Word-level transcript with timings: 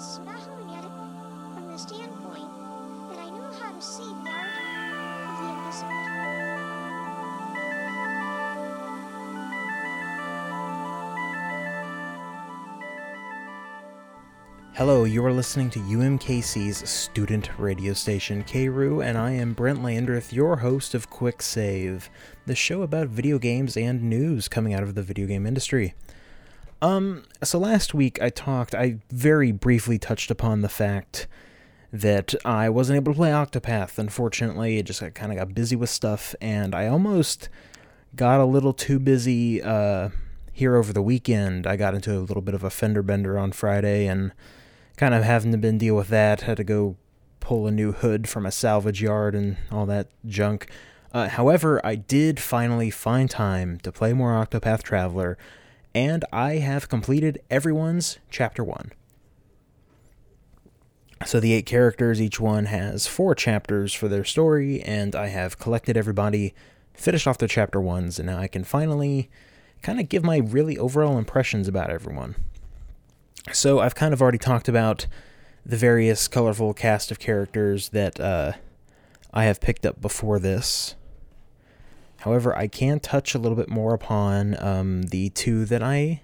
at 0.00 0.82
it 0.82 0.90
from 1.52 1.66
the 1.70 1.76
standpoint 1.76 2.50
that 3.10 3.18
I 3.18 3.28
know 3.28 3.52
how 3.52 3.70
to 3.70 3.82
see 3.82 4.02
the 4.02 4.30
art 4.30 4.48
of 5.28 5.36
the 5.36 5.48
invisible. 5.58 5.90
Hello, 14.72 15.04
you 15.04 15.22
are 15.22 15.32
listening 15.34 15.68
to 15.68 15.80
UMKC's 15.80 16.88
student 16.88 17.50
radio 17.58 17.92
station, 17.92 18.42
K-Roo, 18.44 19.02
and 19.02 19.18
I 19.18 19.32
am 19.32 19.52
Brent 19.52 19.82
Landreth, 19.82 20.32
your 20.32 20.56
host 20.56 20.94
of 20.94 21.10
Quick 21.10 21.42
Save, 21.42 22.08
the 22.46 22.54
show 22.54 22.80
about 22.80 23.08
video 23.08 23.38
games 23.38 23.76
and 23.76 24.04
news 24.04 24.48
coming 24.48 24.72
out 24.72 24.82
of 24.82 24.94
the 24.94 25.02
video 25.02 25.26
game 25.26 25.44
industry. 25.44 25.92
Um, 26.82 27.24
so 27.42 27.58
last 27.58 27.94
week 27.94 28.20
I 28.22 28.30
talked, 28.30 28.74
I 28.74 28.98
very 29.10 29.52
briefly 29.52 29.98
touched 29.98 30.30
upon 30.30 30.60
the 30.62 30.68
fact 30.68 31.26
that 31.92 32.34
I 32.44 32.68
wasn't 32.68 32.96
able 32.96 33.12
to 33.12 33.16
play 33.16 33.30
Octopath. 33.30 33.98
Unfortunately, 33.98 34.78
it 34.78 34.86
just 34.86 35.00
kind 35.14 35.32
of 35.32 35.38
got 35.38 35.54
busy 35.54 35.76
with 35.76 35.90
stuff, 35.90 36.34
and 36.40 36.74
I 36.74 36.86
almost 36.86 37.48
got 38.14 38.40
a 38.40 38.44
little 38.44 38.72
too 38.72 38.98
busy 38.98 39.62
uh, 39.62 40.10
here 40.52 40.76
over 40.76 40.92
the 40.92 41.02
weekend. 41.02 41.66
I 41.66 41.76
got 41.76 41.94
into 41.94 42.16
a 42.16 42.20
little 42.20 42.42
bit 42.42 42.54
of 42.54 42.64
a 42.64 42.70
fender 42.70 43.02
bender 43.02 43.38
on 43.38 43.52
Friday, 43.52 44.06
and 44.06 44.32
kind 44.96 45.14
of 45.14 45.24
having 45.24 45.52
to 45.52 45.58
been 45.58 45.78
deal 45.78 45.96
with 45.96 46.08
that. 46.08 46.42
Had 46.42 46.58
to 46.58 46.64
go 46.64 46.96
pull 47.40 47.66
a 47.66 47.72
new 47.72 47.92
hood 47.92 48.28
from 48.28 48.46
a 48.46 48.52
salvage 48.52 49.02
yard 49.02 49.34
and 49.34 49.56
all 49.70 49.86
that 49.86 50.08
junk. 50.26 50.70
Uh, 51.12 51.28
however, 51.28 51.84
I 51.84 51.96
did 51.96 52.38
finally 52.38 52.90
find 52.90 53.28
time 53.28 53.78
to 53.82 53.90
play 53.90 54.12
more 54.12 54.30
Octopath 54.30 54.82
Traveler, 54.82 55.36
and 55.94 56.24
I 56.32 56.54
have 56.54 56.88
completed 56.88 57.42
everyone's 57.50 58.18
chapter 58.30 58.62
one. 58.64 58.92
So 61.26 61.38
the 61.38 61.52
eight 61.52 61.66
characters, 61.66 62.20
each 62.20 62.40
one 62.40 62.66
has 62.66 63.06
four 63.06 63.34
chapters 63.34 63.92
for 63.92 64.08
their 64.08 64.24
story, 64.24 64.80
and 64.82 65.14
I 65.14 65.26
have 65.26 65.58
collected 65.58 65.96
everybody, 65.96 66.54
finished 66.94 67.26
off 67.26 67.36
their 67.36 67.48
chapter 67.48 67.80
ones, 67.80 68.18
and 68.18 68.26
now 68.26 68.38
I 68.38 68.48
can 68.48 68.64
finally 68.64 69.30
kind 69.82 70.00
of 70.00 70.08
give 70.08 70.24
my 70.24 70.38
really 70.38 70.78
overall 70.78 71.18
impressions 71.18 71.68
about 71.68 71.90
everyone. 71.90 72.36
So 73.52 73.80
I've 73.80 73.94
kind 73.94 74.14
of 74.14 74.22
already 74.22 74.38
talked 74.38 74.68
about 74.68 75.06
the 75.64 75.76
various 75.76 76.26
colorful 76.26 76.72
cast 76.72 77.10
of 77.10 77.18
characters 77.18 77.90
that 77.90 78.18
uh, 78.18 78.52
I 79.32 79.44
have 79.44 79.60
picked 79.60 79.84
up 79.84 80.00
before 80.00 80.38
this. 80.38 80.94
However, 82.20 82.56
I 82.56 82.66
can 82.68 83.00
touch 83.00 83.34
a 83.34 83.38
little 83.38 83.56
bit 83.56 83.68
more 83.68 83.94
upon 83.94 84.62
um, 84.62 85.02
the 85.04 85.30
two 85.30 85.64
that 85.66 85.82
I 85.82 86.22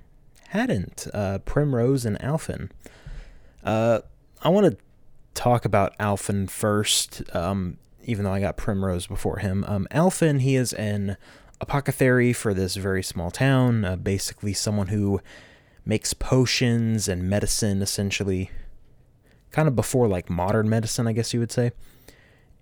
hadn't 0.48 1.06
uh, 1.14 1.38
Primrose 1.38 2.04
and 2.04 2.18
Alfyn. 2.20 2.70
Uh, 3.64 4.00
I 4.42 4.50
want 4.50 4.66
to 4.70 4.76
talk 5.34 5.64
about 5.64 5.96
Alfyn 5.98 6.50
first, 6.50 7.22
um, 7.34 7.78
even 8.04 8.24
though 8.24 8.32
I 8.32 8.40
got 8.40 8.56
Primrose 8.56 9.06
before 9.06 9.38
him. 9.38 9.64
Um, 9.66 9.88
Alfyn, 9.90 10.40
he 10.40 10.54
is 10.54 10.72
an 10.74 11.16
apothecary 11.60 12.32
for 12.32 12.52
this 12.52 12.76
very 12.76 13.02
small 13.02 13.30
town, 13.30 13.84
uh, 13.84 13.96
basically, 13.96 14.52
someone 14.52 14.88
who 14.88 15.20
makes 15.86 16.12
potions 16.12 17.08
and 17.08 17.22
medicine 17.22 17.80
essentially 17.80 18.50
kind 19.52 19.68
of 19.68 19.76
before 19.76 20.08
like 20.08 20.28
modern 20.28 20.68
medicine 20.68 21.06
i 21.06 21.12
guess 21.12 21.32
you 21.32 21.38
would 21.38 21.52
say 21.52 21.70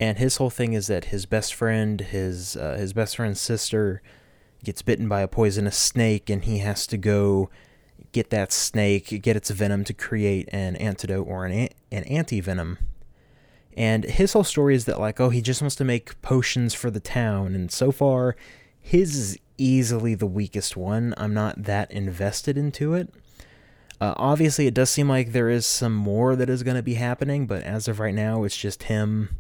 and 0.00 0.19
his 0.19 0.37
whole 0.37 0.50
thing 0.50 0.73
is 0.73 0.87
that 0.87 1.06
his 1.06 1.27
best 1.27 1.55
friend 1.55 2.00
his 2.00 2.56
uh, 2.56 2.77
his 2.78 2.92
best 2.92 3.17
friend's 3.17 3.41
sister 3.41 4.03
gets 4.62 4.83
bitten 4.83 5.09
by 5.09 5.20
a 5.20 5.28
poisonous 5.28 5.77
snake 5.77 6.31
and 6.31 6.45
he 6.45 6.59
has 6.59 6.86
to 6.86 6.97
go 6.97 7.51
get 8.12 8.31
that 8.31 8.53
snake 8.53 9.23
get 9.23 9.36
its 9.36 9.51
venom 9.51 9.84
to 9.84 9.92
create 9.92 10.48
an 10.53 10.77
antidote 10.77 11.27
or 11.27 11.45
an 11.45 11.69
an 11.92 12.05
anti-venom 12.05 12.79
and 13.77 14.05
his 14.05 14.33
whole 14.33 14.45
story 14.45 14.74
is 14.74 14.85
that 14.85 15.01
like 15.01 15.20
oh 15.20 15.30
he 15.30 15.42
just 15.42 15.61
wants 15.61 15.77
to 15.77 15.85
make 15.85 16.20
potions 16.23 16.74
for 16.74 16.90
the 16.90 17.01
town 17.01 17.55
and 17.55 17.70
so 17.70 17.90
far 17.90 18.36
his 18.80 19.17
is 19.17 19.39
easily 19.58 20.14
the 20.14 20.27
weakest 20.27 20.77
one. 20.77 21.14
I'm 21.17 21.35
not 21.35 21.64
that 21.64 21.90
invested 21.90 22.58
into 22.58 22.95
it. 22.95 23.13
Uh, 24.01 24.14
obviously, 24.17 24.67
it 24.67 24.74
does 24.74 24.90
seem 24.90 25.08
like 25.08 25.33
there 25.33 25.48
is 25.48 25.64
some 25.64 25.95
more 25.95 26.36
that 26.36 26.51
is 26.51 26.63
going 26.63 26.77
to 26.77 26.83
be 26.83 26.95
happening, 26.95 27.46
but 27.46 27.63
as 27.63 27.89
of 27.89 28.01
right 28.01 28.14
now, 28.14 28.45
it's 28.45 28.57
just 28.57 28.85
him 28.85 29.36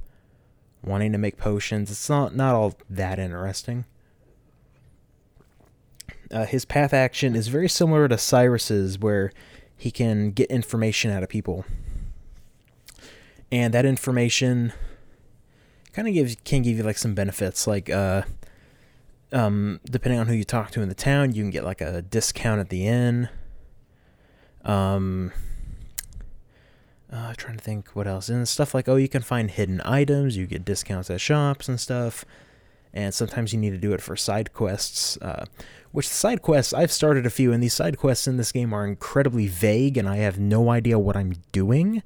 wanting 0.86 1.12
to 1.12 1.18
make 1.18 1.36
potions. 1.36 1.90
It's 1.90 2.08
not 2.08 2.34
not 2.34 2.54
all 2.54 2.74
that 2.88 3.18
interesting. 3.18 3.84
Uh, 6.30 6.46
his 6.46 6.64
path 6.64 6.92
action 6.92 7.36
is 7.36 7.48
very 7.48 7.68
similar 7.68 8.08
to 8.08 8.18
Cyrus's, 8.18 8.98
where 8.98 9.32
he 9.76 9.90
can 9.90 10.30
get 10.30 10.50
information 10.50 11.10
out 11.10 11.22
of 11.22 11.28
people, 11.28 11.64
and 13.52 13.72
that 13.74 13.84
information 13.84 14.72
kind 15.92 16.08
of 16.08 16.14
gives 16.14 16.36
can 16.44 16.62
give 16.62 16.76
you 16.76 16.82
like 16.82 16.98
some 16.98 17.14
benefits, 17.14 17.66
like 17.66 17.88
uh, 17.88 18.22
um, 19.32 19.80
depending 19.84 20.20
on 20.20 20.26
who 20.26 20.34
you 20.34 20.44
talk 20.44 20.70
to 20.72 20.82
in 20.82 20.88
the 20.88 20.94
town, 20.94 21.32
you 21.32 21.42
can 21.42 21.50
get 21.50 21.64
like 21.64 21.80
a 21.80 22.02
discount 22.02 22.60
at 22.60 22.68
the 22.68 22.86
inn. 22.86 23.28
Um, 24.64 25.32
uh, 27.14 27.32
trying 27.36 27.56
to 27.56 27.62
think 27.62 27.90
what 27.90 28.08
else 28.08 28.28
and 28.28 28.48
stuff 28.48 28.74
like 28.74 28.88
oh 28.88 28.96
you 28.96 29.08
can 29.08 29.22
find 29.22 29.50
hidden 29.52 29.80
items, 29.84 30.36
you 30.36 30.46
get 30.46 30.64
discounts 30.64 31.08
at 31.10 31.20
shops 31.20 31.68
and 31.68 31.78
stuff, 31.78 32.24
and 32.92 33.14
sometimes 33.14 33.52
you 33.52 33.58
need 33.58 33.70
to 33.70 33.78
do 33.78 33.92
it 33.92 34.00
for 34.00 34.16
side 34.16 34.52
quests. 34.52 35.16
Uh, 35.18 35.44
which 35.92 36.08
side 36.08 36.42
quests 36.42 36.74
I've 36.74 36.90
started 36.90 37.24
a 37.24 37.30
few, 37.30 37.52
and 37.52 37.62
these 37.62 37.74
side 37.74 37.98
quests 37.98 38.26
in 38.26 38.36
this 38.36 38.50
game 38.50 38.72
are 38.72 38.84
incredibly 38.84 39.46
vague, 39.46 39.96
and 39.96 40.08
I 40.08 40.16
have 40.16 40.40
no 40.40 40.70
idea 40.70 40.98
what 40.98 41.16
I'm 41.16 41.36
doing. 41.52 42.02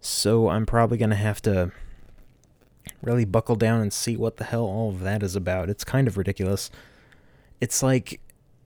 So 0.00 0.48
I'm 0.48 0.64
probably 0.64 0.96
gonna 0.96 1.16
have 1.16 1.42
to 1.42 1.72
really 3.02 3.26
buckle 3.26 3.56
down 3.56 3.82
and 3.82 3.92
see 3.92 4.16
what 4.16 4.38
the 4.38 4.44
hell 4.44 4.64
all 4.64 4.88
of 4.88 5.00
that 5.00 5.22
is 5.22 5.36
about. 5.36 5.68
It's 5.68 5.84
kind 5.84 6.08
of 6.08 6.16
ridiculous. 6.16 6.70
It's 7.60 7.82
like 7.82 8.20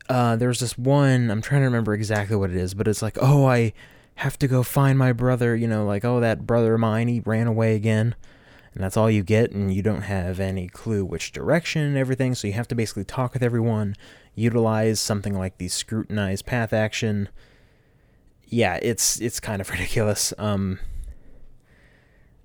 uh, 0.08 0.36
there's 0.36 0.60
this 0.60 0.78
one, 0.78 1.30
I'm 1.30 1.42
trying 1.42 1.62
to 1.62 1.66
remember 1.66 1.94
exactly 1.94 2.36
what 2.36 2.50
it 2.50 2.56
is, 2.56 2.74
but 2.74 2.86
it's 2.86 3.02
like, 3.02 3.18
oh, 3.20 3.46
I 3.46 3.72
have 4.16 4.38
to 4.38 4.48
go 4.48 4.62
find 4.62 4.98
my 4.98 5.12
brother, 5.12 5.56
you 5.56 5.66
know, 5.66 5.84
like, 5.84 6.04
oh, 6.04 6.20
that 6.20 6.46
brother 6.46 6.74
of 6.74 6.80
mine, 6.80 7.08
he 7.08 7.20
ran 7.20 7.46
away 7.46 7.74
again. 7.74 8.14
And 8.74 8.82
that's 8.82 8.96
all 8.96 9.10
you 9.10 9.22
get, 9.22 9.52
and 9.52 9.72
you 9.72 9.82
don't 9.82 10.02
have 10.02 10.40
any 10.40 10.68
clue 10.68 11.04
which 11.04 11.30
direction 11.30 11.82
and 11.82 11.96
everything, 11.96 12.34
so 12.34 12.48
you 12.48 12.54
have 12.54 12.68
to 12.68 12.74
basically 12.74 13.04
talk 13.04 13.32
with 13.32 13.42
everyone, 13.42 13.94
utilize 14.34 14.98
something 14.98 15.36
like 15.38 15.58
the 15.58 15.68
scrutinized 15.68 16.44
path 16.44 16.72
action. 16.72 17.28
Yeah, 18.46 18.80
it's 18.82 19.20
it's 19.20 19.38
kind 19.38 19.60
of 19.60 19.70
ridiculous. 19.70 20.34
Um, 20.38 20.80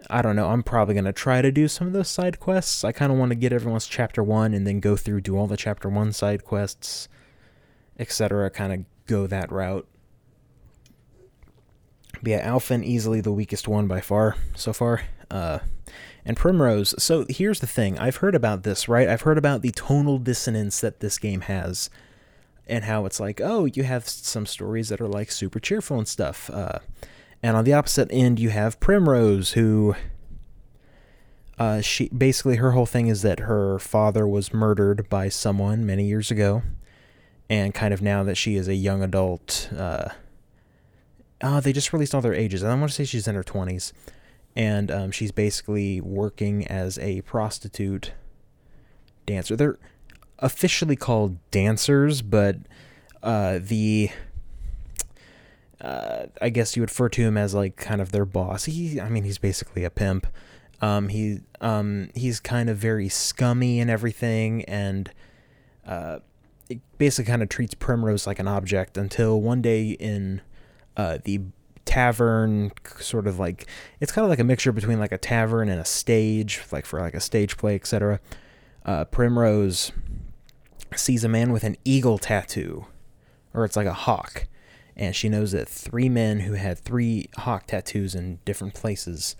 I 0.07 0.21
don't 0.21 0.35
know. 0.35 0.49
I'm 0.49 0.63
probably 0.63 0.95
to 1.01 1.13
try 1.13 1.41
to 1.41 1.51
do 1.51 1.67
some 1.67 1.87
of 1.87 1.93
those 1.93 2.09
side 2.09 2.39
quests. 2.39 2.83
I 2.83 2.91
kind 2.91 3.11
of 3.11 3.17
want 3.17 3.31
to 3.31 3.35
get 3.35 3.51
everyone's 3.51 3.87
chapter 3.87 4.23
1 4.23 4.53
and 4.53 4.65
then 4.65 4.79
go 4.79 4.95
through 4.95 5.21
do 5.21 5.37
all 5.37 5.47
the 5.47 5.57
chapter 5.57 5.89
1 5.89 6.13
side 6.13 6.43
quests, 6.45 7.09
etc. 7.97 8.49
kind 8.49 8.73
of 8.73 8.85
go 9.07 9.27
that 9.27 9.51
route. 9.51 9.87
But 12.21 12.31
yeah, 12.31 12.49
Alfyn 12.49 12.83
easily 12.83 13.21
the 13.21 13.31
weakest 13.31 13.67
one 13.67 13.87
by 13.87 14.01
far 14.01 14.35
so 14.55 14.73
far. 14.73 15.01
Uh 15.29 15.59
and 16.25 16.37
Primrose. 16.37 16.93
So 17.01 17.25
here's 17.29 17.59
the 17.59 17.67
thing. 17.67 17.97
I've 17.97 18.17
heard 18.17 18.35
about 18.35 18.63
this, 18.63 18.87
right? 18.87 19.07
I've 19.07 19.21
heard 19.21 19.37
about 19.37 19.61
the 19.61 19.71
tonal 19.71 20.19
dissonance 20.19 20.81
that 20.81 20.99
this 20.99 21.17
game 21.17 21.41
has 21.41 21.89
and 22.67 22.83
how 22.83 23.05
it's 23.05 23.19
like, 23.19 23.41
"Oh, 23.41 23.65
you 23.65 23.83
have 23.83 24.07
some 24.07 24.45
stories 24.45 24.89
that 24.89 25.01
are 25.01 25.07
like 25.07 25.31
super 25.31 25.59
cheerful 25.59 25.97
and 25.97 26.07
stuff." 26.07 26.49
Uh 26.49 26.79
and 27.41 27.55
on 27.55 27.63
the 27.63 27.73
opposite 27.73 28.09
end, 28.11 28.39
you 28.39 28.49
have 28.49 28.79
Primrose, 28.79 29.53
who 29.53 29.95
uh, 31.57 31.81
she 31.81 32.07
basically 32.09 32.55
her 32.55 32.71
whole 32.71 32.85
thing 32.85 33.07
is 33.07 33.21
that 33.21 33.41
her 33.41 33.79
father 33.79 34.27
was 34.27 34.53
murdered 34.53 35.09
by 35.09 35.29
someone 35.29 35.85
many 35.85 36.05
years 36.05 36.31
ago, 36.31 36.63
and 37.49 37.73
kind 37.73 37.93
of 37.93 38.01
now 38.01 38.23
that 38.23 38.35
she 38.35 38.55
is 38.55 38.67
a 38.67 38.75
young 38.75 39.03
adult, 39.03 39.69
uh, 39.75 40.09
uh 41.41 41.59
they 41.59 41.73
just 41.73 41.93
released 41.93 42.13
all 42.15 42.21
their 42.21 42.33
ages. 42.33 42.63
And 42.63 42.71
I 42.71 42.75
want 42.75 42.89
to 42.89 42.95
say 42.95 43.05
she's 43.05 43.27
in 43.27 43.35
her 43.35 43.43
twenties, 43.43 43.93
and 44.55 44.91
um, 44.91 45.11
she's 45.11 45.31
basically 45.31 46.01
working 46.01 46.67
as 46.67 46.97
a 46.99 47.21
prostitute 47.21 48.13
dancer. 49.25 49.55
They're 49.55 49.77
officially 50.39 50.95
called 50.95 51.37
dancers, 51.51 52.21
but 52.21 52.57
uh, 53.21 53.59
the 53.61 54.09
uh, 55.81 56.25
I 56.41 56.49
guess 56.49 56.75
you 56.75 56.81
would 56.81 56.89
refer 56.89 57.09
to 57.09 57.21
him 57.21 57.37
as 57.37 57.53
like 57.53 57.75
kind 57.77 58.01
of 58.01 58.11
their 58.11 58.25
boss. 58.25 58.65
He, 58.65 58.99
I 58.99 59.09
mean, 59.09 59.23
he's 59.23 59.37
basically 59.37 59.83
a 59.83 59.89
pimp. 59.89 60.27
Um, 60.81 61.09
he, 61.09 61.41
um, 61.61 62.09
he's 62.15 62.39
kind 62.39 62.69
of 62.69 62.77
very 62.77 63.09
scummy 63.09 63.79
and 63.79 63.89
everything, 63.89 64.63
and 64.65 65.11
uh, 65.85 66.19
basically 66.97 67.29
kind 67.29 67.41
of 67.41 67.49
treats 67.49 67.73
Primrose 67.73 68.27
like 68.27 68.39
an 68.39 68.47
object 68.47 68.97
until 68.97 69.41
one 69.41 69.61
day 69.61 69.91
in 69.91 70.41
uh, 70.99 71.17
the 71.23 71.41
tavern, 71.85 72.71
sort 72.99 73.27
of 73.27 73.39
like 73.39 73.67
it's 73.99 74.11
kind 74.11 74.23
of 74.23 74.29
like 74.29 74.39
a 74.39 74.43
mixture 74.43 74.71
between 74.71 74.99
like 74.99 75.11
a 75.11 75.17
tavern 75.17 75.69
and 75.69 75.79
a 75.79 75.85
stage, 75.85 76.61
like 76.71 76.85
for 76.85 76.99
like 76.99 77.13
a 77.13 77.19
stage 77.19 77.57
play, 77.57 77.75
etc. 77.75 78.19
Uh, 78.85 79.05
Primrose 79.05 79.91
sees 80.95 81.23
a 81.23 81.29
man 81.29 81.51
with 81.51 81.63
an 81.63 81.77
eagle 81.85 82.17
tattoo, 82.17 82.85
or 83.53 83.65
it's 83.65 83.75
like 83.75 83.87
a 83.87 83.93
hawk 83.93 84.47
and 84.99 85.15
she 85.15 85.29
knows 85.29 85.53
that 85.53 85.69
three 85.69 86.09
men 86.09 86.41
who 86.41 86.53
had 86.53 86.77
three 86.77 87.29
hawk 87.37 87.67
tattoos 87.67 88.13
in 88.13 88.39
different 88.43 88.73
places 88.73 89.37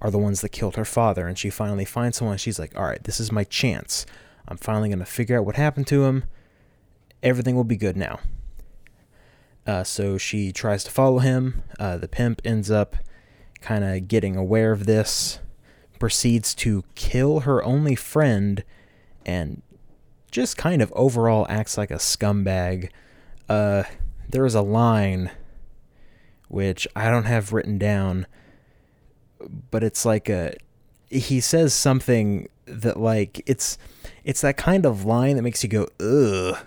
are 0.00 0.12
the 0.12 0.18
ones 0.18 0.42
that 0.42 0.50
killed 0.50 0.76
her 0.76 0.84
father. 0.84 1.26
And 1.26 1.36
she 1.36 1.50
finally 1.50 1.84
finds 1.84 2.16
someone. 2.16 2.38
She's 2.38 2.60
like, 2.60 2.78
all 2.78 2.84
right, 2.84 3.02
this 3.02 3.18
is 3.18 3.32
my 3.32 3.42
chance. 3.42 4.06
I'm 4.46 4.56
finally 4.56 4.90
going 4.90 5.00
to 5.00 5.04
figure 5.04 5.36
out 5.36 5.44
what 5.44 5.56
happened 5.56 5.88
to 5.88 6.04
him. 6.04 6.24
Everything 7.20 7.56
will 7.56 7.64
be 7.64 7.76
good 7.76 7.96
now. 7.96 8.20
Uh, 9.66 9.84
so 9.84 10.18
she 10.18 10.52
tries 10.52 10.82
to 10.84 10.90
follow 10.90 11.20
him. 11.20 11.62
Uh, 11.78 11.96
the 11.96 12.08
pimp 12.08 12.40
ends 12.44 12.70
up 12.70 12.96
kind 13.60 13.84
of 13.84 14.08
getting 14.08 14.36
aware 14.36 14.72
of 14.72 14.86
this, 14.86 15.38
proceeds 15.98 16.54
to 16.56 16.84
kill 16.94 17.40
her 17.40 17.64
only 17.64 17.94
friend, 17.94 18.64
and 19.24 19.62
just 20.30 20.56
kind 20.56 20.82
of 20.82 20.92
overall 20.96 21.46
acts 21.48 21.78
like 21.78 21.90
a 21.90 21.96
scumbag. 21.96 22.90
Uh, 23.48 23.84
there 24.28 24.44
is 24.44 24.54
a 24.54 24.62
line 24.62 25.30
which 26.48 26.88
I 26.96 27.08
don't 27.08 27.24
have 27.24 27.52
written 27.52 27.78
down, 27.78 28.26
but 29.70 29.82
it's 29.82 30.04
like 30.04 30.28
a 30.28 30.54
he 31.08 31.40
says 31.40 31.74
something 31.74 32.48
that 32.64 32.98
like 32.98 33.42
it's 33.46 33.78
it's 34.24 34.40
that 34.40 34.56
kind 34.56 34.86
of 34.86 35.04
line 35.04 35.36
that 35.36 35.42
makes 35.42 35.62
you 35.62 35.68
go 35.68 35.86
ugh 36.00 36.58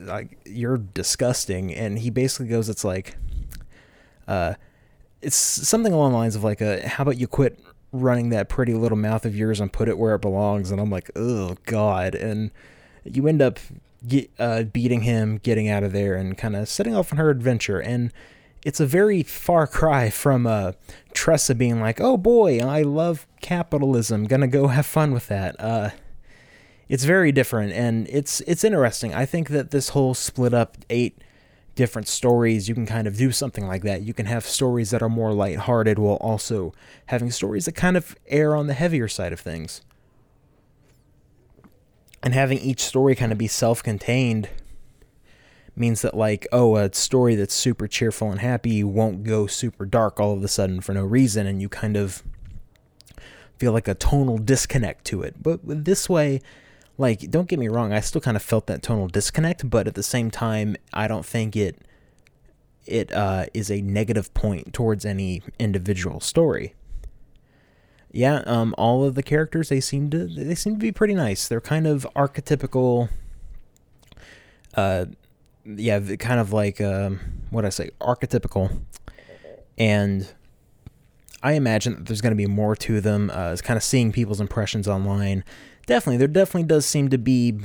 like 0.00 0.38
you're 0.44 0.78
disgusting 0.78 1.72
and 1.72 1.98
he 1.98 2.10
basically 2.10 2.46
goes 2.46 2.68
it's 2.68 2.84
like 2.84 3.16
uh 4.28 4.54
it's 5.22 5.36
something 5.36 5.92
along 5.92 6.12
the 6.12 6.18
lines 6.18 6.36
of 6.36 6.44
like 6.44 6.60
a 6.60 6.86
how 6.86 7.02
about 7.02 7.18
you 7.18 7.26
quit 7.26 7.58
running 7.92 8.30
that 8.30 8.48
pretty 8.48 8.74
little 8.74 8.98
mouth 8.98 9.24
of 9.24 9.36
yours 9.36 9.60
and 9.60 9.72
put 9.72 9.88
it 9.88 9.96
where 9.96 10.14
it 10.14 10.20
belongs 10.20 10.70
and 10.70 10.80
i'm 10.80 10.90
like 10.90 11.10
oh 11.16 11.56
god 11.64 12.14
and 12.14 12.50
you 13.04 13.26
end 13.28 13.40
up 13.40 13.58
get, 14.06 14.30
uh, 14.38 14.62
beating 14.64 15.02
him 15.02 15.38
getting 15.38 15.68
out 15.68 15.82
of 15.82 15.92
there 15.92 16.14
and 16.14 16.36
kind 16.36 16.56
of 16.56 16.68
setting 16.68 16.94
off 16.94 17.12
on 17.12 17.18
her 17.18 17.30
adventure 17.30 17.78
and 17.78 18.12
it's 18.64 18.80
a 18.80 18.86
very 18.86 19.22
far 19.22 19.66
cry 19.66 20.08
from 20.08 20.46
uh, 20.46 20.72
Tressa 21.12 21.54
being 21.54 21.80
like, 21.80 22.00
"Oh 22.00 22.16
boy, 22.16 22.60
I 22.60 22.80
love 22.80 23.26
capitalism. 23.42 24.24
Gonna 24.24 24.48
go 24.48 24.68
have 24.68 24.86
fun 24.86 25.12
with 25.12 25.28
that." 25.28 25.60
Uh, 25.60 25.90
it's 26.88 27.04
very 27.04 27.32
different, 27.32 27.72
and 27.72 28.06
it's 28.08 28.40
it's 28.42 28.64
interesting. 28.64 29.14
I 29.14 29.26
think 29.26 29.48
that 29.50 29.70
this 29.70 29.90
whole 29.90 30.14
split 30.14 30.54
up 30.54 30.76
eight 30.90 31.18
different 31.74 32.08
stories, 32.08 32.68
you 32.68 32.74
can 32.74 32.86
kind 32.86 33.06
of 33.06 33.16
do 33.16 33.32
something 33.32 33.66
like 33.66 33.82
that. 33.82 34.02
You 34.02 34.14
can 34.14 34.26
have 34.26 34.46
stories 34.46 34.90
that 34.90 35.02
are 35.02 35.08
more 35.08 35.32
lighthearted 35.32 35.98
while 35.98 36.16
also 36.16 36.72
having 37.06 37.30
stories 37.30 37.64
that 37.64 37.72
kind 37.72 37.96
of 37.96 38.14
err 38.28 38.54
on 38.54 38.66
the 38.66 38.74
heavier 38.74 39.08
side 39.08 39.32
of 39.32 39.40
things. 39.40 39.82
And 42.22 42.32
having 42.32 42.58
each 42.58 42.80
story 42.80 43.14
kind 43.14 43.32
of 43.32 43.38
be 43.38 43.48
self 43.48 43.82
contained 43.82 44.48
means 45.76 46.02
that 46.02 46.16
like 46.16 46.46
oh 46.52 46.76
a 46.76 46.92
story 46.94 47.34
that's 47.34 47.54
super 47.54 47.88
cheerful 47.88 48.30
and 48.30 48.40
happy 48.40 48.84
won't 48.84 49.24
go 49.24 49.46
super 49.46 49.84
dark 49.84 50.20
all 50.20 50.32
of 50.32 50.42
a 50.44 50.48
sudden 50.48 50.80
for 50.80 50.94
no 50.94 51.02
reason 51.04 51.46
and 51.46 51.60
you 51.60 51.68
kind 51.68 51.96
of 51.96 52.22
feel 53.58 53.72
like 53.72 53.88
a 53.88 53.94
tonal 53.94 54.38
disconnect 54.38 55.04
to 55.04 55.22
it 55.22 55.42
but 55.42 55.58
this 55.64 56.08
way 56.08 56.40
like 56.98 57.30
don't 57.30 57.48
get 57.48 57.58
me 57.58 57.68
wrong 57.68 57.92
i 57.92 58.00
still 58.00 58.20
kind 58.20 58.36
of 58.36 58.42
felt 58.42 58.66
that 58.66 58.82
tonal 58.82 59.08
disconnect 59.08 59.68
but 59.68 59.86
at 59.86 59.94
the 59.94 60.02
same 60.02 60.30
time 60.30 60.76
i 60.92 61.08
don't 61.08 61.26
think 61.26 61.56
it 61.56 61.78
it 62.86 63.10
uh, 63.14 63.46
is 63.54 63.70
a 63.70 63.80
negative 63.80 64.32
point 64.34 64.74
towards 64.74 65.06
any 65.06 65.42
individual 65.58 66.20
story 66.20 66.74
yeah 68.12 68.42
um, 68.46 68.74
all 68.76 69.04
of 69.04 69.14
the 69.14 69.22
characters 69.22 69.70
they 69.70 69.80
seem 69.80 70.10
to 70.10 70.26
they 70.26 70.54
seem 70.54 70.74
to 70.74 70.78
be 70.78 70.92
pretty 70.92 71.14
nice 71.14 71.48
they're 71.48 71.62
kind 71.62 71.86
of 71.86 72.06
archetypical 72.14 73.08
uh, 74.76 75.06
yeah, 75.64 75.98
kind 76.16 76.40
of 76.40 76.52
like 76.52 76.80
um, 76.80 77.20
what 77.50 77.64
I 77.64 77.70
say, 77.70 77.90
archetypical, 78.00 78.82
and 79.78 80.30
I 81.42 81.52
imagine 81.52 81.94
that 81.94 82.06
there's 82.06 82.20
going 82.20 82.32
to 82.32 82.36
be 82.36 82.46
more 82.46 82.76
to 82.76 83.00
them. 83.00 83.30
Uh, 83.30 83.52
it's 83.52 83.62
kind 83.62 83.76
of 83.76 83.82
seeing 83.82 84.12
people's 84.12 84.40
impressions 84.40 84.86
online. 84.88 85.44
Definitely, 85.86 86.18
there 86.18 86.28
definitely 86.28 86.66
does 86.66 86.86
seem 86.86 87.08
to 87.10 87.18
be 87.18 87.60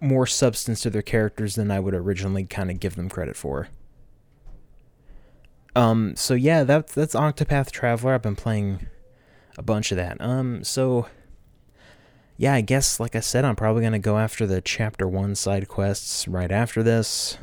more 0.00 0.26
substance 0.26 0.82
to 0.82 0.90
their 0.90 1.02
characters 1.02 1.54
than 1.54 1.70
I 1.70 1.80
would 1.80 1.94
originally 1.94 2.44
kind 2.44 2.70
of 2.70 2.80
give 2.80 2.96
them 2.96 3.08
credit 3.08 3.36
for. 3.36 3.68
Um, 5.74 6.14
so 6.16 6.34
yeah, 6.34 6.64
that's 6.64 6.94
that's 6.94 7.14
Octopath 7.14 7.70
Traveler. 7.70 8.14
I've 8.14 8.22
been 8.22 8.36
playing 8.36 8.86
a 9.56 9.62
bunch 9.62 9.90
of 9.90 9.96
that. 9.96 10.20
Um, 10.20 10.64
so 10.64 11.06
yeah, 12.36 12.54
I 12.54 12.60
guess, 12.60 12.98
like 12.98 13.14
I 13.14 13.20
said, 13.20 13.44
I'm 13.44 13.56
probably 13.56 13.82
going 13.82 13.92
to 13.92 13.98
go 13.98 14.18
after 14.18 14.46
the 14.46 14.60
chapter 14.60 15.06
one 15.06 15.34
side 15.34 15.68
quests 15.68 16.26
right 16.26 16.50
after 16.50 16.82
this. 16.82 17.38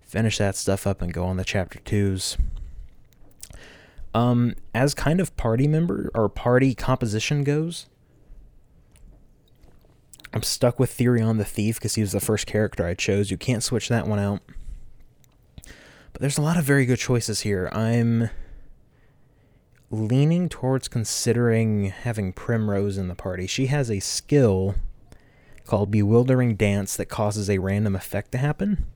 Finish 0.00 0.38
that 0.38 0.56
stuff 0.56 0.86
up 0.86 1.00
and 1.00 1.12
go 1.12 1.24
on 1.24 1.36
the 1.36 1.44
chapter 1.44 1.78
twos. 1.80 2.36
Um, 4.14 4.54
as 4.74 4.94
kind 4.94 5.20
of 5.20 5.36
party 5.36 5.66
member 5.66 6.10
or 6.14 6.28
party 6.28 6.74
composition 6.74 7.44
goes, 7.44 7.86
I'm 10.34 10.42
stuck 10.42 10.78
with 10.78 10.96
Therion 10.96 11.38
the 11.38 11.44
Thief 11.44 11.76
because 11.76 11.94
he 11.94 12.00
was 12.02 12.12
the 12.12 12.20
first 12.20 12.46
character 12.46 12.86
I 12.86 12.94
chose. 12.94 13.30
You 13.30 13.36
can't 13.36 13.62
switch 13.62 13.88
that 13.88 14.06
one 14.06 14.18
out. 14.18 14.40
But 16.12 16.20
there's 16.20 16.38
a 16.38 16.42
lot 16.42 16.58
of 16.58 16.64
very 16.64 16.86
good 16.86 16.98
choices 16.98 17.40
here. 17.40 17.70
I'm 17.72 18.30
leaning 19.90 20.48
towards 20.48 20.88
considering 20.88 21.86
having 21.86 22.32
Primrose 22.32 22.96
in 22.96 23.08
the 23.08 23.14
party. 23.14 23.46
She 23.46 23.66
has 23.66 23.90
a 23.90 24.00
skill 24.00 24.74
called 25.66 25.90
Bewildering 25.90 26.56
Dance 26.56 26.96
that 26.96 27.06
causes 27.06 27.48
a 27.48 27.58
random 27.58 27.94
effect 27.94 28.32
to 28.32 28.38
happen. 28.38 28.86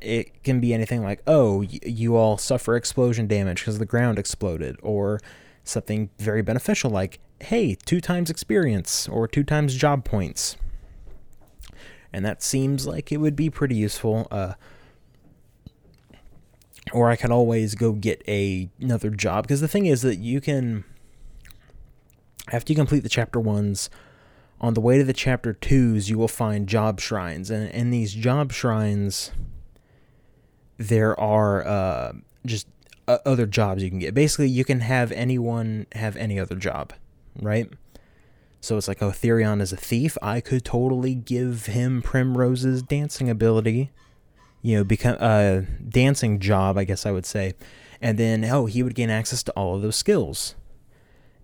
It 0.00 0.42
can 0.44 0.60
be 0.60 0.72
anything 0.72 1.02
like, 1.02 1.22
oh, 1.26 1.60
you 1.60 2.16
all 2.16 2.38
suffer 2.38 2.76
explosion 2.76 3.26
damage 3.26 3.60
because 3.60 3.78
the 3.78 3.86
ground 3.86 4.18
exploded, 4.18 4.76
or 4.82 5.20
something 5.64 6.10
very 6.18 6.40
beneficial 6.40 6.90
like, 6.90 7.18
hey, 7.40 7.74
two 7.74 8.00
times 8.00 8.30
experience, 8.30 9.08
or 9.08 9.28
two 9.28 9.44
times 9.44 9.74
job 9.74 10.04
points. 10.04 10.56
And 12.12 12.24
that 12.24 12.42
seems 12.42 12.86
like 12.86 13.12
it 13.12 13.18
would 13.18 13.36
be 13.36 13.50
pretty 13.50 13.74
useful. 13.74 14.26
Uh, 14.30 14.54
or 16.92 17.10
I 17.10 17.16
can 17.16 17.30
always 17.30 17.74
go 17.74 17.92
get 17.92 18.22
a, 18.26 18.70
another 18.80 19.10
job. 19.10 19.44
Because 19.44 19.60
the 19.60 19.68
thing 19.68 19.84
is 19.84 20.00
that 20.02 20.16
you 20.16 20.40
can, 20.40 20.84
after 22.50 22.72
you 22.72 22.76
complete 22.76 23.02
the 23.02 23.10
chapter 23.10 23.38
ones, 23.38 23.90
on 24.60 24.74
the 24.74 24.80
way 24.80 24.98
to 24.98 25.04
the 25.04 25.12
chapter 25.12 25.52
twos, 25.52 26.08
you 26.08 26.18
will 26.18 26.28
find 26.28 26.66
job 26.66 26.98
shrines. 26.98 27.50
And 27.50 27.70
in 27.70 27.90
these 27.90 28.14
job 28.14 28.52
shrines, 28.52 29.32
there 30.78 31.18
are 31.18 31.66
uh, 31.66 32.12
just 32.46 32.66
uh, 33.06 33.18
other 33.26 33.46
jobs 33.46 33.82
you 33.82 33.90
can 33.90 33.98
get. 33.98 34.14
Basically, 34.14 34.48
you 34.48 34.64
can 34.64 34.80
have 34.80 35.12
anyone 35.12 35.86
have 35.92 36.16
any 36.16 36.40
other 36.40 36.56
job, 36.56 36.92
right? 37.40 37.70
So 38.60 38.76
it's 38.76 38.88
like, 38.88 39.02
oh, 39.02 39.10
Therion 39.10 39.60
is 39.60 39.72
a 39.72 39.76
thief. 39.76 40.16
I 40.22 40.40
could 40.40 40.64
totally 40.64 41.14
give 41.14 41.66
him 41.66 42.02
Primrose's 42.02 42.82
dancing 42.82 43.30
ability 43.30 43.90
you 44.62 44.76
know, 44.76 44.84
become 44.84 45.16
a 45.20 45.24
uh, 45.24 45.62
dancing 45.88 46.38
job, 46.40 46.76
I 46.76 46.84
guess 46.84 47.06
I 47.06 47.10
would 47.10 47.26
say. 47.26 47.54
And 48.00 48.18
then, 48.18 48.44
oh, 48.44 48.66
he 48.66 48.82
would 48.82 48.94
gain 48.94 49.10
access 49.10 49.42
to 49.44 49.52
all 49.52 49.76
of 49.76 49.82
those 49.82 49.96
skills. 49.96 50.54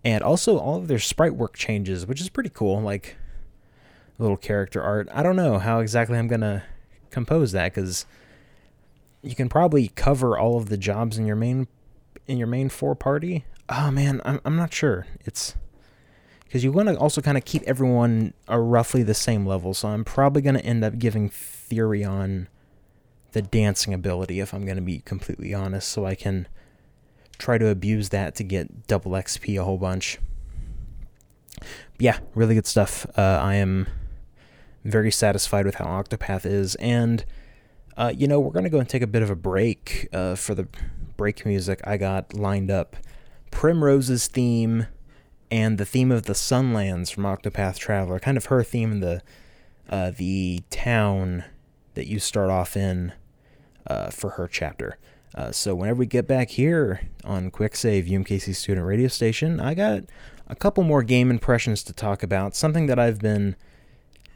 And 0.04 0.22
also 0.22 0.58
all 0.58 0.76
of 0.76 0.88
their 0.88 0.98
sprite 0.98 1.34
work 1.34 1.56
changes, 1.56 2.06
which 2.06 2.20
is 2.20 2.28
pretty 2.28 2.50
cool. 2.50 2.80
Like 2.80 3.16
little 4.18 4.36
character 4.36 4.82
art. 4.82 5.08
I 5.12 5.22
don't 5.22 5.36
know 5.36 5.58
how 5.58 5.80
exactly 5.80 6.18
I'm 6.18 6.28
going 6.28 6.42
to 6.42 6.62
compose 7.10 7.52
that 7.52 7.74
because 7.74 8.06
you 9.24 9.34
can 9.34 9.48
probably 9.48 9.88
cover 9.88 10.38
all 10.38 10.56
of 10.56 10.68
the 10.68 10.76
jobs 10.76 11.18
in 11.18 11.26
your 11.26 11.36
main 11.36 11.66
in 12.26 12.38
your 12.38 12.46
main 12.46 12.68
four 12.68 12.94
party. 12.94 13.44
Oh 13.68 13.90
man, 13.90 14.20
I'm 14.24 14.40
I'm 14.44 14.56
not 14.56 14.72
sure. 14.72 15.06
It's 15.20 15.56
because 16.44 16.62
you 16.62 16.70
want 16.70 16.88
to 16.88 16.96
also 16.96 17.20
kind 17.20 17.36
of 17.36 17.44
keep 17.44 17.62
everyone 17.62 18.34
a 18.46 18.60
roughly 18.60 19.02
the 19.02 19.14
same 19.14 19.46
level. 19.46 19.74
So 19.74 19.88
I'm 19.88 20.04
probably 20.04 20.42
going 20.42 20.54
to 20.54 20.64
end 20.64 20.84
up 20.84 20.98
giving 20.98 21.28
Therion 21.28 22.46
the 23.32 23.42
dancing 23.42 23.92
ability, 23.92 24.38
if 24.38 24.54
I'm 24.54 24.64
going 24.64 24.76
to 24.76 24.82
be 24.82 25.00
completely 25.00 25.52
honest, 25.52 25.88
so 25.88 26.06
I 26.06 26.14
can 26.14 26.46
try 27.38 27.58
to 27.58 27.66
abuse 27.66 28.10
that 28.10 28.36
to 28.36 28.44
get 28.44 28.86
double 28.86 29.10
XP 29.12 29.60
a 29.60 29.64
whole 29.64 29.78
bunch. 29.78 30.18
Yeah, 31.98 32.20
really 32.36 32.54
good 32.54 32.66
stuff. 32.66 33.06
Uh, 33.18 33.40
I 33.42 33.56
am 33.56 33.88
very 34.84 35.10
satisfied 35.10 35.66
with 35.66 35.76
how 35.76 35.86
Octopath 35.86 36.46
is, 36.46 36.76
and 36.76 37.24
uh, 37.96 38.12
you 38.16 38.26
know 38.26 38.40
we're 38.40 38.52
gonna 38.52 38.70
go 38.70 38.78
and 38.78 38.88
take 38.88 39.02
a 39.02 39.06
bit 39.06 39.22
of 39.22 39.30
a 39.30 39.36
break 39.36 40.08
uh, 40.12 40.34
for 40.34 40.54
the 40.54 40.68
break 41.16 41.46
music 41.46 41.80
I 41.84 41.96
got 41.96 42.34
lined 42.34 42.70
up. 42.70 42.96
Primrose's 43.50 44.26
theme 44.26 44.86
and 45.50 45.78
the 45.78 45.84
theme 45.84 46.10
of 46.10 46.24
the 46.24 46.32
Sunlands 46.32 47.12
from 47.12 47.24
Octopath 47.24 47.78
Traveler, 47.78 48.18
kind 48.18 48.36
of 48.36 48.46
her 48.46 48.62
theme 48.62 48.92
in 48.92 49.00
the 49.00 49.22
uh, 49.88 50.10
the 50.16 50.62
town 50.70 51.44
that 51.94 52.06
you 52.06 52.18
start 52.18 52.50
off 52.50 52.76
in 52.76 53.12
uh, 53.86 54.10
for 54.10 54.30
her 54.30 54.48
chapter. 54.48 54.98
Uh, 55.34 55.50
so 55.50 55.74
whenever 55.74 55.98
we 55.98 56.06
get 56.06 56.26
back 56.26 56.50
here 56.50 57.08
on 57.24 57.50
Quick 57.50 57.74
Save 57.74 58.06
UMKC 58.06 58.54
Student 58.54 58.86
Radio 58.86 59.08
Station, 59.08 59.60
I 59.60 59.74
got 59.74 60.04
a 60.46 60.54
couple 60.54 60.84
more 60.84 61.02
game 61.02 61.30
impressions 61.30 61.82
to 61.84 61.92
talk 61.92 62.22
about. 62.22 62.54
Something 62.54 62.86
that 62.86 62.98
I've 62.98 63.18
been 63.18 63.56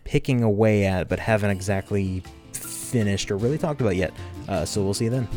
picking 0.05 0.43
away 0.43 0.85
at, 0.85 1.09
but 1.09 1.21
haven't 1.21 1.51
exactly 1.51 2.23
finished 2.89 3.31
or 3.31 3.37
really 3.37 3.59
talked 3.59 3.81
about 3.81 3.97
yet. 3.97 4.13
Uh, 4.49 4.65
so 4.65 4.83
we'll 4.83 4.95
see 4.95 5.05
you 5.05 5.11
then. 5.11 5.29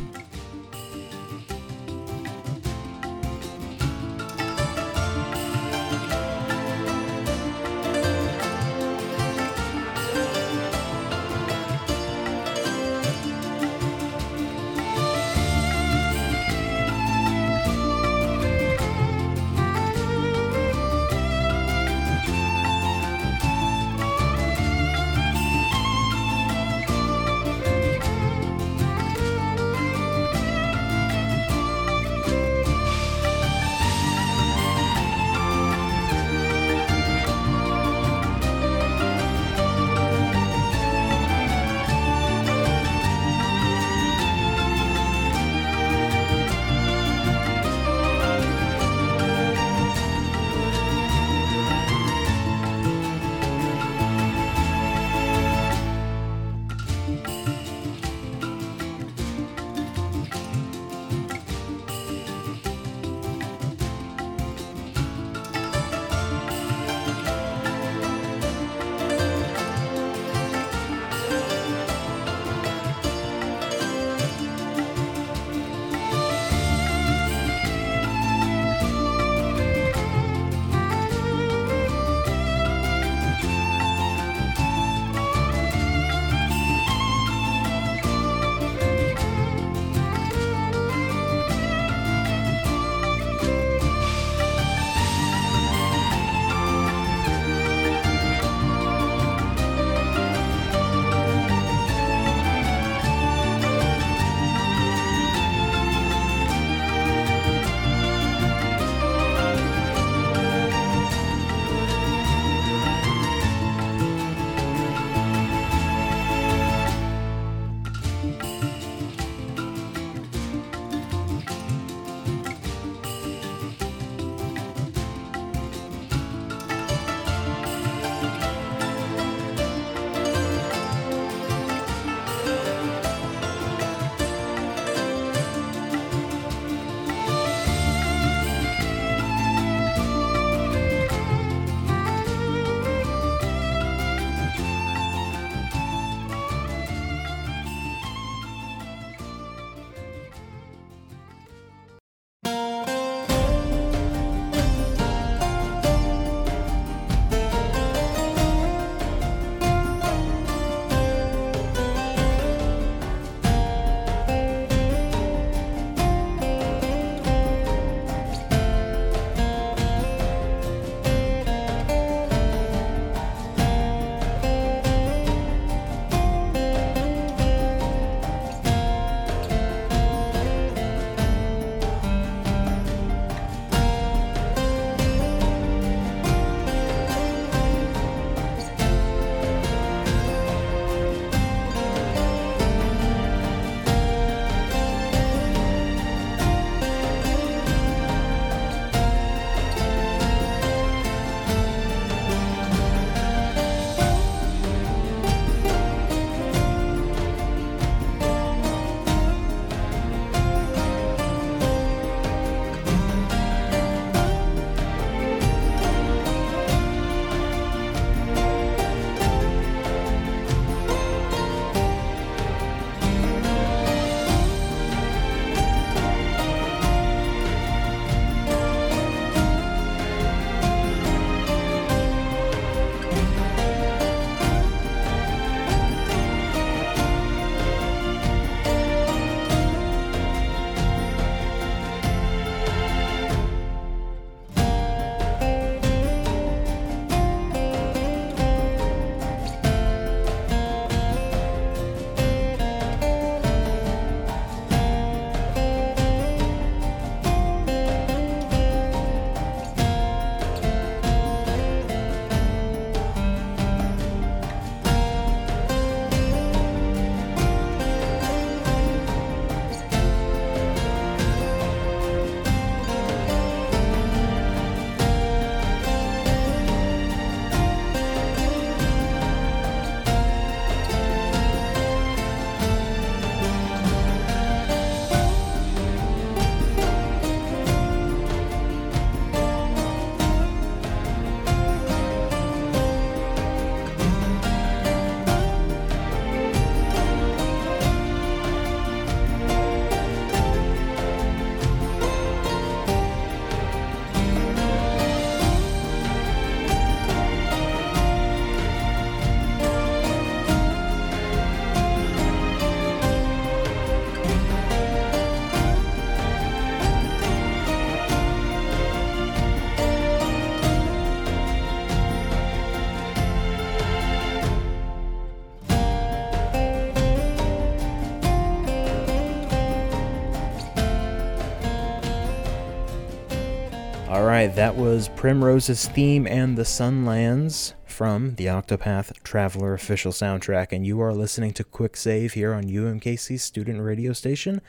Right, 334.31 334.55
that 334.55 334.77
was 334.77 335.09
Primrose's 335.09 335.89
theme 335.89 336.25
and 336.25 336.57
the 336.57 336.63
Sunlands 336.63 337.73
from 337.85 338.35
the 338.35 338.45
Octopath 338.45 339.11
Traveler 339.23 339.73
official 339.73 340.13
soundtrack, 340.13 340.71
and 340.71 340.87
you 340.87 341.01
are 341.01 341.13
listening 341.13 341.51
to 341.51 341.65
Quick 341.65 341.97
Save 341.97 342.31
here 342.31 342.53
on 342.53 342.63
UMKC's 342.63 343.43
student 343.43 343.81
radio 343.81 344.13
station, 344.13 344.61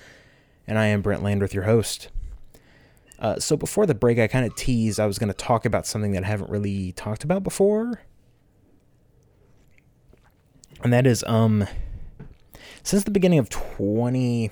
and 0.66 0.80
I 0.80 0.86
am 0.86 1.00
Brent 1.00 1.22
Landreth, 1.22 1.54
your 1.54 1.62
host. 1.62 2.08
Uh, 3.20 3.38
so 3.38 3.56
before 3.56 3.86
the 3.86 3.94
break, 3.94 4.18
I 4.18 4.26
kind 4.26 4.44
of 4.44 4.56
teased 4.56 4.98
I 4.98 5.06
was 5.06 5.20
going 5.20 5.28
to 5.28 5.34
talk 5.34 5.64
about 5.64 5.86
something 5.86 6.10
that 6.10 6.24
I 6.24 6.26
haven't 6.26 6.50
really 6.50 6.90
talked 6.90 7.22
about 7.22 7.44
before, 7.44 8.02
and 10.82 10.92
that 10.92 11.06
is 11.06 11.22
um, 11.28 11.68
since 12.82 13.04
the 13.04 13.12
beginning 13.12 13.38
of 13.38 13.48
twenty, 13.48 14.50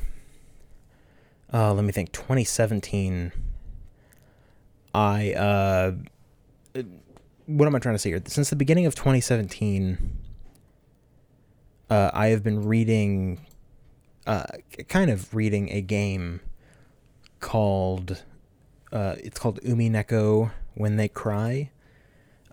uh, 1.52 1.74
let 1.74 1.84
me 1.84 1.90
think, 1.90 2.12
twenty 2.12 2.44
seventeen 2.44 3.32
I 4.94 5.32
uh 5.32 5.92
what 7.50 7.66
am 7.66 7.74
I 7.74 7.78
trying 7.80 7.96
to 7.96 7.98
say 7.98 8.10
here? 8.10 8.22
Since 8.26 8.50
the 8.50 8.56
beginning 8.56 8.86
of 8.86 8.94
2017, 8.94 10.18
uh, 11.88 12.10
I 12.12 12.28
have 12.28 12.44
been 12.44 12.64
reading, 12.64 13.44
uh, 14.26 14.44
kind 14.88 15.10
of 15.10 15.34
reading 15.34 15.68
a 15.70 15.80
game 15.80 16.40
called, 17.40 18.22
uh, 18.92 19.16
it's 19.18 19.38
called 19.38 19.60
Umineko 19.62 20.52
When 20.74 20.96
They 20.96 21.08
Cry. 21.08 21.70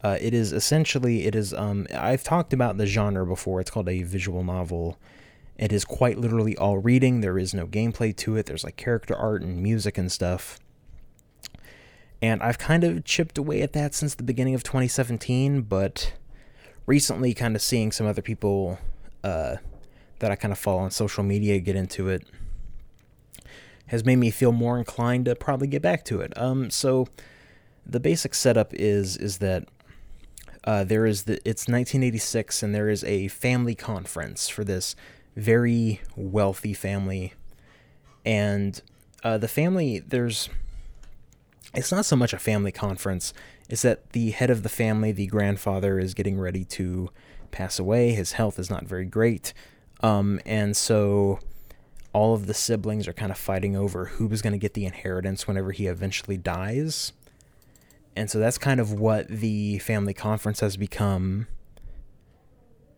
Uh, 0.04 0.18
it 0.20 0.34
is 0.34 0.52
essentially, 0.52 1.28
it 1.28 1.36
is, 1.36 1.54
um, 1.54 1.86
I've 1.94 2.24
talked 2.24 2.52
about 2.52 2.78
the 2.78 2.88
genre 2.88 3.26
before. 3.26 3.62
It's 3.62 3.70
called 3.70 3.90
a 3.90 4.02
visual 4.02 4.44
novel. 4.44 4.98
It 5.58 5.72
is 5.72 5.86
quite 5.86 6.18
literally 6.18 6.58
all 6.58 6.80
reading. 6.80 7.22
There 7.22 7.38
is 7.38 7.54
no 7.54 7.68
gameplay 7.68 8.16
to 8.18 8.36
it. 8.36 8.48
There's 8.48 8.64
like 8.64 8.78
character 8.78 9.16
art 9.16 9.44
and 9.44 9.62
music 9.62 9.98
and 9.98 10.12
stuff 10.12 10.60
and 12.22 12.42
I've 12.42 12.58
kind 12.58 12.84
of 12.84 13.06
chipped 13.06 13.38
away 13.38 13.62
at 13.62 13.74
that 13.74 13.94
since 13.94 14.16
the 14.16 14.24
beginning 14.24 14.56
of 14.56 14.64
2017, 14.64 15.62
but 15.62 16.14
recently, 16.86 17.34
kind 17.34 17.56
of 17.56 17.62
seeing 17.62 17.92
some 17.92 18.08
other 18.08 18.22
people 18.22 18.80
uh, 19.24 19.58
that 20.20 20.32
I 20.32 20.36
kind 20.36 20.52
of 20.52 20.58
follow 20.58 20.80
on 20.80 20.92
social 20.92 21.24
media 21.24 21.60
get 21.60 21.76
into 21.76 22.10
it 22.10 22.26
has 23.88 24.06
made 24.06 24.18
me 24.18 24.30
feel 24.30 24.52
more 24.52 24.78
inclined 24.78 25.26
to 25.26 25.36
probably 25.36 25.68
get 25.68 25.82
back 25.82 26.06
to 26.06 26.22
it. 26.22 26.38
Um, 26.38 26.70
so 26.70 27.08
the 27.86 28.00
basic 28.00 28.36
setup 28.36 28.74
is 28.74 29.18
is 29.18 29.38
that 29.40 29.66
uh, 30.64 30.84
there 30.84 31.06
is 31.06 31.24
the 31.24 31.36
it's 31.46 31.68
1986 31.68 32.62
and 32.62 32.76
there 32.76 32.90
is 32.90 33.04
a 33.06 33.30
family 33.30 33.76
conference 33.76 34.50
for 34.50 34.64
this 34.64 34.96
very 35.36 36.02
wealthy 36.16 36.74
family, 36.74 37.34
and 38.26 38.82
uh, 39.24 39.38
the 39.38 39.48
family 39.48 40.00
there's 40.00 40.50
it's 41.78 41.92
not 41.92 42.06
so 42.06 42.16
much 42.16 42.34
a 42.34 42.40
family 42.40 42.72
conference, 42.72 43.34
it's 43.70 43.84
that 43.84 44.12
the 44.12 44.32
head 44.32 44.50
of 44.50 44.64
the 44.64 44.70
family, 44.70 45.12
the 45.12 45.28
grandfather, 45.28 46.00
is 46.00 46.14
getting 46.14 46.40
ready 46.40 46.66
to 46.66 47.10
pass 47.52 47.78
away. 47.78 48.12
His 48.12 48.34
health 48.34 48.58
is 48.58 48.70
not 48.70 48.86
very 48.86 49.06
great. 49.06 49.54
Um, 50.02 50.40
and 50.46 50.76
so 50.76 51.40
all 52.14 52.34
of 52.34 52.48
the 52.48 52.54
siblings 52.54 53.08
are 53.08 53.14
kind 53.14 53.32
of 53.32 53.38
fighting 53.38 53.76
over 53.76 54.06
who 54.06 54.28
was 54.28 54.42
going 54.42 54.54
to 54.54 54.60
get 54.60 54.74
the 54.74 54.86
inheritance 54.86 55.48
whenever 55.48 55.72
he 55.72 55.86
eventually 55.86 56.38
dies. 56.38 57.14
And 58.16 58.32
so 58.32 58.40
that's 58.40 58.58
kind 58.58 58.80
of 58.80 58.94
what 58.94 59.28
the 59.28 59.78
family 59.80 60.16
conference 60.16 60.62
has 60.62 60.78
become 60.78 61.46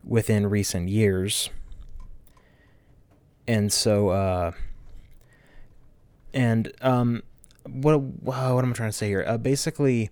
within 0.06 0.48
recent 0.48 0.88
years. 0.88 1.50
And 3.46 3.74
so, 3.74 4.10
uh, 4.10 4.52
and 6.34 6.72
um, 6.82 7.24
what 7.72 8.00
what 8.02 8.64
am 8.64 8.72
I 8.72 8.74
trying 8.74 8.90
to 8.90 8.98
say 8.98 9.08
here? 9.08 9.24
Uh, 9.28 9.38
basically, 9.38 10.10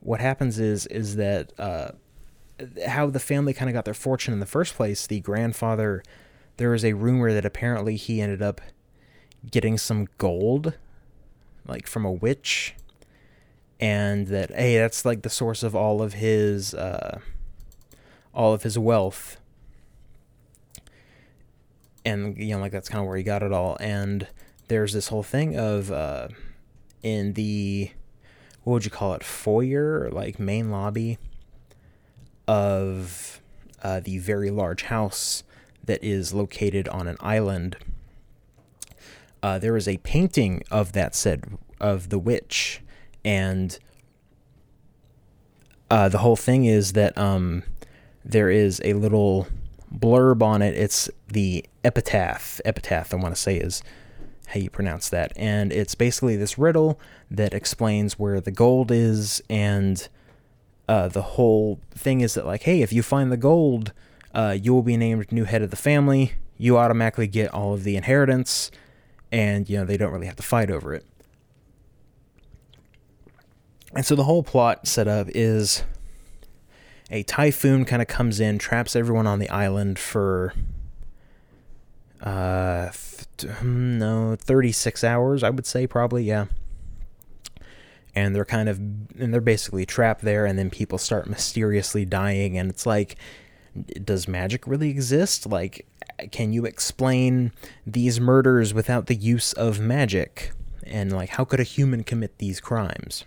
what 0.00 0.20
happens 0.20 0.58
is 0.58 0.86
is 0.86 1.16
that 1.16 1.52
uh, 1.58 1.92
how 2.86 3.08
the 3.08 3.20
family 3.20 3.52
kind 3.52 3.68
of 3.68 3.74
got 3.74 3.84
their 3.84 3.94
fortune 3.94 4.32
in 4.32 4.40
the 4.40 4.46
first 4.46 4.74
place. 4.74 5.06
The 5.06 5.20
grandfather, 5.20 6.02
there 6.56 6.70
was 6.70 6.84
a 6.84 6.92
rumor 6.92 7.32
that 7.32 7.44
apparently 7.44 7.96
he 7.96 8.20
ended 8.20 8.42
up 8.42 8.60
getting 9.50 9.78
some 9.78 10.08
gold, 10.18 10.74
like 11.66 11.86
from 11.86 12.04
a 12.04 12.12
witch, 12.12 12.74
and 13.80 14.28
that 14.28 14.50
hey, 14.50 14.76
that's 14.76 15.04
like 15.04 15.22
the 15.22 15.30
source 15.30 15.62
of 15.62 15.74
all 15.74 16.02
of 16.02 16.14
his 16.14 16.74
uh, 16.74 17.20
all 18.34 18.52
of 18.52 18.62
his 18.62 18.78
wealth. 18.78 19.38
And 22.04 22.36
you 22.36 22.54
know, 22.54 22.60
like 22.60 22.72
that's 22.72 22.88
kind 22.88 23.00
of 23.00 23.08
where 23.08 23.16
he 23.16 23.22
got 23.22 23.42
it 23.42 23.52
all. 23.52 23.76
And 23.80 24.26
there's 24.68 24.92
this 24.92 25.08
whole 25.08 25.22
thing 25.22 25.56
of 25.56 25.92
uh, 25.92 26.28
in 27.02 27.34
the 27.34 27.90
what 28.62 28.74
would 28.74 28.84
you 28.84 28.90
call 28.90 29.14
it 29.14 29.24
foyer 29.24 30.04
or 30.04 30.10
like 30.10 30.38
main 30.38 30.70
lobby 30.70 31.18
of 32.46 33.40
uh, 33.82 34.00
the 34.00 34.18
very 34.18 34.50
large 34.50 34.84
house 34.84 35.42
that 35.84 36.02
is 36.02 36.32
located 36.32 36.88
on 36.88 37.08
an 37.08 37.16
island. 37.20 37.76
Uh, 39.42 39.58
there 39.58 39.76
is 39.76 39.88
a 39.88 39.96
painting 39.98 40.62
of 40.70 40.92
that 40.92 41.14
said 41.14 41.58
of 41.80 42.10
the 42.10 42.18
witch, 42.18 42.80
and 43.24 43.78
uh, 45.90 46.08
the 46.08 46.18
whole 46.18 46.36
thing 46.36 46.64
is 46.64 46.92
that 46.92 47.16
um, 47.18 47.64
there 48.24 48.50
is 48.50 48.80
a 48.84 48.92
little 48.92 49.48
blurb 49.92 50.42
on 50.42 50.62
it. 50.62 50.76
It's 50.76 51.10
the 51.26 51.64
epitaph. 51.84 52.60
Epitaph, 52.64 53.12
I 53.12 53.16
want 53.16 53.34
to 53.34 53.40
say, 53.40 53.56
is 53.56 53.82
how 54.52 54.60
you 54.60 54.70
pronounce 54.70 55.08
that. 55.08 55.32
And 55.36 55.72
it's 55.72 55.94
basically 55.94 56.36
this 56.36 56.58
riddle 56.58 57.00
that 57.30 57.54
explains 57.54 58.18
where 58.18 58.40
the 58.40 58.50
gold 58.50 58.90
is, 58.90 59.42
and 59.48 60.08
uh, 60.88 61.08
the 61.08 61.22
whole 61.22 61.80
thing 61.90 62.20
is 62.20 62.34
that, 62.34 62.46
like, 62.46 62.62
hey, 62.62 62.82
if 62.82 62.92
you 62.92 63.02
find 63.02 63.32
the 63.32 63.36
gold, 63.36 63.92
uh, 64.34 64.56
you 64.60 64.72
will 64.72 64.82
be 64.82 64.96
named 64.96 65.32
new 65.32 65.44
head 65.44 65.62
of 65.62 65.70
the 65.70 65.76
family. 65.76 66.32
You 66.58 66.78
automatically 66.78 67.26
get 67.26 67.52
all 67.52 67.74
of 67.74 67.84
the 67.84 67.96
inheritance, 67.96 68.70
and, 69.30 69.68
you 69.68 69.78
know, 69.78 69.84
they 69.84 69.96
don't 69.96 70.12
really 70.12 70.26
have 70.26 70.36
to 70.36 70.42
fight 70.42 70.70
over 70.70 70.94
it. 70.94 71.04
And 73.94 74.06
so 74.06 74.14
the 74.14 74.24
whole 74.24 74.42
plot 74.42 74.86
setup 74.86 75.28
is 75.34 75.84
a 77.10 77.22
typhoon 77.24 77.84
kind 77.84 78.00
of 78.00 78.08
comes 78.08 78.40
in, 78.40 78.58
traps 78.58 78.96
everyone 78.96 79.26
on 79.26 79.38
the 79.38 79.50
island 79.50 79.98
for 79.98 80.54
uh, 82.22 82.90
Hmm, 83.44 83.98
no, 83.98 84.36
36 84.36 85.04
hours, 85.04 85.42
I 85.42 85.50
would 85.50 85.66
say, 85.66 85.86
probably, 85.86 86.24
yeah. 86.24 86.46
And 88.14 88.34
they're 88.34 88.44
kind 88.44 88.68
of, 88.68 88.78
and 88.78 89.32
they're 89.32 89.40
basically 89.40 89.86
trapped 89.86 90.22
there, 90.22 90.44
and 90.44 90.58
then 90.58 90.70
people 90.70 90.98
start 90.98 91.28
mysteriously 91.28 92.04
dying, 92.04 92.58
and 92.58 92.70
it's 92.70 92.86
like, 92.86 93.16
does 94.04 94.28
magic 94.28 94.66
really 94.66 94.90
exist? 94.90 95.46
Like, 95.46 95.86
can 96.30 96.52
you 96.52 96.66
explain 96.66 97.52
these 97.86 98.20
murders 98.20 98.74
without 98.74 99.06
the 99.06 99.14
use 99.14 99.52
of 99.54 99.80
magic? 99.80 100.52
And, 100.84 101.12
like, 101.12 101.30
how 101.30 101.44
could 101.44 101.60
a 101.60 101.64
human 101.64 102.04
commit 102.04 102.38
these 102.38 102.60
crimes? 102.60 103.24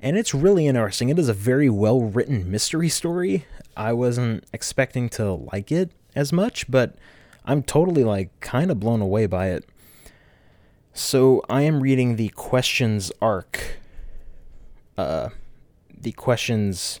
And 0.00 0.16
it's 0.16 0.34
really 0.34 0.66
interesting. 0.66 1.08
It 1.08 1.18
is 1.18 1.28
a 1.28 1.34
very 1.34 1.68
well 1.68 2.02
written 2.02 2.48
mystery 2.50 2.88
story. 2.88 3.46
I 3.76 3.92
wasn't 3.94 4.44
expecting 4.52 5.08
to 5.10 5.32
like 5.32 5.72
it 5.72 5.90
as 6.18 6.32
much, 6.32 6.68
but 6.68 6.96
I'm 7.44 7.62
totally 7.62 8.02
like 8.02 8.28
kind 8.40 8.70
of 8.70 8.80
blown 8.80 9.00
away 9.00 9.26
by 9.26 9.50
it. 9.50 9.64
So 10.92 11.42
I 11.48 11.62
am 11.62 11.80
reading 11.80 12.16
the 12.16 12.30
questions 12.30 13.12
arc. 13.22 13.78
Uh, 14.96 15.28
the 15.96 16.10
questions. 16.12 17.00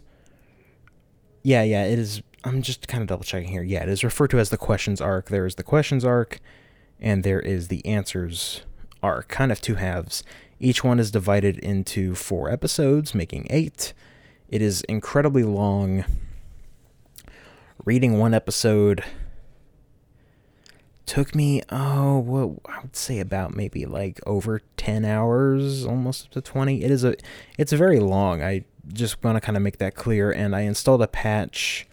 Yeah, 1.42 1.64
yeah, 1.64 1.84
it 1.84 1.98
is. 1.98 2.22
I'm 2.44 2.62
just 2.62 2.86
kind 2.86 3.02
of 3.02 3.08
double 3.08 3.24
checking 3.24 3.50
here. 3.50 3.64
Yeah, 3.64 3.82
it 3.82 3.88
is 3.88 4.04
referred 4.04 4.30
to 4.30 4.38
as 4.38 4.50
the 4.50 4.56
questions 4.56 5.00
arc. 5.00 5.30
There 5.30 5.46
is 5.46 5.56
the 5.56 5.64
questions 5.64 6.04
arc, 6.04 6.38
and 7.00 7.24
there 7.24 7.40
is 7.40 7.66
the 7.66 7.84
answers 7.84 8.62
arc. 9.02 9.26
Kind 9.26 9.50
of 9.50 9.60
two 9.60 9.74
halves. 9.74 10.22
Each 10.60 10.84
one 10.84 11.00
is 11.00 11.10
divided 11.10 11.58
into 11.58 12.14
four 12.14 12.50
episodes, 12.50 13.16
making 13.16 13.48
eight. 13.50 13.92
It 14.48 14.62
is 14.62 14.82
incredibly 14.82 15.42
long. 15.42 16.04
Reading 17.84 18.18
one 18.18 18.34
episode 18.34 19.04
took 21.06 21.34
me 21.34 21.62
oh 21.70 22.18
what 22.18 22.50
I 22.70 22.80
would 22.80 22.94
say 22.94 23.18
about 23.18 23.54
maybe 23.54 23.86
like 23.86 24.20
over 24.26 24.60
10 24.76 25.06
hours 25.06 25.86
almost 25.86 26.26
up 26.26 26.30
to 26.32 26.42
20 26.42 26.84
it 26.84 26.90
is 26.90 27.02
a 27.02 27.14
it's 27.56 27.72
very 27.72 27.98
long. 27.98 28.42
I 28.42 28.64
just 28.92 29.22
want 29.24 29.36
to 29.36 29.40
kind 29.40 29.56
of 29.56 29.62
make 29.62 29.78
that 29.78 29.94
clear 29.94 30.30
and 30.30 30.54
I 30.54 30.62
installed 30.62 31.00
a 31.02 31.08
patch 31.08 31.86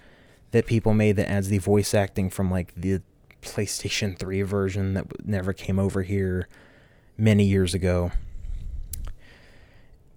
that 0.51 0.65
people 0.65 0.93
made 0.93 1.15
that 1.15 1.29
adds 1.29 1.47
the 1.47 1.59
voice 1.59 1.93
acting 1.93 2.29
from 2.29 2.51
like 2.51 2.73
the 2.75 3.01
PlayStation 3.41 4.17
3 4.17 4.41
version 4.41 4.95
that 4.95 5.25
never 5.25 5.53
came 5.53 5.79
over 5.79 6.01
here 6.01 6.47
many 7.17 7.45
years 7.45 7.73
ago 7.73 8.11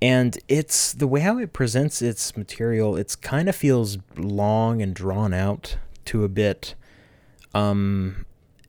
and 0.00 0.38
it's 0.48 0.92
the 0.92 1.06
way 1.06 1.20
how 1.20 1.38
it 1.38 1.52
presents 1.52 2.00
its 2.02 2.36
material 2.36 2.96
it's 2.96 3.16
kind 3.16 3.48
of 3.48 3.56
feels 3.56 3.98
long 4.16 4.80
and 4.80 4.94
drawn 4.94 5.34
out 5.34 5.76
to 6.04 6.24
a 6.24 6.28
bit 6.28 6.74
um 7.54 8.24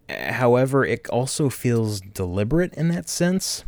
However, 0.10 0.86
it 0.86 1.08
also 1.10 1.50
feels 1.50 2.02
deliberate 2.02 2.74
in 2.74 2.88
that 2.90 3.08
sense. 3.08 3.64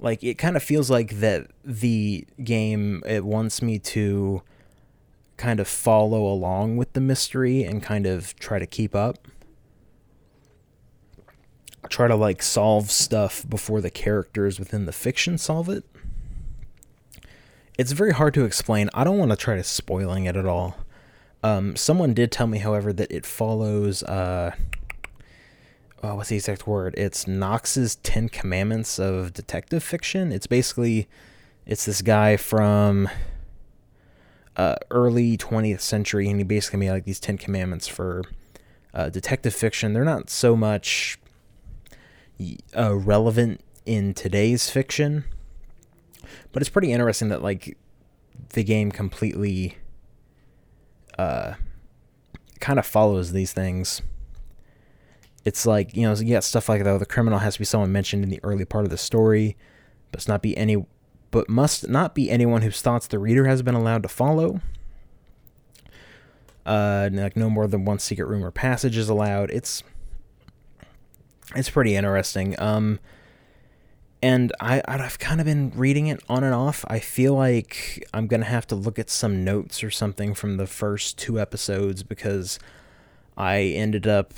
like 0.00 0.24
it 0.24 0.36
kind 0.36 0.56
of 0.56 0.62
feels 0.62 0.90
like 0.90 1.20
that 1.20 1.46
the 1.64 2.26
game 2.42 3.02
it 3.06 3.24
wants 3.24 3.62
me 3.62 3.78
to 3.78 4.42
kind 5.36 5.60
of 5.60 5.68
follow 5.68 6.26
along 6.26 6.76
with 6.76 6.92
the 6.92 7.00
mystery 7.00 7.62
and 7.62 7.82
kind 7.82 8.06
of 8.06 8.34
try 8.36 8.58
to 8.58 8.66
keep 8.66 8.94
up 8.94 9.28
try 11.90 12.08
to 12.08 12.16
like 12.16 12.42
solve 12.42 12.90
stuff 12.90 13.48
before 13.48 13.80
the 13.80 13.90
characters 13.90 14.58
within 14.58 14.86
the 14.86 14.92
fiction 14.92 15.38
solve 15.38 15.68
it 15.68 15.84
it's 17.78 17.92
very 17.92 18.12
hard 18.12 18.34
to 18.34 18.44
explain 18.44 18.88
i 18.94 19.04
don't 19.04 19.18
want 19.18 19.30
to 19.30 19.36
try 19.36 19.54
to 19.56 19.64
spoiling 19.64 20.24
it 20.24 20.36
at 20.36 20.46
all 20.46 20.76
um, 21.42 21.76
someone 21.76 22.14
did 22.14 22.32
tell 22.32 22.46
me 22.46 22.58
however 22.58 22.92
that 22.92 23.12
it 23.12 23.26
follows 23.26 24.02
uh, 24.04 24.52
uh, 26.04 26.14
what's 26.14 26.28
the 26.28 26.36
exact 26.36 26.66
word? 26.66 26.94
It's 26.98 27.26
Knox's 27.26 27.96
Ten 27.96 28.28
Commandments 28.28 28.98
of 28.98 29.32
detective 29.32 29.82
fiction. 29.82 30.32
It's 30.32 30.46
basically 30.46 31.08
it's 31.66 31.86
this 31.86 32.02
guy 32.02 32.36
from 32.36 33.08
uh, 34.56 34.76
early 34.90 35.38
20th 35.38 35.80
century, 35.80 36.28
and 36.28 36.38
he 36.38 36.44
basically 36.44 36.78
made 36.80 36.90
like 36.90 37.04
these 37.04 37.20
Ten 37.20 37.38
Commandments 37.38 37.88
for 37.88 38.22
uh, 38.92 39.08
detective 39.08 39.54
fiction. 39.54 39.94
They're 39.94 40.04
not 40.04 40.28
so 40.28 40.54
much 40.54 41.18
uh, 42.76 42.94
relevant 42.94 43.60
in 43.86 44.14
today's 44.14 44.70
fiction, 44.70 45.24
but 46.52 46.62
it's 46.62 46.70
pretty 46.70 46.92
interesting 46.92 47.28
that 47.28 47.42
like 47.42 47.76
the 48.50 48.64
game 48.64 48.90
completely 48.90 49.78
uh, 51.18 51.54
kind 52.60 52.78
of 52.78 52.86
follows 52.86 53.32
these 53.32 53.52
things 53.52 54.02
it's 55.44 55.66
like 55.66 55.94
you 55.94 56.02
know 56.02 56.14
you 56.14 56.34
got 56.34 56.44
stuff 56.44 56.68
like 56.68 56.82
though 56.84 56.98
The 56.98 57.06
criminal 57.06 57.38
has 57.38 57.54
to 57.54 57.58
be 57.58 57.64
someone 57.64 57.92
mentioned 57.92 58.24
in 58.24 58.30
the 58.30 58.40
early 58.42 58.64
part 58.64 58.84
of 58.84 58.90
the 58.90 58.96
story, 58.96 59.56
but 60.10 60.26
not 60.26 60.42
be 60.42 60.56
any, 60.56 60.84
but 61.30 61.48
must 61.48 61.88
not 61.88 62.14
be 62.14 62.30
anyone 62.30 62.62
whose 62.62 62.80
thoughts 62.80 63.06
the 63.06 63.18
reader 63.18 63.46
has 63.46 63.62
been 63.62 63.74
allowed 63.74 64.02
to 64.04 64.08
follow. 64.08 64.60
Uh, 66.64 67.10
like 67.12 67.36
no 67.36 67.50
more 67.50 67.66
than 67.66 67.84
one 67.84 67.98
secret 67.98 68.24
room 68.24 68.42
or 68.42 68.50
passage 68.50 68.96
is 68.96 69.10
allowed. 69.10 69.50
It's 69.50 69.82
it's 71.54 71.70
pretty 71.70 71.94
interesting. 71.96 72.58
Um, 72.60 73.00
and 74.24 74.52
I 74.58 74.80
I've 74.88 75.18
kind 75.18 75.40
of 75.40 75.44
been 75.44 75.70
reading 75.76 76.06
it 76.06 76.22
on 76.30 76.44
and 76.44 76.54
off. 76.54 76.84
I 76.88 76.98
feel 76.98 77.34
like 77.34 78.06
I'm 78.14 78.26
gonna 78.26 78.46
have 78.46 78.66
to 78.68 78.74
look 78.74 78.98
at 78.98 79.10
some 79.10 79.44
notes 79.44 79.84
or 79.84 79.90
something 79.90 80.32
from 80.34 80.56
the 80.56 80.66
first 80.66 81.18
two 81.18 81.38
episodes 81.38 82.02
because 82.02 82.58
I 83.36 83.60
ended 83.60 84.06
up 84.06 84.32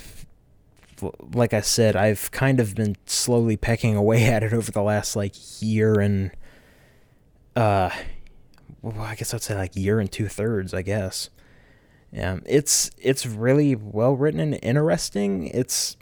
like 1.33 1.53
I 1.53 1.61
said, 1.61 1.95
I've 1.95 2.31
kind 2.31 2.59
of 2.59 2.75
been 2.75 2.97
slowly 3.05 3.55
pecking 3.55 3.95
away 3.95 4.25
at 4.31 4.43
it 4.43 4.51
over 4.51 4.71
the 4.71 4.81
last 4.81 5.15
like 5.15 5.33
year 5.61 5.99
and 5.99 6.31
uh 7.55 7.89
well, 8.81 9.01
I 9.01 9.15
guess 9.15 9.33
I'd 9.33 9.41
say 9.41 9.55
like 9.55 9.75
year 9.75 9.99
and 9.99 10.11
two 10.11 10.27
thirds, 10.27 10.73
I 10.73 10.81
guess. 10.81 11.29
Yeah, 12.11 12.39
it's 12.45 12.91
it's 12.97 13.25
really 13.25 13.75
well 13.75 14.15
written 14.15 14.39
and 14.39 14.59
interesting. 14.61 15.47
It's 15.47 15.95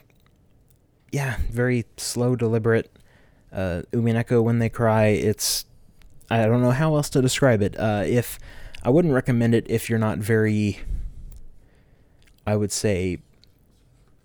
yeah, 1.16 1.38
very 1.50 1.86
slow, 1.96 2.36
deliberate. 2.36 2.92
Uh, 3.50 3.84
Umineko 3.94 4.44
when 4.44 4.60
they 4.60 4.68
cry, 4.68 5.06
it's 5.06 5.66
I 6.30 6.46
don't 6.46 6.62
know 6.62 6.72
how 6.72 6.98
else 6.98 7.10
to 7.12 7.22
describe 7.22 7.62
it. 7.62 7.80
Uh, 7.80 8.04
if 8.06 8.38
I 8.84 8.90
wouldn't 8.90 9.14
recommend 9.14 9.56
it 9.56 9.66
if 9.70 9.90
you're 9.90 9.98
not 9.98 10.18
very, 10.18 10.80
I 12.46 12.58
would 12.58 12.74
say, 12.74 13.20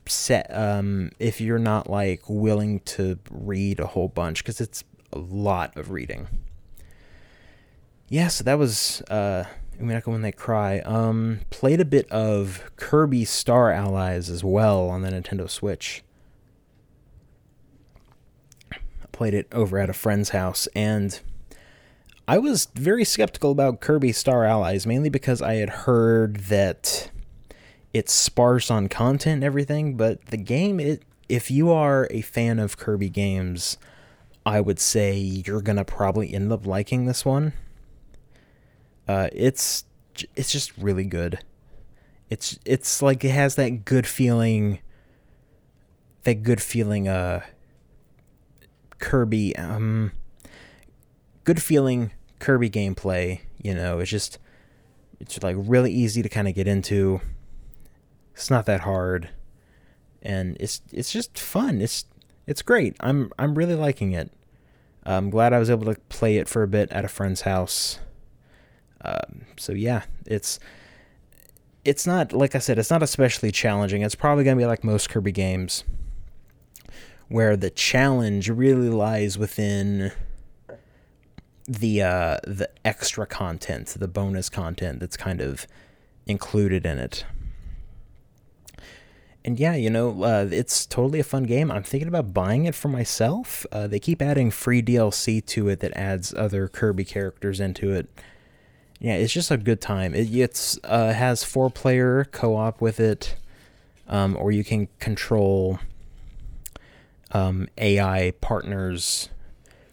set 0.06 0.52
um, 0.52 1.12
if 1.20 1.40
you're 1.40 1.60
not 1.60 1.88
like 1.88 2.22
willing 2.28 2.80
to 2.80 3.20
read 3.30 3.78
a 3.78 3.86
whole 3.86 4.08
bunch 4.08 4.42
because 4.42 4.60
it's 4.60 4.82
a 5.12 5.18
lot 5.20 5.76
of 5.76 5.92
reading. 5.92 6.26
Yeah, 8.08 8.26
so 8.26 8.42
that 8.42 8.58
was 8.58 9.00
uh, 9.02 9.44
Umineko 9.80 10.08
when 10.08 10.22
they 10.22 10.32
cry. 10.32 10.80
Um, 10.80 11.42
played 11.50 11.80
a 11.80 11.84
bit 11.84 12.10
of 12.10 12.68
Kirby 12.74 13.24
Star 13.26 13.70
Allies 13.70 14.28
as 14.28 14.42
well 14.42 14.88
on 14.88 15.02
the 15.02 15.10
Nintendo 15.10 15.48
Switch. 15.48 16.02
Played 19.20 19.34
it 19.34 19.46
over 19.52 19.78
at 19.78 19.90
a 19.90 19.92
friend's 19.92 20.30
house 20.30 20.66
and 20.74 21.20
I 22.26 22.38
was 22.38 22.68
very 22.74 23.04
skeptical 23.04 23.50
about 23.50 23.82
Kirby 23.82 24.12
Star 24.12 24.46
Allies 24.46 24.86
mainly 24.86 25.10
because 25.10 25.42
I 25.42 25.56
had 25.56 25.68
heard 25.68 26.36
that 26.44 27.10
it's 27.92 28.14
sparse 28.14 28.70
on 28.70 28.88
content 28.88 29.34
and 29.34 29.44
everything, 29.44 29.98
but 29.98 30.24
the 30.28 30.38
game 30.38 30.80
it 30.80 31.02
if 31.28 31.50
you 31.50 31.70
are 31.70 32.08
a 32.10 32.22
fan 32.22 32.58
of 32.58 32.78
Kirby 32.78 33.10
games, 33.10 33.76
I 34.46 34.58
would 34.62 34.78
say 34.78 35.18
you're 35.18 35.60
gonna 35.60 35.84
probably 35.84 36.32
end 36.32 36.50
up 36.50 36.66
liking 36.66 37.04
this 37.04 37.22
one. 37.22 37.52
Uh, 39.06 39.28
it's 39.34 39.84
it's 40.34 40.50
just 40.50 40.74
really 40.78 41.04
good. 41.04 41.40
It's 42.30 42.58
it's 42.64 43.02
like 43.02 43.22
it 43.22 43.32
has 43.32 43.56
that 43.56 43.84
good 43.84 44.06
feeling. 44.06 44.78
That 46.22 46.42
good 46.42 46.62
feeling. 46.62 47.06
Uh, 47.06 47.42
Kirby. 49.00 49.56
Um, 49.56 50.12
good 51.44 51.62
feeling 51.62 52.12
Kirby 52.38 52.70
gameplay. 52.70 53.40
You 53.62 53.74
know, 53.74 53.98
it's 53.98 54.10
just 54.10 54.38
it's 55.18 55.42
like 55.42 55.56
really 55.58 55.92
easy 55.92 56.22
to 56.22 56.28
kind 56.28 56.48
of 56.48 56.54
get 56.54 56.68
into. 56.68 57.20
It's 58.34 58.50
not 58.50 58.66
that 58.66 58.80
hard, 58.80 59.30
and 60.22 60.56
it's 60.60 60.80
it's 60.92 61.12
just 61.12 61.38
fun. 61.38 61.80
It's 61.80 62.04
it's 62.46 62.62
great. 62.62 62.96
I'm 63.00 63.32
I'm 63.38 63.54
really 63.54 63.74
liking 63.74 64.12
it. 64.12 64.32
I'm 65.04 65.30
glad 65.30 65.52
I 65.52 65.58
was 65.58 65.70
able 65.70 65.92
to 65.92 66.00
play 66.08 66.36
it 66.36 66.48
for 66.48 66.62
a 66.62 66.68
bit 66.68 66.90
at 66.92 67.04
a 67.04 67.08
friend's 67.08 67.42
house. 67.42 67.98
Um, 69.02 69.46
so 69.56 69.72
yeah, 69.72 70.02
it's 70.26 70.60
it's 71.84 72.06
not 72.06 72.32
like 72.32 72.54
I 72.54 72.58
said, 72.58 72.78
it's 72.78 72.90
not 72.90 73.02
especially 73.02 73.50
challenging. 73.50 74.02
It's 74.02 74.14
probably 74.14 74.44
gonna 74.44 74.56
be 74.56 74.66
like 74.66 74.84
most 74.84 75.10
Kirby 75.10 75.32
games, 75.32 75.84
where 77.30 77.56
the 77.56 77.70
challenge 77.70 78.50
really 78.50 78.90
lies 78.90 79.38
within 79.38 80.12
the 81.66 82.02
uh, 82.02 82.38
the 82.44 82.68
extra 82.84 83.26
content, 83.26 83.86
the 83.98 84.08
bonus 84.08 84.50
content 84.50 85.00
that's 85.00 85.16
kind 85.16 85.40
of 85.40 85.66
included 86.26 86.84
in 86.84 86.98
it 86.98 87.24
and 89.44 89.58
yeah, 89.58 89.74
you 89.74 89.88
know, 89.88 90.22
uh, 90.22 90.48
it's 90.50 90.84
totally 90.84 91.20
a 91.20 91.24
fun 91.24 91.44
game. 91.44 91.70
I'm 91.70 91.82
thinking 91.82 92.08
about 92.08 92.34
buying 92.34 92.66
it 92.66 92.74
for 92.74 92.88
myself. 92.88 93.64
Uh, 93.72 93.86
they 93.86 93.98
keep 93.98 94.20
adding 94.20 94.50
free 94.50 94.82
DLC 94.82 95.44
to 95.46 95.68
it 95.68 95.80
that 95.80 95.96
adds 95.96 96.34
other 96.34 96.68
Kirby 96.68 97.04
characters 97.04 97.58
into 97.58 97.92
it. 97.92 98.08
Yeah, 98.98 99.14
it's 99.14 99.32
just 99.32 99.50
a 99.50 99.56
good 99.56 99.80
time. 99.80 100.14
It 100.14 100.34
it's, 100.34 100.78
uh, 100.84 101.14
has 101.14 101.42
four 101.42 101.70
player 101.70 102.26
co 102.30 102.54
op 102.54 102.82
with 102.82 103.00
it, 103.00 103.36
um, 104.08 104.36
or 104.36 104.52
you 104.52 104.62
can 104.62 104.88
control 104.98 105.78
um, 107.32 107.68
AI 107.78 108.32
partners, 108.40 109.28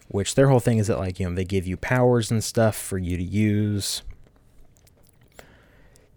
which 0.08 0.36
their 0.36 0.50
whole 0.50 0.60
thing 0.60 0.78
is 0.78 0.88
that, 0.88 1.00
like, 1.00 1.20
you 1.20 1.30
know, 1.30 1.36
they 1.36 1.46
give 1.46 1.68
you 1.68 1.78
powers 1.78 2.32
and 2.32 2.44
stuff 2.44 2.76
for 2.76 2.98
you 2.98 3.18
to 3.18 3.24
use 3.24 4.02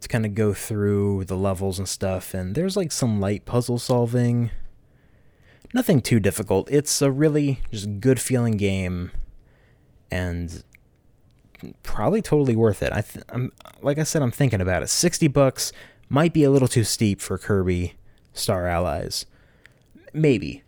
to 0.01 0.09
kind 0.09 0.25
of 0.25 0.35
go 0.35 0.53
through 0.53 1.25
the 1.27 1.37
levels 1.37 1.79
and 1.79 1.89
stuff. 1.89 2.35
And 2.35 2.55
there's 2.55 2.77
like 2.77 2.93
some 2.93 3.21
light 3.21 3.45
puzzle 3.45 3.79
solving. 3.79 4.51
Nothing 5.73 6.01
too 6.01 6.19
difficult. 6.19 6.69
It's 6.71 7.01
a 7.01 7.11
really 7.11 7.61
just 7.71 8.01
good 8.01 8.21
feeling 8.21 8.57
game, 8.57 9.13
and 10.11 10.65
probably 11.83 12.23
totally 12.23 12.57
worth 12.57 12.83
it. 12.83 12.93
I 12.93 13.03
th- 13.03 13.25
I'm 13.29 13.53
like 13.81 13.99
I 13.99 14.03
said, 14.03 14.23
I'm 14.23 14.33
thinking 14.33 14.61
about 14.61 14.83
it. 14.83 14.89
Sixty 14.89 15.29
bucks 15.29 15.73
might 16.09 16.33
be 16.33 16.43
a 16.43 16.51
little 16.51 16.67
too 16.67 16.83
steep 16.83 17.21
for 17.21 17.39
Kirby 17.39 17.95
Star 18.33 18.67
Allies. 18.67 19.27
Maybe, 20.13 20.65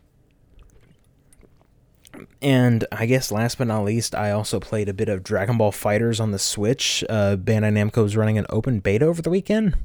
and 2.40 2.86
I 2.92 3.06
guess 3.06 3.32
last 3.32 3.58
but 3.58 3.66
not 3.66 3.84
least, 3.84 4.14
I 4.14 4.30
also 4.30 4.60
played 4.60 4.88
a 4.88 4.94
bit 4.94 5.08
of 5.08 5.22
Dragon 5.22 5.58
Ball 5.58 5.72
FighterZ 5.72 6.20
on 6.20 6.30
the 6.30 6.38
Switch. 6.38 7.04
Uh, 7.08 7.36
Bandai 7.36 7.72
Namco 7.72 8.04
is 8.04 8.16
running 8.16 8.38
an 8.38 8.46
open 8.50 8.80
beta 8.80 9.06
over 9.06 9.22
the 9.22 9.30
weekend. 9.30 9.76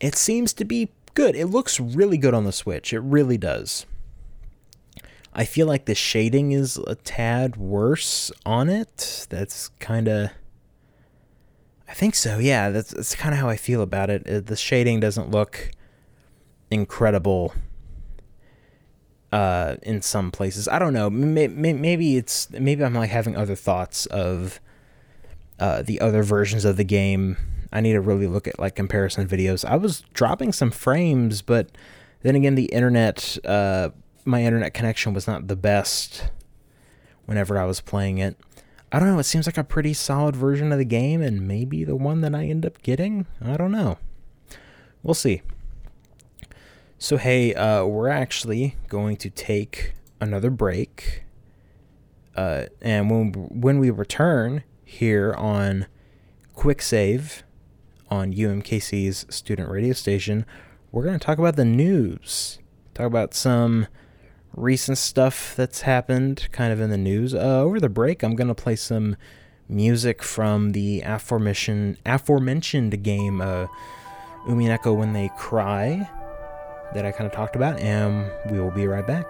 It 0.00 0.14
seems 0.14 0.52
to 0.54 0.64
be 0.64 0.90
good. 1.14 1.34
It 1.34 1.46
looks 1.46 1.78
really 1.80 2.18
good 2.18 2.34
on 2.34 2.44
the 2.44 2.52
Switch. 2.52 2.92
It 2.92 3.00
really 3.00 3.38
does. 3.38 3.86
I 5.32 5.44
feel 5.44 5.66
like 5.66 5.84
the 5.84 5.94
shading 5.94 6.52
is 6.52 6.76
a 6.76 6.96
tad 6.96 7.56
worse 7.56 8.32
on 8.44 8.68
it. 8.68 9.26
That's 9.30 9.68
kind 9.78 10.08
of. 10.08 10.30
I 11.88 11.92
think 11.92 12.14
so. 12.14 12.38
Yeah, 12.38 12.70
that's, 12.70 12.90
that's 12.90 13.14
kind 13.14 13.34
of 13.34 13.40
how 13.40 13.48
I 13.48 13.56
feel 13.56 13.82
about 13.82 14.10
it. 14.10 14.28
Uh, 14.28 14.40
the 14.40 14.56
shading 14.56 15.00
doesn't 15.00 15.30
look 15.30 15.72
incredible 16.70 17.52
uh, 19.32 19.76
in 19.82 20.02
some 20.02 20.30
places. 20.30 20.68
I 20.68 20.78
don't 20.78 20.92
know. 20.92 21.10
Maybe 21.10 22.16
it's 22.16 22.50
maybe 22.50 22.84
I'm 22.84 22.94
like 22.94 23.10
having 23.10 23.36
other 23.36 23.54
thoughts 23.54 24.06
of 24.06 24.60
uh, 25.58 25.82
the 25.82 26.00
other 26.00 26.22
versions 26.22 26.64
of 26.64 26.76
the 26.76 26.84
game. 26.84 27.36
I 27.72 27.80
need 27.80 27.92
to 27.92 28.00
really 28.00 28.26
look 28.26 28.48
at 28.48 28.58
like 28.58 28.74
comparison 28.74 29.28
videos. 29.28 29.64
I 29.64 29.76
was 29.76 30.00
dropping 30.14 30.52
some 30.52 30.70
frames, 30.70 31.42
but 31.42 31.70
then 32.22 32.34
again, 32.34 32.56
the 32.56 32.64
internet, 32.66 33.38
uh, 33.44 33.90
my 34.24 34.42
internet 34.42 34.74
connection 34.74 35.14
was 35.14 35.26
not 35.26 35.46
the 35.46 35.56
best 35.56 36.30
whenever 37.26 37.56
I 37.56 37.64
was 37.64 37.80
playing 37.80 38.18
it. 38.18 38.36
I 38.92 38.98
don't 38.98 39.08
know, 39.08 39.20
it 39.20 39.24
seems 39.24 39.46
like 39.46 39.56
a 39.56 39.62
pretty 39.62 39.94
solid 39.94 40.34
version 40.34 40.72
of 40.72 40.78
the 40.78 40.84
game 40.84 41.22
and 41.22 41.46
maybe 41.46 41.84
the 41.84 41.94
one 41.94 42.22
that 42.22 42.34
I 42.34 42.46
end 42.46 42.66
up 42.66 42.82
getting. 42.82 43.26
I 43.40 43.56
don't 43.56 43.70
know. 43.70 43.98
We'll 45.04 45.14
see. 45.14 45.42
So, 47.02 47.16
hey, 47.16 47.54
uh, 47.54 47.86
we're 47.86 48.10
actually 48.10 48.76
going 48.88 49.16
to 49.16 49.30
take 49.30 49.94
another 50.20 50.50
break. 50.50 51.24
Uh, 52.36 52.66
and 52.82 53.10
when, 53.10 53.32
when 53.32 53.78
we 53.78 53.88
return 53.88 54.64
here 54.84 55.32
on 55.32 55.86
Quick 56.54 56.82
Save 56.82 57.42
on 58.10 58.34
UMKC's 58.34 59.24
student 59.34 59.70
radio 59.70 59.94
station, 59.94 60.44
we're 60.92 61.04
going 61.04 61.18
to 61.18 61.24
talk 61.24 61.38
about 61.38 61.56
the 61.56 61.64
news. 61.64 62.58
Talk 62.92 63.06
about 63.06 63.32
some 63.32 63.86
recent 64.54 64.98
stuff 64.98 65.56
that's 65.56 65.80
happened 65.80 66.48
kind 66.52 66.70
of 66.70 66.82
in 66.82 66.90
the 66.90 66.98
news. 66.98 67.34
Uh, 67.34 67.62
over 67.62 67.80
the 67.80 67.88
break, 67.88 68.22
I'm 68.22 68.36
going 68.36 68.48
to 68.48 68.54
play 68.54 68.76
some 68.76 69.16
music 69.70 70.22
from 70.22 70.72
the 70.72 71.00
aforementioned 71.00 71.96
aforementioned 72.04 73.02
game 73.02 73.40
uh, 73.40 73.68
Umineko 74.46 74.94
When 74.94 75.14
They 75.14 75.30
Cry 75.38 76.10
that 76.92 77.04
I 77.04 77.12
kind 77.12 77.26
of 77.26 77.32
talked 77.32 77.56
about, 77.56 77.78
and 77.80 78.30
we 78.46 78.58
will 78.60 78.70
be 78.70 78.86
right 78.86 79.06
back. 79.06 79.26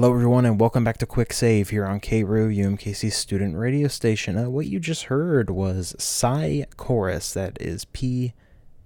Hello, 0.00 0.14
everyone, 0.14 0.46
and 0.46 0.58
welcome 0.58 0.82
back 0.82 0.96
to 0.96 1.04
Quick 1.04 1.30
Save 1.30 1.68
here 1.68 1.84
on 1.84 2.00
K-Roo 2.00 2.48
UMKC 2.50 3.12
student 3.12 3.54
radio 3.54 3.86
station. 3.86 4.38
Uh, 4.38 4.48
what 4.48 4.64
you 4.64 4.80
just 4.80 5.04
heard 5.04 5.50
was 5.50 5.94
Psy 5.98 6.62
Chorus, 6.78 7.34
that 7.34 7.60
is 7.60 7.84
P 7.84 8.32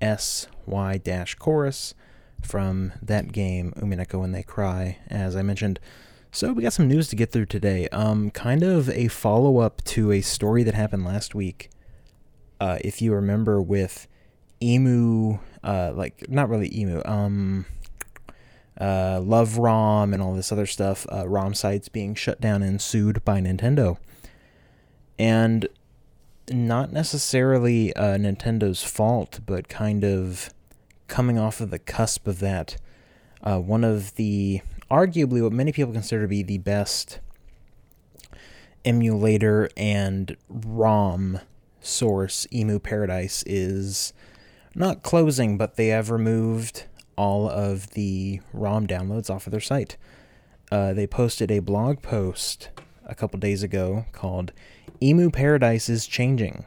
S 0.01 0.49
Y 0.67 1.01
chorus 1.39 1.95
from 2.43 2.95
that 3.01 3.31
game, 3.31 3.73
Umineko 3.77 4.19
When 4.19 4.33
They 4.33 4.43
Cry, 4.43 4.99
as 5.09 5.37
I 5.37 5.43
mentioned. 5.43 5.79
So 6.33 6.53
we 6.53 6.65
got 6.65 6.73
some 6.73 6.89
news 6.89 7.07
to 7.11 7.17
get 7.17 7.31
through 7.31 7.47
today. 7.47 7.87
Um, 7.91 8.33
kind 8.33 8.65
of 8.65 8.91
a 8.91 9.07
follow 9.07 9.59
up 9.59 9.85
to 9.85 10.11
a 10.11 10.21
story 10.21 10.65
that 10.65 10.75
happened 10.75 11.05
last 11.05 11.33
week. 11.33 11.71
Uh, 12.59 12.79
if 12.81 13.01
you 13.01 13.15
remember 13.15 13.63
with 13.63 14.09
Emu, 14.61 15.39
uh, 15.63 15.93
like 15.95 16.29
not 16.29 16.49
really 16.49 16.77
Emu, 16.77 17.03
um, 17.05 17.67
uh, 18.81 19.21
Love 19.23 19.59
ROM 19.59 20.13
and 20.13 20.23
all 20.23 20.35
this 20.35 20.53
other 20.53 20.67
stuff, 20.67 21.07
uh, 21.13 21.29
ROM 21.29 21.55
sites 21.55 21.89
being 21.89 22.15
shut 22.15 22.41
down 22.41 22.63
and 22.63 22.81
sued 22.81 23.25
by 23.25 23.41
Nintendo. 23.41 23.99
And 25.19 25.69
not 26.51 26.93
necessarily 26.93 27.95
uh, 27.95 28.17
Nintendo's 28.17 28.83
fault, 28.83 29.41
but 29.47 29.69
kind 29.69 30.05
of 30.05 30.53
coming 31.09 31.39
off 31.39 31.61
of 31.61 31.71
the 31.71 31.79
cusp 31.79 32.27
of 32.27 32.41
that. 32.41 32.77
Uh, 33.43 33.59
one 33.59 33.85
of 33.85 34.15
the, 34.17 34.61
arguably, 34.91 35.43
what 35.43 35.53
many 35.53 35.73
people 35.73 35.93
consider 35.93 36.23
to 36.23 36.29
be 36.29 36.43
the 36.43 36.59
best 36.59 37.21
emulator 38.85 39.69
and 39.77 40.37
ROM 40.49 41.41
source, 41.81 42.47
Emu 42.53 42.79
Paradise, 42.79 43.45
is 43.47 44.13
not 44.75 45.03
closing, 45.03 45.57
but 45.57 45.77
they 45.77 45.89
have 45.89 46.11
removed 46.11 46.85
all 47.17 47.49
of 47.49 47.91
the 47.91 48.41
ROM 48.53 48.87
downloads 48.87 49.31
off 49.31 49.47
of 49.47 49.51
their 49.51 49.61
site. 49.61 49.97
Uh, 50.71 50.93
they 50.93 51.07
posted 51.07 51.51
a 51.51 51.61
blog 51.61 52.03
post 52.03 52.71
a 53.07 53.15
couple 53.15 53.39
days 53.39 53.63
ago 53.63 54.07
called 54.13 54.53
Emu 55.03 55.31
Paradise 55.31 55.89
is 55.89 56.07
Changing. 56.07 56.65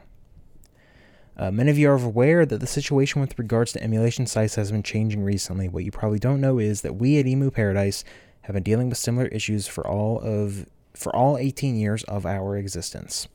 Uh, 1.36 1.52
many 1.52 1.70
of 1.70 1.78
you 1.78 1.88
are 1.88 2.04
aware 2.04 2.44
that 2.44 2.58
the 2.58 2.66
situation 2.66 3.20
with 3.20 3.38
regards 3.38 3.72
to 3.72 3.82
emulation 3.82 4.26
sites 4.26 4.56
has 4.56 4.72
been 4.72 4.82
changing 4.82 5.22
recently. 5.22 5.68
What 5.68 5.84
you 5.84 5.92
probably 5.92 6.18
don't 6.18 6.40
know 6.40 6.58
is 6.58 6.80
that 6.82 6.96
we 6.96 7.18
at 7.18 7.26
Emu 7.26 7.50
Paradise 7.50 8.02
have 8.42 8.54
been 8.54 8.64
dealing 8.64 8.88
with 8.88 8.98
similar 8.98 9.26
issues 9.26 9.68
for 9.68 9.86
all 9.86 10.20
of 10.20 10.66
for 10.94 11.14
all 11.14 11.38
18 11.38 11.76
years 11.76 12.02
of 12.04 12.26
our 12.26 12.56
existence. 12.56 13.28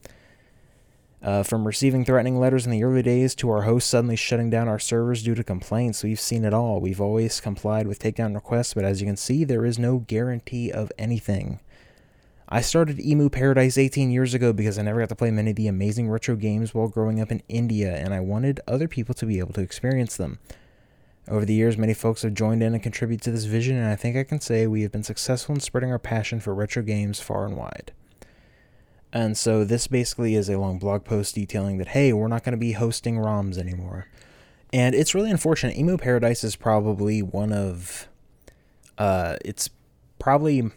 Uh, 1.24 1.42
from 1.42 1.66
receiving 1.66 2.04
threatening 2.04 2.38
letters 2.38 2.66
in 2.66 2.72
the 2.72 2.84
early 2.84 3.02
days 3.02 3.34
to 3.34 3.50
our 3.50 3.62
host 3.62 3.90
suddenly 3.90 4.18
shutting 4.18 4.50
down 4.50 4.68
our 4.68 4.78
servers 4.78 5.24
due 5.24 5.34
to 5.34 5.44
complaints, 5.44 6.04
we've 6.04 6.20
seen 6.20 6.44
it 6.44 6.54
all. 6.54 6.82
We've 6.82 7.00
always 7.00 7.40
complied 7.40 7.88
with 7.88 8.00
takedown 8.00 8.36
requests, 8.36 8.74
but 8.74 8.84
as 8.84 9.00
you 9.00 9.08
can 9.08 9.16
see, 9.16 9.46
there 9.46 9.66
is 9.66 9.80
no 9.80 10.00
guarantee 10.00 10.70
of 10.70 10.92
anything. 10.98 11.62
I 12.50 12.60
started 12.60 13.00
Emu 13.00 13.30
Paradise 13.30 13.78
18 13.78 14.12
years 14.12 14.34
ago 14.34 14.52
because 14.52 14.78
I 14.78 14.82
never 14.82 15.00
got 15.00 15.08
to 15.10 15.16
play 15.16 15.32
many 15.32 15.52
of 15.52 15.56
the 15.56 15.68
amazing 15.68 16.10
retro 16.10 16.36
games 16.36 16.74
while 16.74 16.90
growing 16.90 17.22
up 17.22 17.32
in 17.32 17.42
India, 17.48 17.96
and 17.96 18.14
I 18.14 18.20
wanted 18.20 18.60
other 18.68 18.90
people 18.90 19.16
to 19.16 19.26
be 19.26 19.40
able 19.40 19.54
to 19.54 19.62
experience 19.62 20.18
them. 20.18 20.40
Over 21.30 21.46
the 21.46 21.54
years, 21.54 21.78
many 21.78 21.94
folks 21.94 22.24
have 22.24 22.34
joined 22.34 22.62
in 22.62 22.74
and 22.74 22.84
contributed 22.84 23.24
to 23.24 23.32
this 23.32 23.46
vision, 23.46 23.78
and 23.78 23.88
I 23.88 23.96
think 23.96 24.18
I 24.18 24.26
can 24.26 24.42
say 24.42 24.68
we 24.68 24.82
have 24.82 24.92
been 24.92 25.04
successful 25.04 25.56
in 25.56 25.62
spreading 25.62 25.90
our 25.90 26.00
passion 26.00 26.42
for 26.42 26.54
retro 26.54 26.84
games 26.84 27.22
far 27.22 27.46
and 27.46 27.56
wide. 27.56 27.94
And 29.14 29.38
so 29.38 29.64
this 29.64 29.86
basically 29.86 30.34
is 30.34 30.50
a 30.50 30.58
long 30.58 30.80
blog 30.80 31.06
post 31.06 31.36
detailing 31.36 31.78
that, 31.78 31.90
hey, 31.90 32.12
we're 32.12 32.28
not 32.28 32.44
going 32.44 32.54
to 32.54 32.58
be 32.58 32.72
hosting 32.72 33.18
ROMs 33.18 33.60
anymore. 33.60 34.08
And 34.74 34.96
it's 34.96 35.14
really 35.14 35.30
unfortunate. 35.30 35.78
Emu 35.78 35.98
Paradise 35.98 36.44
is 36.44 36.56
probably 36.56 37.22
one 37.22 37.54
of, 37.54 38.08
uh, 38.98 39.38
it's 39.46 39.70
probably 40.18 40.72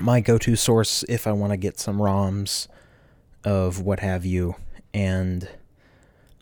my 0.00 0.20
go 0.20 0.36
to 0.36 0.56
source 0.56 1.04
if 1.08 1.28
I 1.28 1.32
want 1.32 1.52
to 1.52 1.56
get 1.56 1.78
some 1.78 1.98
ROMs 1.98 2.66
of 3.44 3.80
what 3.80 4.00
have 4.00 4.26
you. 4.26 4.56
And 4.92 5.48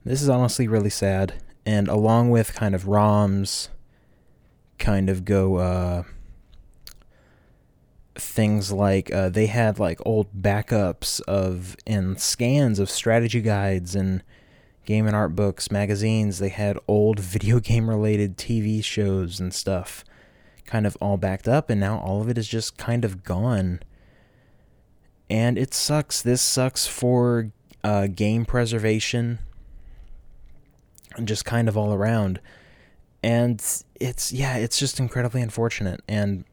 this 0.03 0.23
is 0.23 0.31
honestly 0.31 0.67
really 0.67 0.89
sad. 0.89 1.35
And 1.67 1.89
along 1.89 2.31
with 2.31 2.55
kind 2.55 2.75
of 2.75 2.85
ROMs, 2.85 3.69
kind 4.79 5.11
of 5.11 5.27
go, 5.27 5.57
uh, 5.57 6.03
things 8.21 8.73
like 8.73 9.13
uh, 9.13 9.29
they 9.29 9.47
had 9.47 9.79
like 9.79 10.01
old 10.05 10.29
backups 10.43 11.21
of 11.23 11.77
and 11.87 12.21
scans 12.21 12.79
of 12.79 12.91
strategy 12.91 13.41
guides 13.41 13.95
and 13.95 14.23
game 14.85 15.07
and 15.07 15.17
art 15.17 15.37
books, 15.37 15.71
magazines. 15.71 16.39
They 16.39 16.49
had 16.49 16.79
old 16.89 17.21
video 17.21 17.61
game 17.61 17.89
related 17.89 18.37
TV 18.37 18.83
shows 18.85 19.41
and 19.41 19.53
stuff 19.53 20.05
kind 20.67 20.87
of 20.87 20.97
all 21.01 21.17
backed 21.17 21.49
up, 21.49 21.69
and 21.69 21.81
now 21.81 21.99
all 21.99 22.21
of 22.21 22.29
it 22.29 22.39
is 22.39 22.47
just 22.47 22.77
kind 22.77 23.05
of 23.05 23.25
gone. 23.25 23.81
And 25.29 25.59
it 25.59 25.75
sucks. 25.75 26.23
This 26.23 26.41
sucks 26.41 26.87
for 26.87 27.51
uh, 27.83 28.07
game 28.07 28.45
preservation 28.45 29.41
and 31.17 31.27
just 31.27 31.45
kind 31.45 31.69
of 31.69 31.77
all 31.77 31.93
around. 31.93 32.41
And 33.23 33.63
it's, 34.01 34.33
yeah, 34.33 34.57
it's 34.57 34.79
just 34.79 34.99
incredibly 34.99 35.43
unfortunate. 35.43 36.03
And 36.09 36.45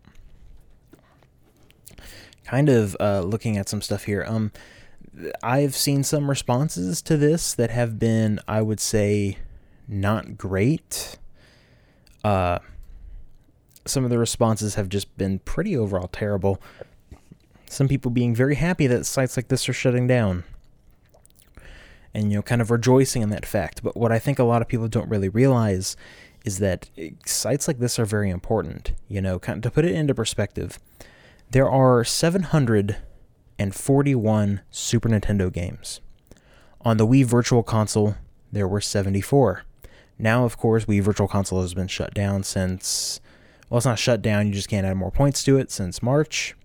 kind 2.47 2.69
of 2.69 2.95
uh, 2.99 3.19
looking 3.21 3.57
at 3.57 3.67
some 3.67 3.81
stuff 3.81 4.05
here. 4.05 4.25
Um, 4.25 4.51
I've 5.43 5.75
seen 5.75 6.03
some 6.03 6.29
responses 6.29 7.01
to 7.01 7.17
this 7.17 7.53
that 7.53 7.71
have 7.71 7.99
been, 7.99 8.39
I 8.47 8.61
would 8.61 8.79
say, 8.79 9.37
not 9.87 10.37
great. 10.37 11.17
Uh, 12.23 12.59
some 13.85 14.05
of 14.05 14.09
the 14.09 14.17
responses 14.17 14.75
have 14.75 14.87
just 14.87 15.17
been 15.17 15.39
pretty 15.39 15.75
overall 15.75 16.07
terrible. 16.07 16.61
Some 17.69 17.89
people 17.89 18.11
being 18.11 18.33
very 18.33 18.55
happy 18.55 18.87
that 18.87 19.05
sites 19.05 19.35
like 19.35 19.49
this 19.49 19.67
are 19.67 19.73
shutting 19.73 20.07
down. 20.07 20.45
And, 22.13 22.31
you 22.31 22.37
know, 22.37 22.41
kind 22.41 22.61
of 22.61 22.71
rejoicing 22.71 23.21
in 23.21 23.29
that 23.29 23.45
fact. 23.45 23.83
But 23.83 23.97
what 23.97 24.13
I 24.13 24.19
think 24.19 24.39
a 24.39 24.43
lot 24.43 24.61
of 24.61 24.69
people 24.69 24.87
don't 24.87 25.09
really 25.09 25.29
realize 25.29 25.97
is 26.45 26.59
that 26.59 26.89
eh, 26.97 27.09
sites 27.25 27.67
like 27.67 27.79
this 27.79 27.99
are 27.99 28.05
very 28.05 28.29
important. 28.29 28.93
You 29.09 29.21
know, 29.21 29.37
kind 29.37 29.57
of, 29.57 29.63
to 29.63 29.71
put 29.71 29.83
it 29.83 29.93
into 29.93 30.15
perspective, 30.15 30.79
there 31.51 31.69
are 31.69 32.03
741 32.03 34.61
Super 34.69 35.09
Nintendo 35.09 35.51
games. 35.51 36.01
On 36.81 36.97
the 36.97 37.07
Wii 37.07 37.25
Virtual 37.25 37.63
Console, 37.63 38.15
there 38.51 38.67
were 38.67 38.81
74. 38.81 39.63
Now, 40.19 40.45
of 40.45 40.57
course, 40.57 40.85
Wii 40.85 41.01
Virtual 41.01 41.27
Console 41.27 41.61
has 41.61 41.73
been 41.73 41.87
shut 41.87 42.13
down 42.13 42.43
since. 42.43 43.19
Well, 43.69 43.77
it's 43.77 43.85
not 43.85 43.99
shut 43.99 44.21
down, 44.21 44.47
you 44.47 44.53
just 44.53 44.69
can't 44.69 44.85
add 44.85 44.97
more 44.97 45.11
points 45.11 45.43
to 45.43 45.57
it 45.57 45.71
since 45.71 46.01
March. 46.01 46.55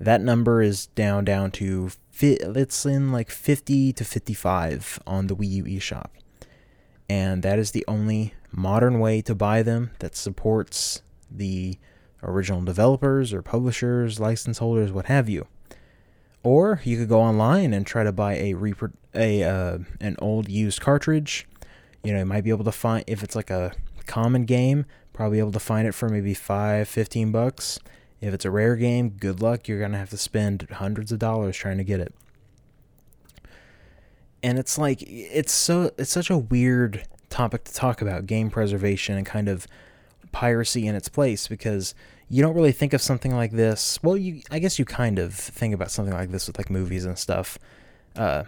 That 0.00 0.20
number 0.20 0.62
is 0.62 0.86
down 0.86 1.24
down 1.24 1.50
to 1.52 1.90
it's 2.20 2.86
in 2.86 3.12
like 3.12 3.30
50 3.30 3.92
to 3.92 4.04
55 4.04 5.00
on 5.06 5.28
the 5.28 5.36
Wii 5.36 5.50
U 5.50 5.64
eShop. 5.64 6.10
And 7.08 7.42
that 7.42 7.58
is 7.58 7.70
the 7.70 7.84
only 7.86 8.34
modern 8.50 8.98
way 8.98 9.20
to 9.22 9.34
buy 9.34 9.62
them 9.62 9.92
that 10.00 10.16
supports 10.16 11.02
the 11.30 11.78
original 12.22 12.62
developers 12.62 13.32
or 13.32 13.42
publishers, 13.42 14.18
license 14.18 14.58
holders, 14.58 14.92
what 14.92 15.06
have 15.06 15.28
you. 15.28 15.46
Or 16.42 16.80
you 16.84 16.96
could 16.96 17.08
go 17.08 17.20
online 17.20 17.72
and 17.72 17.86
try 17.86 18.04
to 18.04 18.12
buy 18.12 18.34
a 18.34 18.54
repro- 18.54 18.92
a 19.14 19.42
uh, 19.42 19.78
an 20.00 20.16
old 20.20 20.48
used 20.48 20.80
cartridge. 20.80 21.46
You 22.04 22.12
know, 22.12 22.20
you 22.20 22.26
might 22.26 22.44
be 22.44 22.50
able 22.50 22.64
to 22.64 22.72
find 22.72 23.04
if 23.06 23.22
it's 23.22 23.34
like 23.34 23.50
a 23.50 23.72
common 24.06 24.44
game, 24.44 24.86
probably 25.12 25.40
able 25.40 25.52
to 25.52 25.60
find 25.60 25.86
it 25.86 25.92
for 25.92 26.08
maybe 26.08 26.34
5, 26.34 26.88
15 26.88 27.32
bucks. 27.32 27.78
If 28.20 28.34
it's 28.34 28.44
a 28.44 28.50
rare 28.50 28.76
game, 28.76 29.10
good 29.10 29.40
luck. 29.40 29.68
You're 29.68 29.78
going 29.78 29.92
to 29.92 29.98
have 29.98 30.10
to 30.10 30.16
spend 30.16 30.66
hundreds 30.72 31.12
of 31.12 31.18
dollars 31.18 31.56
trying 31.56 31.78
to 31.78 31.84
get 31.84 32.00
it. 32.00 32.14
And 34.42 34.58
it's 34.58 34.78
like 34.78 35.02
it's 35.02 35.52
so 35.52 35.90
it's 35.98 36.10
such 36.10 36.30
a 36.30 36.38
weird 36.38 37.04
topic 37.28 37.64
to 37.64 37.74
talk 37.74 38.00
about 38.00 38.26
game 38.26 38.50
preservation 38.50 39.16
and 39.16 39.26
kind 39.26 39.48
of 39.48 39.66
piracy 40.32 40.86
in 40.86 40.94
its 40.94 41.08
place 41.08 41.48
because 41.48 41.94
you 42.28 42.42
don't 42.42 42.54
really 42.54 42.72
think 42.72 42.92
of 42.92 43.00
something 43.00 43.34
like 43.34 43.52
this. 43.52 43.98
Well, 44.02 44.16
you 44.16 44.42
I 44.50 44.58
guess 44.58 44.78
you 44.78 44.84
kind 44.84 45.18
of 45.18 45.34
think 45.34 45.74
about 45.74 45.90
something 45.90 46.14
like 46.14 46.30
this 46.30 46.46
with 46.46 46.58
like 46.58 46.70
movies 46.70 47.04
and 47.04 47.18
stuff. 47.18 47.58
Uh, 48.16 48.44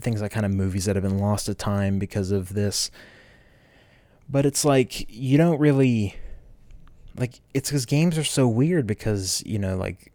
things 0.00 0.20
like 0.20 0.32
kind 0.32 0.46
of 0.46 0.52
movies 0.52 0.86
that 0.86 0.96
have 0.96 1.04
been 1.04 1.18
lost 1.18 1.46
to 1.46 1.54
time 1.54 1.98
because 1.98 2.30
of 2.30 2.54
this. 2.54 2.90
But 4.28 4.46
it's 4.46 4.64
like 4.64 5.08
you 5.08 5.38
don't 5.38 5.60
really 5.60 6.16
like 7.16 7.40
it's 7.52 7.70
because 7.70 7.86
games 7.86 8.18
are 8.18 8.24
so 8.24 8.48
weird 8.48 8.86
because 8.86 9.42
you 9.46 9.58
know 9.58 9.76
like 9.76 10.12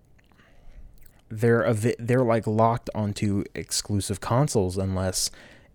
they're 1.30 1.64
a 1.64 1.74
they're 1.74 2.24
like 2.24 2.48
locked 2.48 2.90
onto 2.94 3.44
exclusive 3.56 4.20
consoles 4.20 4.78
unless 4.78 5.30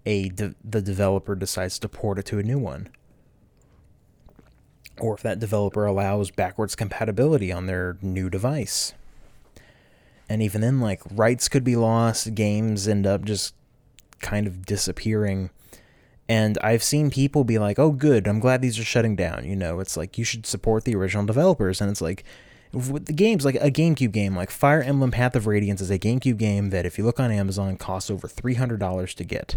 a 0.04 0.28
de- 0.30 0.54
the 0.62 0.82
developer 0.82 1.34
decides 1.34 1.78
to 1.78 1.88
port 1.88 2.18
it 2.18 2.26
to 2.26 2.38
a 2.38 2.42
new 2.42 2.58
one 2.58 2.88
or 5.00 5.14
if 5.14 5.22
that 5.22 5.40
developer 5.40 5.84
allows 5.84 6.30
backwards 6.30 6.76
compatibility 6.76 7.52
on 7.52 7.66
their 7.66 7.96
new 8.02 8.30
device. 8.30 8.94
And 10.28 10.42
even 10.42 10.60
then, 10.60 10.80
like, 10.80 11.02
rights 11.10 11.48
could 11.48 11.64
be 11.64 11.76
lost, 11.76 12.34
games 12.34 12.88
end 12.88 13.06
up 13.06 13.24
just 13.24 13.54
kind 14.20 14.46
of 14.46 14.64
disappearing. 14.64 15.50
And 16.28 16.56
I've 16.62 16.82
seen 16.82 17.10
people 17.10 17.44
be 17.44 17.58
like, 17.58 17.78
oh, 17.78 17.90
good, 17.90 18.26
I'm 18.26 18.40
glad 18.40 18.62
these 18.62 18.78
are 18.78 18.84
shutting 18.84 19.16
down. 19.16 19.44
You 19.44 19.56
know, 19.56 19.80
it's 19.80 19.96
like 19.96 20.16
you 20.16 20.24
should 20.24 20.46
support 20.46 20.84
the 20.84 20.94
original 20.94 21.26
developers. 21.26 21.80
And 21.80 21.90
it's 21.90 22.00
like, 22.00 22.24
with 22.72 23.06
the 23.06 23.12
games 23.12 23.44
like 23.44 23.56
a 23.56 23.70
GameCube 23.70 24.12
game 24.12 24.34
like 24.34 24.50
Fire 24.50 24.82
Emblem 24.82 25.10
Path 25.10 25.36
of 25.36 25.46
Radiance 25.46 25.80
is 25.80 25.90
a 25.90 25.98
GameCube 25.98 26.38
game 26.38 26.70
that 26.70 26.86
if 26.86 26.98
you 26.98 27.04
look 27.04 27.20
on 27.20 27.30
Amazon 27.30 27.76
costs 27.76 28.10
over 28.10 28.26
$300 28.26 29.14
to 29.14 29.24
get. 29.24 29.56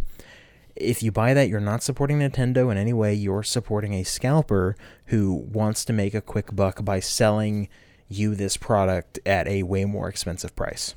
If 0.80 1.04
you 1.04 1.12
buy 1.12 1.34
that, 1.34 1.50
you're 1.50 1.60
not 1.60 1.84
supporting 1.84 2.20
Nintendo 2.20 2.72
in 2.72 2.78
any 2.78 2.94
way. 2.94 3.14
You're 3.14 3.44
supporting 3.44 3.94
a 3.94 4.04
scalper 4.04 4.76
who 5.08 5.34
wants 5.34 5.84
to 5.86 5.94
make 5.94 6.14
a 6.14 6.22
quick 6.22 6.56
buck 6.56 6.84
by 6.84 7.00
selling 7.00 7.68
you 8.08 8.36
this 8.36 8.58
product 8.58 9.20
at 9.26 9.48
a 9.48 9.64
way 9.64 9.86
more 9.86 10.08
expensive 10.08 10.56
price. 10.56 10.96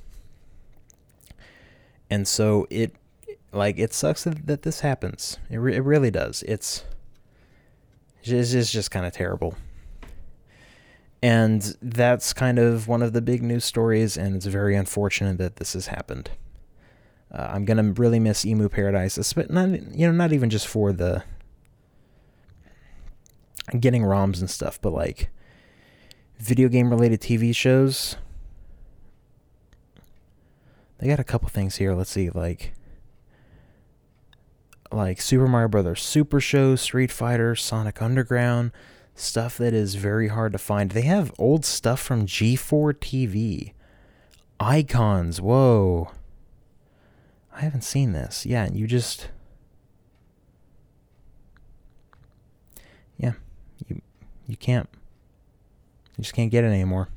And 2.08 2.26
so 2.26 2.66
it 2.70 2.94
like 3.52 3.78
it 3.78 3.92
sucks 3.92 4.24
that, 4.24 4.46
that 4.46 4.62
this 4.62 4.80
happens. 4.80 5.38
It, 5.48 5.56
re- 5.56 5.76
it 5.76 5.84
really 5.84 6.10
does. 6.10 6.42
It's 6.44 6.84
it's 8.22 8.52
just, 8.52 8.72
just 8.72 8.90
kind 8.90 9.06
of 9.06 9.12
terrible. 9.12 9.54
And 11.22 11.76
that's 11.82 12.32
kind 12.32 12.58
of 12.58 12.88
one 12.88 13.02
of 13.02 13.12
the 13.12 13.20
big 13.20 13.42
news 13.42 13.64
stories, 13.64 14.16
and 14.16 14.36
it's 14.36 14.46
very 14.46 14.74
unfortunate 14.74 15.38
that 15.38 15.56
this 15.56 15.74
has 15.74 15.88
happened. 15.88 16.30
Uh, 17.32 17.48
I'm 17.50 17.64
gonna 17.64 17.92
really 17.92 18.18
miss 18.18 18.44
Emu 18.44 18.68
Paradise, 18.68 19.32
but 19.32 19.50
not 19.50 19.68
you 19.70 20.06
know 20.06 20.12
not 20.12 20.32
even 20.32 20.50
just 20.50 20.66
for 20.66 20.92
the 20.92 21.22
getting 23.78 24.02
ROMs 24.02 24.40
and 24.40 24.50
stuff, 24.50 24.80
but 24.80 24.92
like 24.92 25.30
video 26.38 26.68
game 26.68 26.90
related 26.90 27.20
TV 27.20 27.54
shows. 27.54 28.16
They 30.98 31.08
got 31.08 31.20
a 31.20 31.24
couple 31.24 31.48
things 31.48 31.76
here. 31.76 31.94
Let's 31.94 32.10
see, 32.10 32.30
like 32.30 32.74
like 34.92 35.20
Super 35.20 35.46
Mario 35.46 35.68
Brothers 35.68 36.02
Super 36.02 36.40
Show, 36.40 36.74
Street 36.76 37.12
Fighter, 37.12 37.54
Sonic 37.54 38.02
Underground, 38.02 38.72
stuff 39.14 39.56
that 39.58 39.72
is 39.72 39.94
very 39.94 40.28
hard 40.28 40.52
to 40.52 40.58
find. 40.58 40.90
They 40.90 41.02
have 41.02 41.32
old 41.38 41.64
stuff 41.64 42.00
from 42.00 42.26
G4 42.26 42.94
TV. 42.94 43.72
Icons, 44.58 45.40
whoa. 45.40 46.10
I 47.54 47.60
haven't 47.60 47.82
seen 47.82 48.12
this. 48.12 48.46
Yeah, 48.46 48.68
you 48.72 48.86
just 48.86 49.28
Yeah, 53.18 53.32
you 53.86 54.00
you 54.46 54.56
can't 54.56 54.88
you 56.16 56.22
just 56.22 56.34
can't 56.34 56.50
get 56.50 56.64
it 56.64 56.68
anymore. 56.68 57.08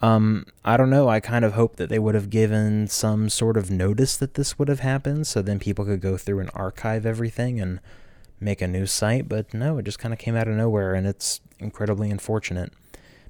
Um, 0.00 0.46
I 0.64 0.76
don't 0.76 0.90
know. 0.90 1.08
I 1.08 1.18
kind 1.20 1.44
of 1.44 1.54
hope 1.54 1.76
that 1.76 1.88
they 1.88 1.98
would 1.98 2.14
have 2.14 2.30
given 2.30 2.86
some 2.86 3.28
sort 3.28 3.56
of 3.56 3.70
notice 3.70 4.16
that 4.16 4.34
this 4.34 4.58
would 4.58 4.68
have 4.68 4.80
happened 4.80 5.26
so 5.26 5.42
then 5.42 5.58
people 5.58 5.84
could 5.84 6.00
go 6.00 6.16
through 6.16 6.38
and 6.38 6.50
archive 6.54 7.04
everything 7.04 7.60
and 7.60 7.80
make 8.38 8.62
a 8.62 8.68
new 8.68 8.86
site, 8.86 9.28
but 9.28 9.52
no, 9.52 9.78
it 9.78 9.84
just 9.84 9.98
kind 9.98 10.14
of 10.14 10.20
came 10.20 10.36
out 10.36 10.46
of 10.46 10.54
nowhere 10.54 10.94
and 10.94 11.06
it's 11.06 11.40
incredibly 11.58 12.10
unfortunate 12.10 12.72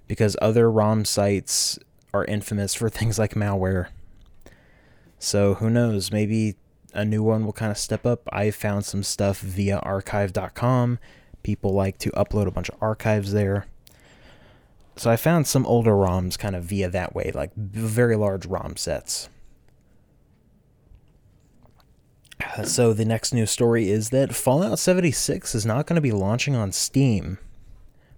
because 0.06 0.36
other 0.42 0.70
ROM 0.70 1.06
sites 1.06 1.78
are 2.12 2.26
infamous 2.26 2.74
for 2.74 2.90
things 2.90 3.18
like 3.18 3.34
malware. 3.34 3.86
So 5.18 5.54
who 5.54 5.70
knows? 5.70 6.12
Maybe 6.12 6.56
a 6.94 7.04
new 7.04 7.22
one 7.22 7.44
will 7.44 7.52
kind 7.52 7.70
of 7.70 7.78
step 7.78 8.06
up. 8.06 8.28
I 8.32 8.50
found 8.50 8.84
some 8.84 9.02
stuff 9.02 9.40
via 9.40 9.78
archive.com. 9.78 10.98
People 11.42 11.72
like 11.72 11.98
to 11.98 12.10
upload 12.10 12.46
a 12.46 12.50
bunch 12.50 12.68
of 12.68 12.76
archives 12.80 13.32
there. 13.32 13.66
So 14.96 15.10
I 15.10 15.16
found 15.16 15.46
some 15.46 15.64
older 15.66 15.92
ROMs 15.92 16.36
kind 16.38 16.56
of 16.56 16.64
via 16.64 16.88
that 16.90 17.14
way, 17.14 17.30
like 17.32 17.54
very 17.54 18.16
large 18.16 18.46
ROM 18.46 18.76
sets. 18.76 19.28
So 22.64 22.92
the 22.92 23.04
next 23.04 23.32
news 23.32 23.50
story 23.50 23.88
is 23.90 24.10
that 24.10 24.34
Fallout 24.34 24.78
76 24.78 25.54
is 25.54 25.66
not 25.66 25.86
going 25.86 25.94
to 25.94 26.00
be 26.00 26.10
launching 26.10 26.56
on 26.56 26.72
Steam. 26.72 27.38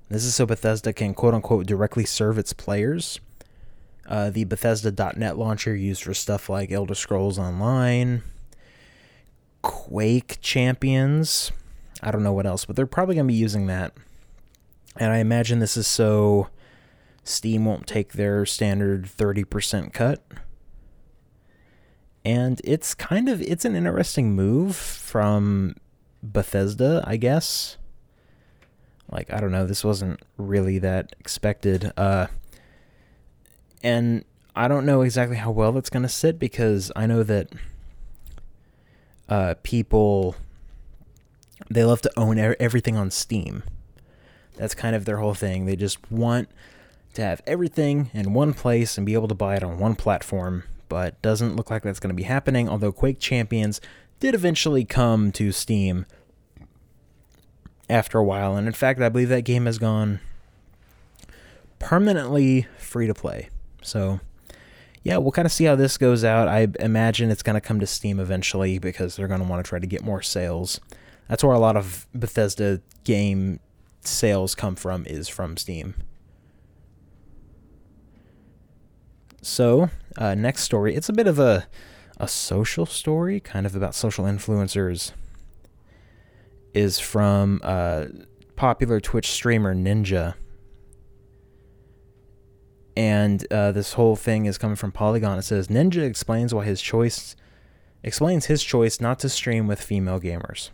This 0.09 0.25
is 0.25 0.35
so 0.35 0.47
Bethesda 0.47 0.93
can 0.93 1.15
quote 1.15 1.35
unquote 1.35 1.67
directly 1.67 2.05
serve 2.05 2.39
its 2.39 2.53
players. 2.53 3.21
Uh, 4.11 4.29
the 4.29 4.43
Bethesda.net 4.43 5.39
launcher 5.39 5.75
used 5.75 6.03
for 6.03 6.13
stuff 6.13 6.49
like 6.49 6.73
Elder 6.73 6.97
Scrolls 6.97 7.39
Online, 7.39 8.25
Quake 9.63 10.39
Champions. 10.41 11.53
I 12.03 12.11
don't 12.11 12.25
know 12.25 12.33
what 12.33 12.45
else, 12.45 12.65
but 12.65 12.75
they're 12.75 12.87
probably 12.87 13.15
going 13.15 13.29
to 13.29 13.33
be 13.33 13.39
using 13.39 13.69
that. 13.69 13.95
And 14.97 15.13
I 15.13 15.19
imagine 15.19 15.61
this 15.61 15.77
is 15.77 15.87
so 15.87 16.49
Steam 17.23 17.65
won't 17.65 17.87
take 17.87 18.15
their 18.15 18.45
standard 18.45 19.05
30% 19.05 19.93
cut. 19.93 20.21
And 22.25 22.61
it's 22.65 22.95
kind 22.95 23.29
of 23.29 23.41
it's 23.41 23.65
an 23.65 23.77
interesting 23.77 24.35
move 24.35 24.75
from 24.75 25.77
Bethesda, 26.21 27.05
I 27.07 27.17
guess. 27.17 27.77
Like 29.09 29.33
I 29.33 29.41
don't 29.41 29.53
know, 29.53 29.67
this 29.67 29.85
wasn't 29.85 30.21
really 30.37 30.79
that 30.81 31.15
expected. 31.21 31.93
Uh 31.97 32.27
and 33.83 34.25
I 34.55 34.69
don't 34.69 34.87
know 34.87 35.03
exactly 35.03 35.37
how 35.37 35.51
well 35.51 35.73
that's 35.73 35.91
going 35.91 36.03
to 36.03 36.09
sit 36.09 36.39
because 36.39 36.91
I 36.97 37.07
know 37.07 37.23
that 37.23 37.49
uh 39.29 39.55
people 39.63 40.35
they 41.71 41.85
love 41.85 42.03
to 42.03 42.19
own 42.19 42.39
everything 42.39 42.97
on 42.97 43.11
Steam. 43.11 43.63
That's 44.57 44.75
kind 44.75 44.97
of 44.97 45.05
their 45.05 45.19
whole 45.19 45.35
thing. 45.35 45.67
They 45.67 45.77
just 45.77 46.11
want 46.11 46.49
to 47.15 47.23
have 47.23 47.41
everything 47.47 48.11
in 48.13 48.35
one 48.35 48.55
place 48.55 48.97
and 48.97 49.07
be 49.07 49.15
able 49.15 49.29
to 49.29 49.35
buy 49.35 49.57
it 49.57 49.63
on 49.63 49.79
one 49.79 49.95
platform, 49.95 50.65
but 50.89 51.21
doesn't 51.23 51.57
look 51.57 51.71
like 51.71 51.83
that's 51.83 52.01
going 52.01 52.11
to 52.11 52.15
be 52.15 52.25
happening. 52.25 52.69
Although 52.69 52.93
Quake 52.93 53.21
Champions 53.21 53.81
did 54.19 54.35
eventually 54.35 54.85
come 54.85 55.33
to 55.33 55.53
Steam 55.53 56.07
after 57.89 58.19
a 58.19 58.25
while, 58.25 58.57
and 58.57 58.67
in 58.67 58.73
fact, 58.73 59.01
I 59.01 59.09
believe 59.09 59.29
that 59.31 59.43
game 59.43 59.67
has 59.67 59.79
gone 59.79 60.21
permanently 61.79 62.67
free 62.79 63.07
to 63.07 63.15
play. 63.15 63.49
So, 63.83 64.21
yeah, 65.03 65.17
we'll 65.17 65.33
kind 65.33 65.47
of 65.47 65.53
see 65.53 65.65
how 65.65 65.77
this 65.77 65.97
goes 65.97 66.25
out. 66.25 66.49
I 66.49 66.69
imagine 66.79 67.31
it's 67.31 67.43
going 67.43 67.55
to 67.55 67.61
come 67.61 67.81
to 67.81 67.87
Steam 67.87 68.21
eventually 68.21 68.79
because 68.79 69.17
they're 69.17 69.29
going 69.29 69.41
to 69.41 69.49
want 69.49 69.65
to 69.65 69.69
try 69.69 69.79
to 69.79 69.87
get 69.87 70.03
more 70.03 70.23
sales. 70.23 70.81
That's 71.29 71.45
where 71.45 71.55
a 71.55 71.59
lot 71.59 71.77
of 71.77 72.07
Bethesda 72.15 72.83
game 73.05 73.61
sales 74.03 74.55
come 74.55 74.77
from 74.77 75.07
is 75.07 75.29
from 75.29 75.57
Steam. 75.57 75.95
So, 79.43 79.89
uh, 80.19 80.35
next 80.35 80.65
story. 80.65 80.95
It's 80.95 81.09
a 81.09 81.15
bit 81.15 81.27
of 81.27 81.39
a 81.39 81.67
a 82.19 82.29
social 82.29 82.85
story, 82.85 83.41
kind 83.41 83.65
of 83.65 83.75
about 83.75 83.95
social 83.95 84.27
influencers. 84.27 85.13
Is 86.75 87.01
from 87.01 87.61
uh, 87.65 88.07
popular 88.55 89.01
Twitch 89.01 89.31
streamer 89.31 89.75
Ninja. 89.75 90.35
And 93.01 93.51
uh, 93.51 93.73
this 93.73 93.95
whole 93.95 94.15
thing 94.15 94.45
is 94.45 94.59
coming 94.59 94.77
from 94.77 94.93
Polygon. 94.93 95.39
It 95.39 95.43
says 95.45 95.69
Ninja 95.69 96.03
explains 96.03 96.53
why 96.53 96.67
his 96.67 96.83
choice 96.83 97.35
explains 98.03 98.45
his 98.45 98.63
choice 98.63 99.01
not 99.01 99.19
to 99.21 99.31
stream 99.31 99.67
with 99.67 99.81
female 99.81 100.21
gamers. 100.21 100.69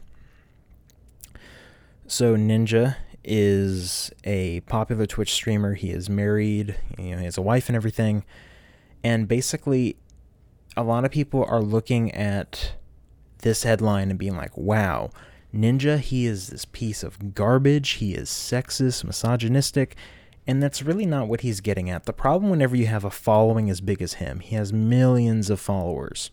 So 2.09 2.35
Ninja 2.35 2.97
is 3.23 4.11
a 4.25 4.59
popular 4.63 5.07
Twitch 5.07 5.33
streamer. 5.33 5.75
He 5.75 5.93
is 5.93 6.11
married, 6.11 6.75
you 6.99 7.13
know, 7.13 7.19
he 7.19 7.27
has 7.27 7.39
a 7.39 7.43
wife 7.43 7.69
and 7.69 7.77
everything. 7.77 8.25
And 9.05 9.29
basically, 9.29 9.95
a 10.77 10.83
lot 10.83 11.05
of 11.05 11.13
people 11.13 11.45
are 11.45 11.63
looking 11.63 12.11
at 12.11 12.73
this 13.43 13.63
headline 13.63 14.11
and 14.11 14.19
being 14.19 14.37
like, 14.37 14.57
wow, 14.57 15.11
Ninja, 15.55 16.01
he 16.01 16.27
is 16.27 16.49
this 16.49 16.65
piece 16.65 17.05
of 17.05 17.37
garbage. 17.37 17.91
He 17.91 18.15
is 18.15 18.29
sexist, 18.31 19.05
misogynistic. 19.05 19.95
And 20.47 20.63
that's 20.63 20.83
really 20.83 21.07
not 21.07 21.29
what 21.29 21.41
he's 21.41 21.61
getting 21.61 21.91
at. 21.91 22.05
The 22.05 22.13
problem 22.13 22.51
whenever 22.51 22.77
you 22.77 22.87
have 22.87 23.05
a 23.05 23.11
following 23.11 23.69
as 23.69 23.81
big 23.81 24.01
as 24.01 24.15
him, 24.15 24.41
he 24.41 24.55
has 24.55 24.73
millions 24.73 25.51
of 25.51 25.61
followers. 25.61 26.31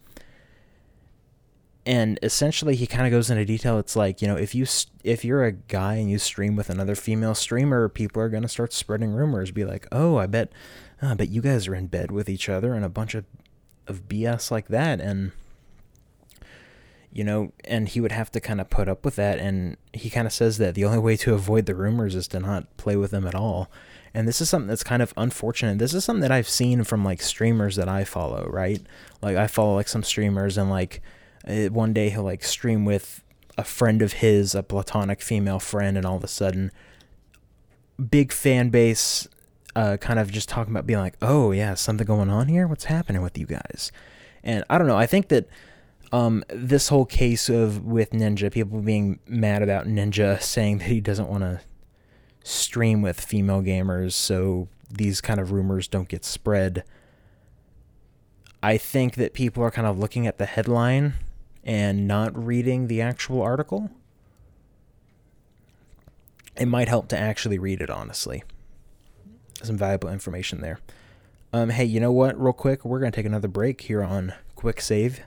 And 1.85 2.19
essentially 2.21 2.75
he 2.75 2.87
kind 2.87 3.05
of 3.05 3.11
goes 3.11 3.29
into 3.29 3.43
detail. 3.43 3.79
It's 3.79 3.95
like, 3.95 4.21
you 4.21 4.27
know, 4.27 4.37
if 4.37 4.55
you 4.55 4.65
if 5.03 5.25
you're 5.25 5.43
a 5.43 5.51
guy 5.51 5.95
and 5.95 6.09
you 6.09 6.17
stream 6.17 6.55
with 6.55 6.69
another 6.69 6.95
female 6.95 7.35
streamer, 7.35 7.89
people 7.89 8.21
are 8.21 8.29
going 8.29 8.43
to 8.43 8.49
start 8.49 8.71
spreading 8.71 9.11
rumors, 9.11 9.51
be 9.51 9.65
like, 9.65 9.87
"Oh, 9.91 10.15
I 10.15 10.27
bet 10.27 10.53
ah, 11.03 11.11
oh, 11.11 11.15
but 11.15 11.29
you 11.29 11.41
guys 11.41 11.67
are 11.67 11.75
in 11.75 11.87
bed 11.87 12.11
with 12.11 12.29
each 12.29 12.47
other 12.47 12.73
and 12.73 12.85
a 12.85 12.89
bunch 12.89 13.13
of, 13.13 13.25
of 13.87 14.07
BS 14.07 14.49
like 14.49 14.69
that. 14.69 15.01
And, 15.01 15.31
you 17.11 17.23
know, 17.23 17.51
and 17.65 17.89
he 17.89 17.99
would 17.99 18.11
have 18.11 18.31
to 18.31 18.39
kind 18.39 18.61
of 18.61 18.69
put 18.69 18.87
up 18.87 19.03
with 19.03 19.17
that. 19.17 19.37
And 19.37 19.75
he 19.91 20.09
kind 20.09 20.25
of 20.25 20.33
says 20.33 20.57
that 20.59 20.75
the 20.75 20.85
only 20.85 20.99
way 20.99 21.17
to 21.17 21.33
avoid 21.33 21.65
the 21.65 21.75
rumors 21.75 22.15
is 22.15 22.27
to 22.29 22.39
not 22.39 22.75
play 22.77 22.95
with 22.95 23.11
them 23.11 23.27
at 23.27 23.35
all. 23.35 23.69
And 24.13 24.27
this 24.27 24.41
is 24.41 24.49
something 24.49 24.67
that's 24.67 24.83
kind 24.83 25.01
of 25.01 25.13
unfortunate. 25.17 25.79
This 25.79 25.93
is 25.93 26.05
something 26.05 26.21
that 26.21 26.31
I've 26.31 26.49
seen 26.49 26.83
from 26.83 27.03
like 27.03 27.21
streamers 27.21 27.75
that 27.77 27.89
I 27.89 28.03
follow, 28.03 28.47
right? 28.49 28.79
Like 29.21 29.37
I 29.37 29.47
follow 29.47 29.75
like 29.75 29.87
some 29.87 30.03
streamers 30.03 30.57
and 30.57 30.69
like 30.69 31.01
eh, 31.47 31.69
one 31.69 31.93
day 31.93 32.09
he'll 32.09 32.23
like 32.23 32.43
stream 32.43 32.85
with 32.85 33.23
a 33.57 33.63
friend 33.63 34.01
of 34.01 34.13
his, 34.13 34.55
a 34.55 34.63
platonic 34.63 35.21
female 35.21 35.59
friend, 35.59 35.97
and 35.97 36.05
all 36.05 36.17
of 36.17 36.23
a 36.23 36.27
sudden, 36.27 36.71
big 38.09 38.31
fan 38.31 38.69
base, 38.69 39.27
uh, 39.75 39.97
kind 39.97 40.19
of 40.19 40.31
just 40.31 40.49
talking 40.49 40.73
about 40.73 40.87
being 40.87 40.99
like, 40.99 41.15
oh 41.21 41.51
yeah, 41.51 41.73
something 41.73 42.05
going 42.05 42.29
on 42.29 42.47
here. 42.47 42.67
What's 42.67 42.85
happening 42.85 43.21
with 43.21 43.37
you 43.37 43.45
guys? 43.45 43.91
And 44.43 44.63
I 44.69 44.77
don't 44.77 44.87
know. 44.87 44.97
I 44.97 45.05
think 45.05 45.29
that 45.29 45.47
um, 46.11 46.43
this 46.49 46.89
whole 46.89 47.05
case 47.05 47.49
of 47.49 47.83
with 47.83 48.11
Ninja, 48.11 48.51
people 48.51 48.81
being 48.81 49.19
mad 49.27 49.63
about 49.63 49.87
Ninja 49.87 50.41
saying 50.41 50.79
that 50.79 50.85
he 50.85 51.01
doesn't 51.01 51.27
want 51.27 51.41
to 51.41 51.61
stream 52.43 53.01
with 53.01 53.19
female 53.19 53.61
gamers, 53.61 54.13
so 54.13 54.67
these 54.89 55.21
kind 55.21 55.39
of 55.39 55.51
rumors 55.51 55.87
don't 55.87 56.07
get 56.07 56.23
spread. 56.23 56.83
I 58.61 58.77
think 58.77 59.15
that 59.15 59.33
people 59.33 59.63
are 59.63 59.71
kind 59.71 59.87
of 59.87 59.97
looking 59.97 60.27
at 60.27 60.37
the 60.37 60.45
headline 60.45 61.15
and 61.63 62.07
not 62.07 62.37
reading 62.37 62.87
the 62.87 63.01
actual 63.01 63.41
article. 63.41 63.89
It 66.55 66.67
might 66.67 66.87
help 66.87 67.07
to 67.09 67.17
actually 67.17 67.57
read 67.57 67.81
it, 67.81 67.89
honestly. 67.89 68.43
Some 69.63 69.77
valuable 69.77 70.09
information 70.09 70.61
there. 70.61 70.79
Um, 71.51 71.69
hey, 71.69 71.85
you 71.85 71.99
know 71.99 72.11
what? 72.11 72.39
Real 72.39 72.53
quick, 72.53 72.85
we're 72.85 72.99
going 72.99 73.11
to 73.11 73.15
take 73.15 73.25
another 73.25 73.47
break 73.47 73.81
here 73.81 74.03
on 74.03 74.33
Quick 74.55 74.81
Save, 74.81 75.21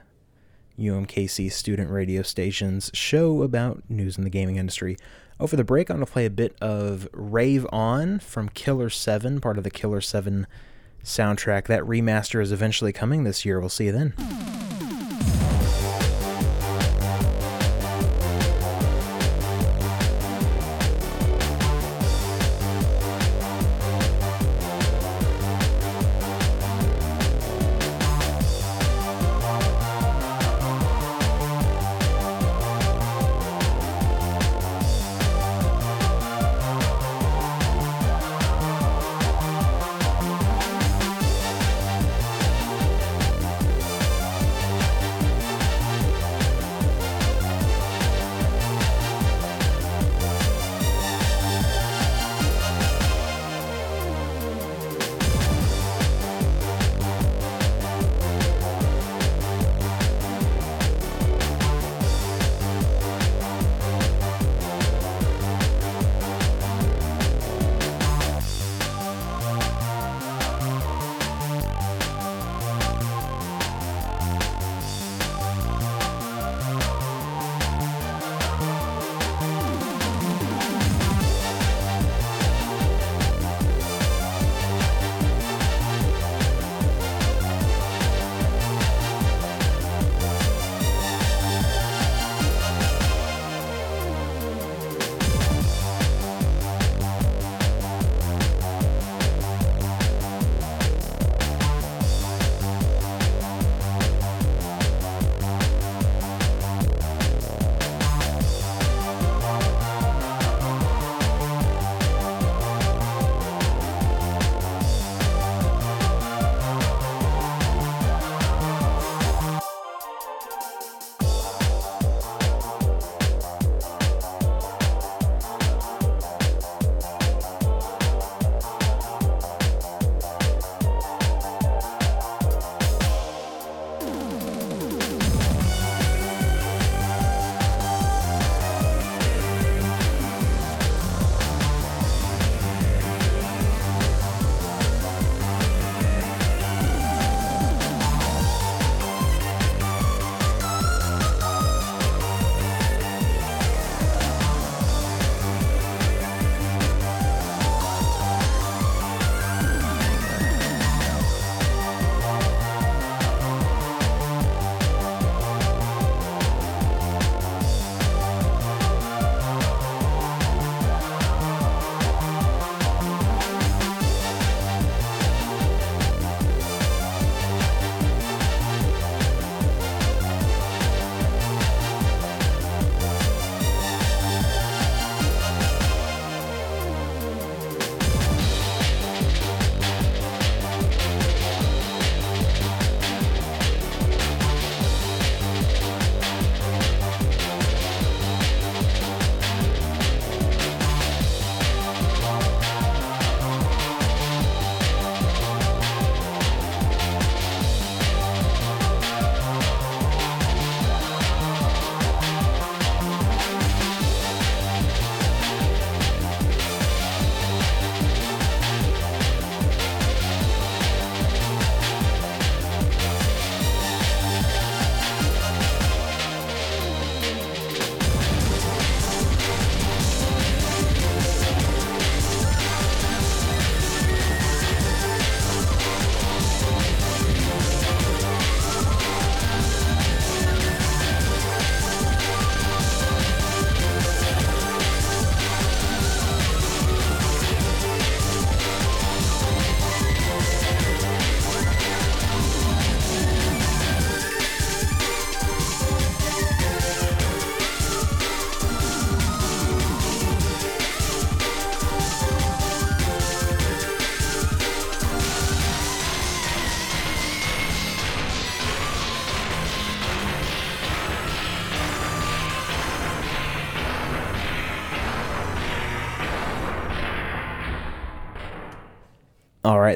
UMKC 0.79 1.51
student 1.51 1.89
radio 1.89 2.21
station's 2.21 2.91
show 2.93 3.41
about 3.41 3.83
news 3.89 4.17
in 4.17 4.23
the 4.23 4.29
gaming 4.29 4.57
industry. 4.57 4.97
Over 5.39 5.55
the 5.55 5.63
break, 5.63 5.89
I'm 5.89 5.97
going 5.97 6.05
to 6.05 6.11
play 6.11 6.25
a 6.25 6.31
bit 6.31 6.55
of 6.61 7.07
Rave 7.13 7.67
On 7.71 8.17
from 8.17 8.49
Killer 8.49 8.89
7, 8.89 9.39
part 9.39 9.59
of 9.59 9.63
the 9.63 9.69
Killer 9.69 10.01
7 10.01 10.47
soundtrack. 11.03 11.67
That 11.67 11.83
remaster 11.83 12.41
is 12.41 12.51
eventually 12.51 12.91
coming 12.91 13.23
this 13.23 13.45
year. 13.45 13.59
We'll 13.59 13.69
see 13.69 13.85
you 13.85 13.91
then. 13.91 14.66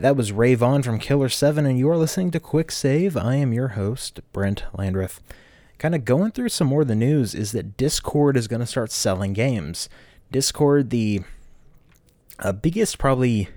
Right, 0.02 0.08
that 0.08 0.18
was 0.18 0.32
Rave 0.32 0.64
On 0.64 0.82
from 0.82 0.98
Killer 0.98 1.30
7, 1.30 1.64
and 1.64 1.78
you're 1.78 1.96
listening 1.96 2.32
to 2.32 2.40
Quick 2.40 2.72
Save. 2.72 3.16
I 3.16 3.36
am 3.36 3.54
your 3.54 3.68
host, 3.68 4.20
Brent 4.34 4.64
Landreth. 4.74 5.22
Kind 5.78 5.94
of 5.94 6.06
going 6.06 6.32
through 6.32 6.50
some 6.50 6.66
more 6.66 6.82
of 6.82 6.88
the 6.88 6.96
news 6.96 7.36
is 7.36 7.52
that 7.52 7.78
Discord 7.78 8.36
is 8.36 8.48
going 8.48 8.62
to 8.62 8.66
start 8.66 8.92
selling 8.92 9.34
games. 9.34 9.90
Discord, 10.32 10.90
the 10.90 11.22
uh, 12.40 12.52
biggest, 12.52 12.98
probably, 12.98 13.50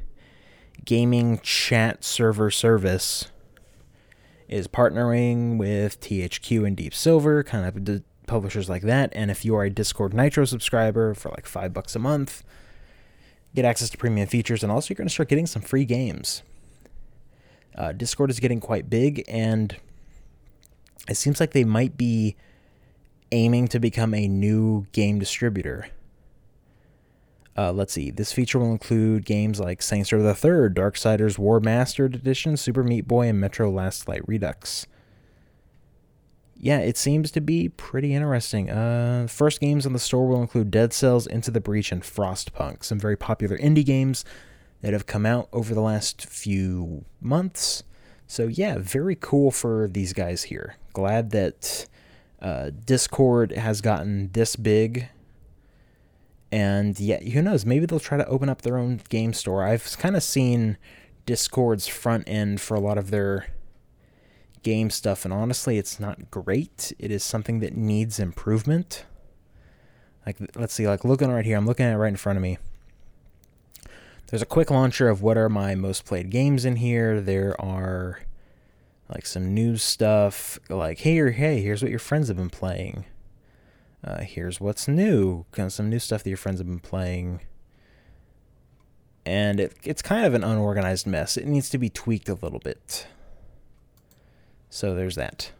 gaming 0.84 1.38
chat 1.38 2.04
server 2.04 2.50
service, 2.50 3.30
is 4.46 4.68
partnering 4.68 5.56
with 5.56 5.98
THQ 6.02 6.66
and 6.66 6.76
Deep 6.76 6.92
Silver, 6.92 7.42
kind 7.42 7.64
of 7.64 8.02
publishers 8.26 8.68
like 8.68 8.82
that. 8.82 9.10
And 9.14 9.30
if 9.30 9.46
you 9.46 9.56
are 9.56 9.64
a 9.64 9.70
Discord 9.70 10.12
Nitro 10.12 10.44
subscriber 10.44 11.14
for 11.14 11.30
like 11.30 11.46
five 11.46 11.72
bucks 11.72 11.96
a 11.96 11.98
month, 11.98 12.44
get 13.54 13.64
access 13.64 13.90
to 13.90 13.98
premium 13.98 14.26
features, 14.26 14.62
and 14.62 14.72
also 14.72 14.90
you're 14.90 14.96
going 14.96 15.08
to 15.08 15.12
start 15.12 15.28
getting 15.28 15.46
some 15.46 15.62
free 15.62 15.84
games. 15.84 16.42
Uh, 17.74 17.92
Discord 17.92 18.30
is 18.30 18.40
getting 18.40 18.60
quite 18.60 18.88
big, 18.88 19.24
and 19.28 19.76
it 21.08 21.16
seems 21.16 21.40
like 21.40 21.52
they 21.52 21.64
might 21.64 21.96
be 21.96 22.36
aiming 23.32 23.68
to 23.68 23.80
become 23.80 24.14
a 24.14 24.28
new 24.28 24.86
game 24.92 25.18
distributor. 25.18 25.88
Uh, 27.56 27.72
let's 27.72 27.92
see. 27.92 28.10
This 28.10 28.32
feature 28.32 28.58
will 28.58 28.72
include 28.72 29.24
games 29.24 29.60
like 29.60 29.80
Saints 29.80 30.12
Row 30.12 30.22
the 30.22 30.34
Third, 30.34 30.74
Darksiders 30.74 31.38
Warmastered 31.38 32.14
Edition, 32.14 32.56
Super 32.56 32.82
Meat 32.82 33.06
Boy, 33.06 33.28
and 33.28 33.40
Metro 33.40 33.70
Last 33.70 34.08
Light 34.08 34.26
Redux 34.26 34.86
yeah, 36.56 36.78
it 36.78 36.96
seems 36.96 37.30
to 37.32 37.40
be 37.40 37.68
pretty 37.68 38.14
interesting. 38.14 38.70
Uh, 38.70 39.26
first 39.28 39.60
games 39.60 39.86
on 39.86 39.92
the 39.92 39.98
store 39.98 40.26
will 40.26 40.40
include 40.40 40.70
Dead 40.70 40.92
Cells, 40.92 41.26
Into 41.26 41.50
the 41.50 41.60
Breach, 41.60 41.92
and 41.92 42.02
Frostpunk, 42.02 42.84
some 42.84 42.98
very 42.98 43.16
popular 43.16 43.58
indie 43.58 43.84
games 43.84 44.24
that 44.80 44.92
have 44.92 45.06
come 45.06 45.26
out 45.26 45.48
over 45.52 45.74
the 45.74 45.80
last 45.80 46.26
few 46.26 47.04
months. 47.20 47.82
So 48.26 48.46
yeah, 48.46 48.78
very 48.78 49.16
cool 49.16 49.50
for 49.50 49.88
these 49.88 50.12
guys 50.12 50.44
here. 50.44 50.76
Glad 50.92 51.30
that 51.30 51.86
uh, 52.40 52.70
Discord 52.84 53.52
has 53.52 53.80
gotten 53.80 54.30
this 54.32 54.56
big. 54.56 55.08
And 56.52 56.98
yeah, 57.00 57.20
who 57.20 57.42
knows? 57.42 57.66
Maybe 57.66 57.86
they'll 57.86 57.98
try 57.98 58.18
to 58.18 58.26
open 58.26 58.48
up 58.48 58.62
their 58.62 58.76
own 58.76 59.00
game 59.08 59.32
store. 59.32 59.64
I've 59.64 59.98
kind 59.98 60.16
of 60.16 60.22
seen 60.22 60.76
Discord's 61.26 61.86
front 61.86 62.28
end 62.28 62.60
for 62.60 62.74
a 62.74 62.80
lot 62.80 62.98
of 62.98 63.10
their 63.10 63.46
game 64.64 64.90
stuff, 64.90 65.24
and 65.24 65.32
honestly, 65.32 65.78
it's 65.78 66.00
not 66.00 66.30
great. 66.30 66.92
It 66.98 67.12
is 67.12 67.22
something 67.22 67.60
that 67.60 67.76
needs 67.76 68.18
improvement. 68.18 69.04
Like, 70.26 70.38
let's 70.56 70.74
see, 70.74 70.88
like 70.88 71.04
looking 71.04 71.30
right 71.30 71.44
here, 71.44 71.56
I'm 71.56 71.66
looking 71.66 71.86
at 71.86 71.92
it 71.92 71.98
right 71.98 72.08
in 72.08 72.16
front 72.16 72.36
of 72.36 72.42
me. 72.42 72.58
There's 74.28 74.42
a 74.42 74.46
quick 74.46 74.70
launcher 74.70 75.08
of 75.08 75.22
what 75.22 75.36
are 75.36 75.48
my 75.48 75.76
most 75.76 76.04
played 76.04 76.30
games 76.30 76.64
in 76.64 76.76
here. 76.76 77.20
There 77.20 77.60
are 77.60 78.20
like 79.08 79.26
some 79.26 79.54
news 79.54 79.82
stuff, 79.82 80.58
like 80.68 81.00
hey, 81.00 81.30
hey, 81.30 81.62
here's 81.62 81.82
what 81.82 81.90
your 81.90 82.00
friends 82.00 82.28
have 82.28 82.36
been 82.36 82.50
playing. 82.50 83.04
Uh, 84.02 84.20
here's 84.22 84.60
what's 84.60 84.88
new, 84.88 85.44
kind 85.52 85.66
of 85.66 85.72
some 85.72 85.88
new 85.88 85.98
stuff 85.98 86.22
that 86.22 86.30
your 86.30 86.36
friends 86.36 86.58
have 86.58 86.66
been 86.66 86.80
playing. 86.80 87.40
And 89.24 89.58
it, 89.58 89.74
it's 89.82 90.02
kind 90.02 90.26
of 90.26 90.34
an 90.34 90.44
unorganized 90.44 91.06
mess. 91.06 91.38
It 91.38 91.46
needs 91.46 91.70
to 91.70 91.78
be 91.78 91.88
tweaked 91.88 92.28
a 92.28 92.34
little 92.34 92.58
bit. 92.58 93.06
So 94.74 94.92
there's 94.92 95.14
that. 95.14 95.52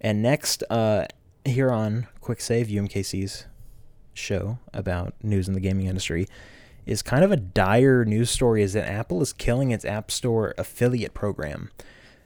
And 0.00 0.20
next, 0.20 0.64
uh, 0.68 1.04
here 1.44 1.70
on 1.70 2.08
Quick 2.20 2.40
Save, 2.40 2.66
UMKC's 2.66 3.46
show 4.14 4.58
about 4.74 5.14
news 5.22 5.46
in 5.46 5.54
the 5.54 5.60
gaming 5.60 5.86
industry, 5.86 6.26
is 6.84 7.02
kind 7.02 7.22
of 7.22 7.30
a 7.30 7.36
dire 7.36 8.04
news 8.04 8.28
story 8.28 8.64
is 8.64 8.72
that 8.72 8.88
Apple 8.88 9.22
is 9.22 9.32
killing 9.32 9.70
its 9.70 9.84
App 9.84 10.10
Store 10.10 10.56
affiliate 10.58 11.14
program. 11.14 11.70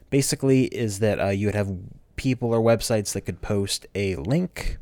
Basically, 0.09 0.63
is 0.65 0.97
that 1.01 1.21
uh, 1.21 1.27
you 1.27 1.45
would 1.45 1.55
have 1.55 1.77
people 2.15 2.51
or 2.51 2.61
websites 2.61 3.13
that 3.13 3.21
could 3.21 3.43
post 3.43 3.85
a 3.93 4.15
link. 4.15 4.79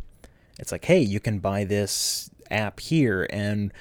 It's 0.58 0.72
like, 0.72 0.86
hey, 0.86 1.02
you 1.02 1.20
can 1.20 1.40
buy 1.40 1.66
this 1.66 2.30
app 2.50 2.80
here, 2.80 3.28
and 3.30 3.74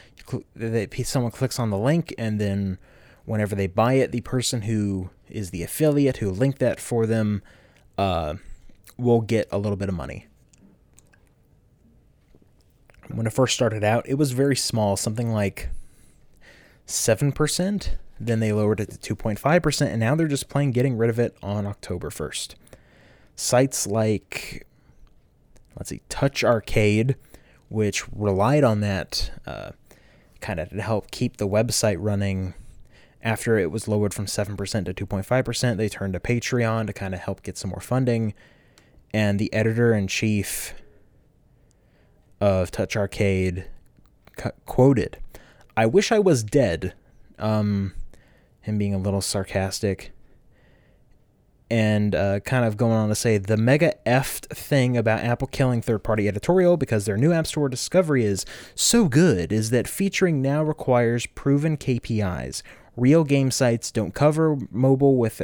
someone 1.05 1.31
clicks 1.31 1.61
on 1.61 1.70
the 1.70 1.79
link, 1.79 2.12
and 2.18 2.41
then 2.41 2.79
whenever 3.25 3.55
they 3.55 3.66
buy 3.66 3.95
it, 3.95 4.12
the 4.12 4.20
person 4.23 4.62
who 4.62 5.11
is 5.29 5.51
the 5.51 5.62
affiliate 5.62 6.18
who 6.18 6.31
linked 6.31 6.59
that 6.59 6.81
for 6.81 7.07
them 7.07 7.43
uh, 7.99 8.35
will 8.97 9.20
get 9.20 9.49
a 9.51 9.59
little 9.59 9.77
bit 9.77 9.89
of 9.89 9.95
money. 9.95 10.27
When 13.09 13.27
it 13.27 13.33
first 13.33 13.55
started 13.55 13.85
out, 13.85 14.09
it 14.09 14.14
was 14.14 14.33
very 14.33 14.57
small, 14.57 14.97
something 14.97 15.33
like 15.33 15.68
7%. 16.87 17.91
Then 18.18 18.41
they 18.41 18.53
lowered 18.53 18.81
it 18.81 18.91
to 18.91 19.14
2.5%, 19.16 19.87
and 19.87 20.01
now 20.01 20.14
they're 20.14 20.29
just 20.29 20.49
planning 20.49 20.70
getting 20.70 20.97
rid 20.97 21.11
of 21.11 21.18
it 21.18 21.37
on 21.43 21.66
October 21.66 22.09
1st. 22.11 22.55
Sites 23.35 23.87
like, 23.87 24.66
let's 25.77 25.91
see, 25.91 26.03
Touch 26.09 26.45
Arcade, 26.45 27.16
which 27.68 28.09
relied 28.12 28.64
on 28.64 28.81
that 28.81 29.33
uh, 29.47 29.73
kind 30.41 30.61
of 30.61 30.70
to 30.70 30.83
help 30.83 31.11
keep 31.11 31.39
the 31.39 31.49
website 31.49 31.97
running 31.99 32.55
after 33.23 33.59
it 33.59 33.70
was 33.70 33.87
lowered 33.87 34.12
from 34.12 34.27
7% 34.27 34.57
to 34.85 35.07
2.5%, 35.07 35.77
they 35.77 35.89
turned 35.89 36.12
to 36.14 36.20
Patreon 36.20 36.87
to 36.87 36.93
kind 36.93 37.14
of 37.14 37.20
help 37.20 37.43
get 37.43 37.57
some 37.57 37.70
more 37.70 37.81
funding. 37.81 38.35
And 39.14 39.39
the 39.39 39.53
editor 39.53 39.95
in 39.95 40.09
chief 40.09 40.75
of 42.41 42.70
Touch 42.70 42.97
Arcade 42.97 43.66
quoted, 44.66 45.18
I 45.77 45.87
wish 45.87 46.11
I 46.11 46.18
was 46.18 46.43
dead. 46.43 46.95
Um, 47.39 47.95
him 48.62 48.79
being 48.79 48.95
a 48.95 48.99
little 48.99 49.20
sarcastic. 49.20 50.12
And 51.70 52.14
uh, 52.14 52.41
kind 52.41 52.66
of 52.66 52.77
going 52.77 52.93
on 52.93 53.09
to 53.09 53.14
say 53.14 53.39
the 53.39 53.57
mega 53.57 53.95
effed 54.05 54.47
thing 54.55 54.97
about 54.97 55.20
Apple 55.20 55.49
killing 55.49 55.81
third 55.81 56.05
party 56.05 56.29
editorial 56.29 56.77
because 56.77 57.07
their 57.07 57.16
new 57.16 57.33
App 57.33 57.47
Store 57.47 57.68
discovery 57.68 58.25
is 58.25 58.45
so 58.75 59.09
good 59.09 59.53
is 59.53 59.70
that 59.70 59.89
featuring 59.89 60.43
now 60.43 60.62
requires 60.62 61.25
proven 61.27 61.79
KPIs 61.79 62.62
Real 62.97 63.24
game 63.24 63.51
sites 63.51 63.90
don't 63.90 64.14
cover 64.14 64.57
mobile 64.70 65.16
with 65.16 65.43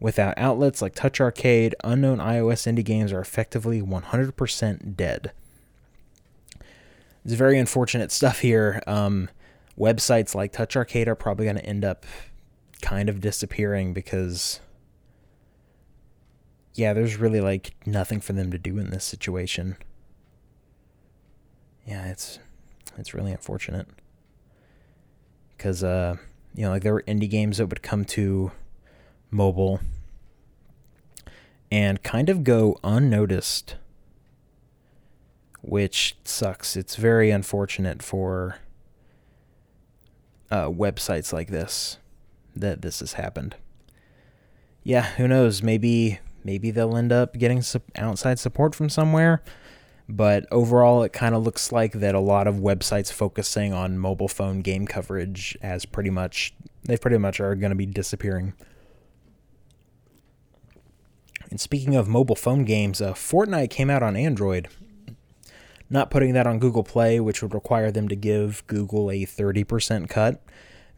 without 0.00 0.34
outlets 0.36 0.82
like 0.82 0.94
Touch 0.94 1.20
Arcade. 1.20 1.74
Unknown 1.84 2.18
iOS 2.18 2.70
indie 2.70 2.84
games 2.84 3.12
are 3.12 3.20
effectively 3.20 3.80
100% 3.80 4.96
dead. 4.96 5.32
It's 7.24 7.34
very 7.34 7.58
unfortunate 7.58 8.12
stuff 8.12 8.40
here. 8.40 8.82
Um, 8.86 9.28
websites 9.78 10.34
like 10.34 10.52
Touch 10.52 10.76
Arcade 10.76 11.08
are 11.08 11.14
probably 11.14 11.46
going 11.46 11.56
to 11.56 11.66
end 11.66 11.84
up 11.84 12.06
kind 12.82 13.08
of 13.08 13.20
disappearing 13.20 13.92
because 13.92 14.60
yeah, 16.74 16.92
there's 16.92 17.16
really 17.16 17.40
like 17.40 17.74
nothing 17.86 18.20
for 18.20 18.32
them 18.32 18.50
to 18.50 18.58
do 18.58 18.78
in 18.78 18.90
this 18.90 19.04
situation. 19.04 19.76
Yeah, 21.86 22.06
it's 22.06 22.38
it's 22.98 23.14
really 23.14 23.32
unfortunate. 23.32 23.88
Cuz 25.58 25.82
uh 25.82 26.16
you 26.56 26.62
know, 26.62 26.70
like 26.70 26.82
there 26.82 26.94
were 26.94 27.02
indie 27.02 27.28
games 27.28 27.58
that 27.58 27.66
would 27.66 27.82
come 27.82 28.04
to 28.06 28.50
mobile 29.30 29.80
and 31.70 32.02
kind 32.02 32.30
of 32.30 32.44
go 32.44 32.78
unnoticed, 32.82 33.76
which 35.60 36.16
sucks. 36.24 36.74
It's 36.74 36.96
very 36.96 37.30
unfortunate 37.30 38.02
for 38.02 38.56
uh, 40.50 40.68
websites 40.68 41.30
like 41.30 41.48
this 41.48 41.98
that 42.54 42.80
this 42.80 43.00
has 43.00 43.12
happened. 43.14 43.56
Yeah, 44.82 45.02
who 45.02 45.28
knows? 45.28 45.62
Maybe 45.62 46.20
maybe 46.42 46.70
they'll 46.70 46.96
end 46.96 47.12
up 47.12 47.36
getting 47.36 47.60
some 47.60 47.82
outside 47.96 48.38
support 48.38 48.74
from 48.74 48.88
somewhere. 48.88 49.42
But 50.08 50.46
overall, 50.52 51.02
it 51.02 51.12
kind 51.12 51.34
of 51.34 51.42
looks 51.42 51.72
like 51.72 51.92
that 51.92 52.14
a 52.14 52.20
lot 52.20 52.46
of 52.46 52.56
websites 52.56 53.12
focusing 53.12 53.72
on 53.72 53.98
mobile 53.98 54.28
phone 54.28 54.60
game 54.60 54.86
coverage 54.86 55.58
as 55.62 55.84
pretty 55.84 56.10
much 56.10 56.54
they 56.84 56.96
pretty 56.96 57.18
much 57.18 57.40
are 57.40 57.56
going 57.56 57.70
to 57.70 57.76
be 57.76 57.86
disappearing. 57.86 58.54
And 61.50 61.60
speaking 61.60 61.96
of 61.96 62.08
mobile 62.08 62.36
phone 62.36 62.64
games, 62.64 63.00
uh, 63.00 63.14
Fortnite 63.14 63.70
came 63.70 63.90
out 63.90 64.02
on 64.02 64.16
Android. 64.16 64.68
Not 65.88 66.10
putting 66.10 66.32
that 66.34 66.46
on 66.46 66.58
Google 66.58 66.82
Play, 66.82 67.20
which 67.20 67.42
would 67.42 67.54
require 67.54 67.90
them 67.92 68.08
to 68.08 68.16
give 68.16 68.64
Google 68.66 69.10
a 69.10 69.24
30% 69.24 70.08
cut. 70.08 70.42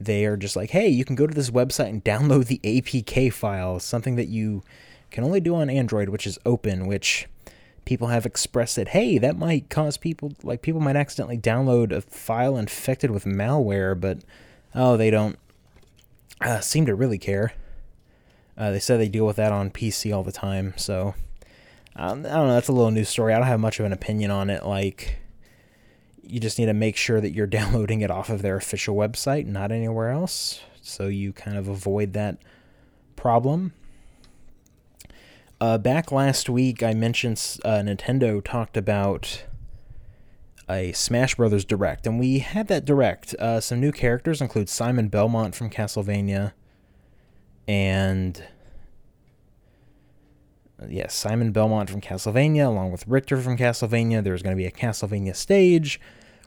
They 0.00 0.24
are 0.24 0.36
just 0.36 0.56
like, 0.56 0.70
hey, 0.70 0.88
you 0.88 1.04
can 1.04 1.16
go 1.16 1.26
to 1.26 1.34
this 1.34 1.50
website 1.50 1.88
and 1.88 2.04
download 2.04 2.46
the 2.46 2.60
APK 2.64 3.32
file, 3.32 3.78
something 3.80 4.16
that 4.16 4.28
you 4.28 4.62
can 5.10 5.24
only 5.24 5.40
do 5.40 5.54
on 5.54 5.68
Android, 5.68 6.08
which 6.08 6.26
is 6.26 6.38
open, 6.46 6.86
which 6.86 7.26
people 7.88 8.08
have 8.08 8.26
expressed 8.26 8.76
that 8.76 8.88
hey 8.88 9.16
that 9.16 9.38
might 9.38 9.70
cause 9.70 9.96
people 9.96 10.30
like 10.42 10.60
people 10.60 10.78
might 10.78 10.94
accidentally 10.94 11.38
download 11.38 11.90
a 11.90 12.02
file 12.02 12.58
infected 12.58 13.10
with 13.10 13.24
malware 13.24 13.98
but 13.98 14.18
oh 14.74 14.94
they 14.98 15.10
don't 15.10 15.38
uh, 16.42 16.60
seem 16.60 16.84
to 16.84 16.94
really 16.94 17.16
care 17.16 17.54
uh, 18.58 18.70
they 18.70 18.78
said 18.78 19.00
they 19.00 19.08
deal 19.08 19.24
with 19.24 19.36
that 19.36 19.52
on 19.52 19.70
pc 19.70 20.14
all 20.14 20.22
the 20.22 20.30
time 20.30 20.74
so 20.76 21.14
um, 21.96 22.26
i 22.26 22.28
don't 22.28 22.48
know 22.48 22.52
that's 22.52 22.68
a 22.68 22.72
little 22.72 22.90
news 22.90 23.08
story 23.08 23.32
i 23.32 23.38
don't 23.38 23.46
have 23.46 23.58
much 23.58 23.80
of 23.80 23.86
an 23.86 23.92
opinion 23.94 24.30
on 24.30 24.50
it 24.50 24.66
like 24.66 25.16
you 26.22 26.38
just 26.38 26.58
need 26.58 26.66
to 26.66 26.74
make 26.74 26.94
sure 26.94 27.22
that 27.22 27.30
you're 27.30 27.46
downloading 27.58 28.02
it 28.02 28.10
off 28.10 28.28
of 28.28 28.42
their 28.42 28.58
official 28.58 28.94
website 28.94 29.46
not 29.46 29.72
anywhere 29.72 30.10
else 30.10 30.60
so 30.82 31.06
you 31.06 31.32
kind 31.32 31.56
of 31.56 31.68
avoid 31.68 32.12
that 32.12 32.36
problem. 33.18 33.72
Uh, 35.60 35.76
back 35.76 36.12
last 36.12 36.48
week, 36.48 36.84
I 36.84 36.94
mentioned 36.94 37.58
uh, 37.64 37.78
Nintendo 37.78 38.42
talked 38.44 38.76
about 38.76 39.44
a 40.70 40.92
Smash 40.92 41.34
Brothers 41.34 41.64
Direct, 41.64 42.06
and 42.06 42.20
we 42.20 42.38
had 42.38 42.68
that 42.68 42.84
Direct. 42.84 43.34
Uh, 43.34 43.60
some 43.60 43.80
new 43.80 43.90
characters 43.90 44.40
include 44.40 44.68
Simon 44.68 45.08
Belmont 45.08 45.56
from 45.56 45.68
Castlevania, 45.68 46.52
and 47.66 48.40
yes, 50.88 51.12
Simon 51.12 51.50
Belmont 51.50 51.90
from 51.90 52.00
Castlevania, 52.00 52.68
along 52.68 52.92
with 52.92 53.08
Richter 53.08 53.38
from 53.38 53.56
Castlevania. 53.56 54.22
There's 54.22 54.42
going 54.42 54.54
to 54.54 54.60
be 54.60 54.66
a 54.66 54.70
Castlevania 54.70 55.34
stage 55.34 56.00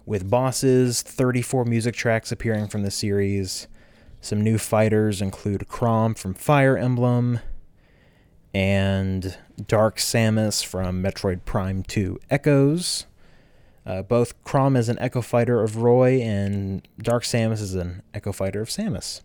with 0.05 0.29
bosses, 0.29 1.01
34 1.01 1.65
music 1.65 1.95
tracks 1.95 2.31
appearing 2.31 2.69
from 2.69 2.83
the 2.83 2.91
series. 2.91 3.67
Some 4.21 4.39
new 4.39 4.57
fighters 4.57 5.21
include 5.21 5.67
Chrom 5.67 6.17
from 6.17 6.33
Fire 6.33 6.77
Emblem 6.77 7.41
and 8.53 9.37
Dark 9.67 9.97
Samus 9.97 10.65
from 10.65 11.01
Metroid 11.01 11.45
Prime 11.45 11.83
2 11.83 12.19
Echoes. 12.29 13.05
Uh, 13.85 14.01
both 14.01 14.41
Chrom 14.43 14.77
is 14.77 14.89
an 14.89 14.99
Echo 14.99 15.21
Fighter 15.21 15.61
of 15.61 15.77
Roy, 15.77 16.21
and 16.21 16.87
Dark 16.99 17.23
Samus 17.23 17.61
is 17.61 17.75
an 17.75 18.03
Echo 18.13 18.31
Fighter 18.31 18.61
of 18.61 18.69
Samus 18.69 19.21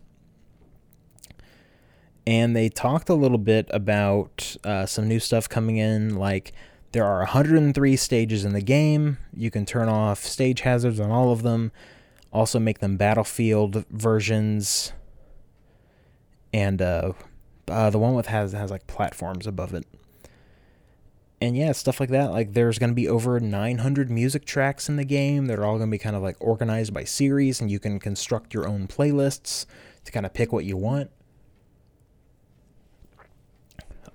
and 2.27 2.57
they 2.57 2.68
talked 2.68 3.09
a 3.09 3.14
little 3.14 3.39
bit 3.39 3.68
about 3.72 4.57
uh, 4.64 4.85
some 4.85 5.07
new 5.07 5.20
stuff 5.20 5.49
coming 5.49 5.77
in. 5.77 6.16
Like 6.16 6.53
there 6.93 7.05
are 7.05 7.18
103 7.18 7.97
stages 7.97 8.45
in 8.45 8.53
the 8.53 8.61
game. 8.61 9.18
You 9.33 9.51
can 9.51 9.64
turn 9.64 9.89
off 9.89 10.24
stage 10.24 10.62
hazards 10.62 10.99
on 10.99 11.11
all 11.11 11.31
of 11.31 11.43
them. 11.43 11.70
Also, 12.33 12.59
make 12.59 12.81
them 12.81 12.97
battlefield 12.97 13.87
versions. 13.91 14.93
And 16.53 16.83
uh, 16.83 17.12
uh, 17.69 17.91
the 17.91 17.99
one 17.99 18.14
with 18.14 18.27
has 18.27 18.53
has 18.53 18.71
like 18.71 18.87
platforms 18.87 19.47
above 19.47 19.75
it. 19.75 19.87
And 21.41 21.57
yeah, 21.57 21.73
stuff 21.73 22.01
like 22.01 22.09
that. 22.11 22.31
Like 22.31 22.55
there's 22.55 22.79
going 22.79 22.91
to 22.91 22.95
be 22.95 23.09
over 23.09 23.39
900 23.39 24.11
music 24.11 24.47
tracks 24.47 24.89
in 24.89 24.97
the 24.97 25.05
game. 25.05 25.47
They're 25.47 25.64
all 25.64 25.77
going 25.77 25.91
to 25.91 25.95
be 25.95 25.99
kind 25.99 26.17
of 26.17 26.23
like 26.23 26.37
organized 26.41 26.95
by 26.95 27.05
series, 27.05 27.61
and 27.61 27.71
you 27.71 27.79
can 27.79 27.99
construct 27.99 28.55
your 28.55 28.67
own 28.67 28.89
playlists 28.89 29.67
to 30.05 30.12
kind 30.12 30.25
of 30.25 30.33
pick 30.33 30.53
what 30.53 30.64
you 30.64 30.77
want 30.77 31.11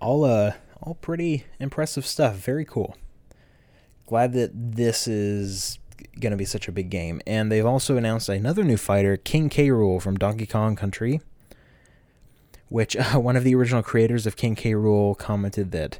all 0.02 0.26
uh 0.26 0.54
all 0.82 0.96
pretty 0.96 1.46
impressive 1.60 2.06
stuff. 2.06 2.36
Very 2.36 2.66
cool. 2.66 2.98
Glad 4.08 4.34
that 4.34 4.52
this 4.54 5.08
is 5.08 5.78
going 6.20 6.32
to 6.32 6.38
be 6.38 6.46
such 6.46 6.68
a 6.68 6.72
big 6.72 6.90
game. 6.90 7.22
And 7.28 7.52
they've 7.52 7.66
also 7.66 7.96
announced 7.96 8.28
another 8.28 8.64
new 8.64 8.78
fighter, 8.78 9.16
King 9.16 9.48
K. 9.48 9.68
Rool 9.68 10.02
from 10.02 10.18
Donkey 10.18 10.48
Kong 10.48 10.76
Country, 10.76 11.22
which 12.72 12.96
uh, 12.96 13.04
one 13.20 13.36
of 13.36 13.44
the 13.44 13.54
original 13.54 13.84
creators 13.84 14.26
of 14.26 14.38
King 14.38 14.56
K. 14.56 14.72
Rool 14.72 15.18
commented 15.18 15.72
that, 15.72 16.00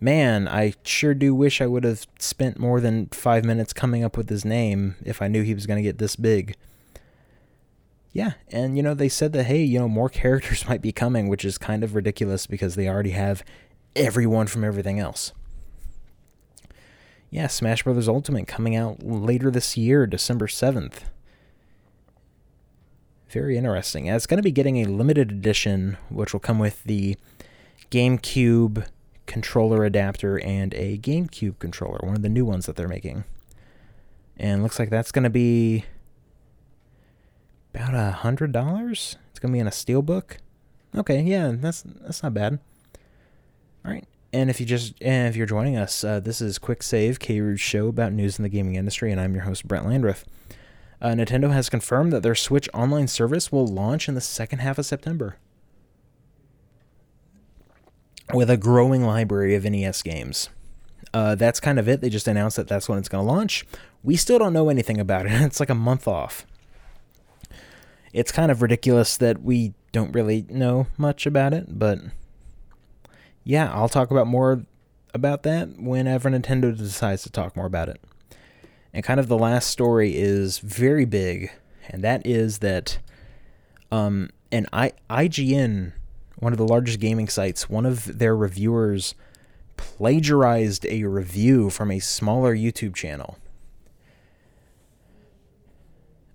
man, 0.00 0.48
I 0.48 0.74
sure 0.82 1.14
do 1.14 1.34
wish 1.34 1.60
I 1.60 1.66
would 1.66 1.84
have 1.84 2.06
spent 2.18 2.58
more 2.58 2.80
than 2.80 3.06
five 3.06 3.44
minutes 3.44 3.72
coming 3.72 4.02
up 4.02 4.16
with 4.16 4.28
his 4.28 4.44
name 4.44 4.96
if 5.04 5.22
I 5.22 5.28
knew 5.28 5.42
he 5.42 5.54
was 5.54 5.66
going 5.66 5.76
to 5.76 5.88
get 5.88 5.98
this 5.98 6.16
big. 6.16 6.56
Yeah, 8.12 8.32
and 8.48 8.76
you 8.76 8.82
know 8.82 8.92
they 8.92 9.08
said 9.08 9.32
that 9.34 9.44
hey, 9.44 9.62
you 9.62 9.78
know 9.78 9.88
more 9.88 10.08
characters 10.22 10.68
might 10.68 10.82
be 10.82 10.90
coming, 10.90 11.28
which 11.28 11.44
is 11.44 11.58
kind 11.58 11.84
of 11.84 11.94
ridiculous 11.94 12.46
because 12.48 12.74
they 12.74 12.88
already 12.88 13.10
have 13.10 13.44
everyone 13.94 14.48
from 14.48 14.64
everything 14.64 14.98
else. 14.98 15.32
Yeah, 17.30 17.46
Smash 17.46 17.84
Bros. 17.84 18.08
Ultimate 18.08 18.48
coming 18.48 18.74
out 18.74 19.04
later 19.04 19.52
this 19.52 19.76
year, 19.76 20.08
December 20.08 20.48
7th. 20.48 21.02
Very 23.30 23.56
interesting. 23.56 24.08
And 24.08 24.16
it's 24.16 24.26
going 24.26 24.38
to 24.38 24.42
be 24.42 24.50
getting 24.50 24.78
a 24.78 24.86
limited 24.86 25.30
edition, 25.30 25.96
which 26.08 26.32
will 26.32 26.40
come 26.40 26.58
with 26.58 26.82
the 26.84 27.16
GameCube 27.90 28.86
controller 29.26 29.84
adapter 29.84 30.40
and 30.40 30.74
a 30.74 30.98
GameCube 30.98 31.58
controller, 31.58 32.00
one 32.02 32.16
of 32.16 32.22
the 32.22 32.28
new 32.28 32.44
ones 32.44 32.66
that 32.66 32.76
they're 32.76 32.88
making. 32.88 33.24
And 34.36 34.62
looks 34.62 34.78
like 34.78 34.90
that's 34.90 35.12
going 35.12 35.24
to 35.24 35.30
be 35.30 35.84
about 37.74 37.94
a 37.94 38.10
hundred 38.10 38.52
dollars. 38.52 39.16
It's 39.30 39.38
gonna 39.38 39.52
be 39.52 39.58
in 39.58 39.66
a 39.66 39.70
steelbook. 39.70 40.38
Okay, 40.94 41.22
yeah, 41.22 41.52
that's 41.54 41.82
that's 41.82 42.22
not 42.22 42.34
bad. 42.34 42.58
All 43.84 43.92
right, 43.92 44.06
and 44.32 44.50
if 44.50 44.60
you 44.60 44.66
just 44.66 44.94
if 45.00 45.36
you're 45.36 45.46
joining 45.46 45.76
us, 45.76 46.02
uh, 46.04 46.20
this 46.20 46.40
is 46.40 46.58
Quick 46.58 46.82
Save, 46.82 47.18
K 47.20 47.56
show 47.56 47.88
about 47.88 48.12
news 48.12 48.38
in 48.38 48.42
the 48.42 48.48
gaming 48.48 48.74
industry, 48.74 49.12
and 49.12 49.20
I'm 49.20 49.34
your 49.34 49.44
host 49.44 49.66
Brent 49.66 49.86
Landreth. 49.86 50.24
Uh, 51.00 51.08
Nintendo 51.08 51.52
has 51.52 51.70
confirmed 51.70 52.12
that 52.12 52.22
their 52.22 52.34
Switch 52.34 52.68
Online 52.74 53.08
service 53.08 53.50
will 53.50 53.66
launch 53.66 54.08
in 54.08 54.14
the 54.14 54.20
second 54.20 54.58
half 54.58 54.78
of 54.78 54.86
September. 54.86 55.36
With 58.32 58.50
a 58.50 58.56
growing 58.56 59.04
library 59.04 59.54
of 59.54 59.64
NES 59.64 60.02
games. 60.02 60.50
Uh, 61.12 61.34
that's 61.34 61.58
kind 61.58 61.78
of 61.78 61.88
it. 61.88 62.00
They 62.00 62.10
just 62.10 62.28
announced 62.28 62.56
that 62.56 62.68
that's 62.68 62.88
when 62.88 62.98
it's 62.98 63.08
going 63.08 63.26
to 63.26 63.32
launch. 63.32 63.66
We 64.02 64.16
still 64.16 64.38
don't 64.38 64.52
know 64.52 64.68
anything 64.68 65.00
about 65.00 65.26
it. 65.26 65.32
It's 65.42 65.58
like 65.58 65.70
a 65.70 65.74
month 65.74 66.06
off 66.06 66.46
it's 68.12 68.32
kind 68.32 68.50
of 68.50 68.62
ridiculous 68.62 69.16
that 69.16 69.42
we 69.42 69.74
don't 69.92 70.12
really 70.12 70.46
know 70.48 70.86
much 70.96 71.26
about 71.26 71.52
it, 71.52 71.78
but 71.78 71.98
yeah, 73.44 73.72
I'll 73.72 73.88
talk 73.88 74.10
about 74.10 74.26
more 74.26 74.64
about 75.14 75.42
that 75.44 75.80
whenever 75.80 76.30
Nintendo 76.30 76.76
decides 76.76 77.22
to 77.22 77.30
talk 77.30 77.56
more 77.56 77.66
about 77.66 77.88
it. 77.88 78.00
And 78.92 79.04
kind 79.04 79.20
of 79.20 79.28
the 79.28 79.38
last 79.38 79.70
story 79.70 80.16
is 80.16 80.58
very 80.58 81.04
big, 81.04 81.52
and 81.88 82.02
that 82.02 82.26
is 82.26 82.58
that 82.58 82.98
um, 83.92 84.30
an 84.50 84.66
I- 84.72 84.92
IGN, 85.08 85.92
one 86.38 86.52
of 86.52 86.58
the 86.58 86.66
largest 86.66 86.98
gaming 86.98 87.28
sites, 87.28 87.68
one 87.68 87.86
of 87.86 88.18
their 88.18 88.36
reviewers 88.36 89.14
plagiarized 89.76 90.84
a 90.86 91.04
review 91.04 91.70
from 91.70 91.90
a 91.90 92.00
smaller 92.00 92.54
YouTube 92.54 92.94
channel 92.94 93.38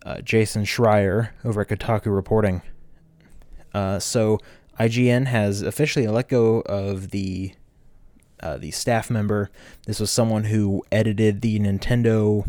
uh, 0.06 0.22
Jason 0.22 0.64
Schreier 0.64 1.30
over 1.44 1.62
at 1.62 1.68
Kotaku 1.68 2.14
reporting. 2.16 2.62
Uh, 3.74 4.00
so 4.00 4.40
IGN 4.80 5.26
has 5.26 5.62
officially 5.62 6.08
let 6.08 6.30
go 6.30 6.62
of 6.62 7.10
the 7.10 7.54
uh, 8.42 8.58
the 8.58 8.72
staff 8.72 9.10
member. 9.10 9.50
This 9.86 10.00
was 10.00 10.12
someone 10.12 10.46
who 10.46 10.84
edited 10.92 11.42
the 11.42 11.60
Nintendo 11.60 12.48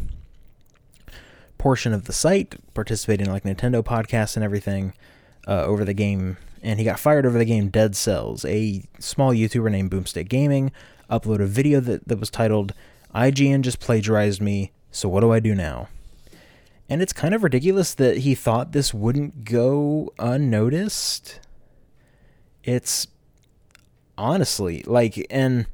portion 1.59 1.93
of 1.93 2.05
the 2.05 2.13
site, 2.13 2.57
participating 2.75 3.27
in 3.27 3.33
like 3.33 3.45
Nintendo 3.45 3.83
podcasts 3.83 4.37
and 4.37 4.45
everything 4.45 4.93
uh, 5.47 5.65
over 5.65 5.85
the 5.85 5.95
game. 5.95 6.37
And 6.63 6.79
he 6.79 6.85
got 6.85 6.99
fired 6.99 7.27
over 7.27 7.39
the 7.39 7.45
game 7.45 7.69
Dead 7.69 7.95
Cells. 7.95 8.45
A 8.45 8.83
small 8.99 9.33
YouTuber 9.33 9.71
named 9.71 9.91
Boomstick 9.91 10.29
Gaming 10.29 10.73
uploaded 11.11 11.43
a 11.43 11.47
video 11.47 11.81
that, 11.81 12.07
that 12.09 12.19
was 12.19 12.31
titled 12.31 12.75
IGN 13.15 13.63
just 13.63 13.81
plagiarized 13.81 14.43
me, 14.43 14.73
so 14.91 15.09
what 15.09 15.21
do 15.21 15.33
I 15.33 15.41
do 15.41 15.55
now? 15.55 15.89
And 16.89 17.01
it's 17.01 17.13
kind 17.13 17.35
of 17.35 17.43
ridiculous 17.43 17.95
that 17.95 18.19
he 18.19 18.35
thought 18.35 18.73
this 18.73 18.93
wouldn't 18.93 19.45
go 19.45 20.13
unnoticed. 20.19 21.41
It's 22.63 23.07
honestly 24.19 24.83
like, 24.87 25.27
and 25.31 25.67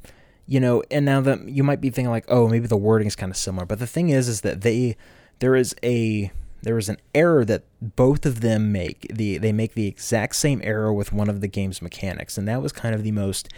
you 0.47 0.61
know, 0.61 0.83
and 0.91 1.05
now 1.05 1.21
that 1.21 1.49
you 1.49 1.63
might 1.63 1.81
be 1.81 1.91
thinking 1.91 2.11
like, 2.11 2.25
oh, 2.29 2.49
maybe 2.49 2.67
the 2.67 2.77
wording 2.77 3.07
is 3.07 3.17
kind 3.17 3.31
of 3.31 3.37
similar, 3.37 3.65
but 3.65 3.79
the 3.79 3.87
thing 3.87 4.11
is, 4.11 4.29
is 4.29 4.41
that 4.43 4.63
they 4.63 4.97
there 5.39 5.57
is 5.57 5.75
a 5.83 6.31
there 6.63 6.79
is 6.79 6.89
an 6.89 6.97
error 7.15 7.45
that 7.45 7.65
both 7.81 8.25
of 8.25 8.41
them 8.41 8.73
make. 8.73 9.07
The 9.13 9.39
they 9.39 9.53
make 9.53 9.75
the 9.75 9.87
exact 9.87 10.37
same 10.37 10.61
error 10.65 10.93
with 10.93 11.13
one 11.13 11.29
of 11.29 11.41
the 11.41 11.49
game's 11.49 11.83
mechanics, 11.83 12.39
and 12.39 12.47
that 12.49 12.63
was 12.63 12.73
kind 12.73 12.95
of 12.95 13.03
the 13.03 13.13
most 13.13 13.49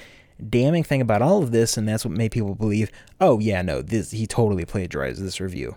damning 0.49 0.83
thing 0.83 1.01
about 1.01 1.23
all 1.23 1.43
of 1.43 1.53
this, 1.53 1.77
and 1.77 1.89
that's 1.89 2.05
what 2.05 2.17
made 2.17 2.33
people 2.33 2.55
believe, 2.55 2.91
oh 3.21 3.39
yeah, 3.39 3.63
no, 3.63 3.83
this 3.83 4.11
he 4.11 4.27
totally 4.27 4.65
plagiarized 4.65 5.23
this 5.23 5.41
review. 5.41 5.77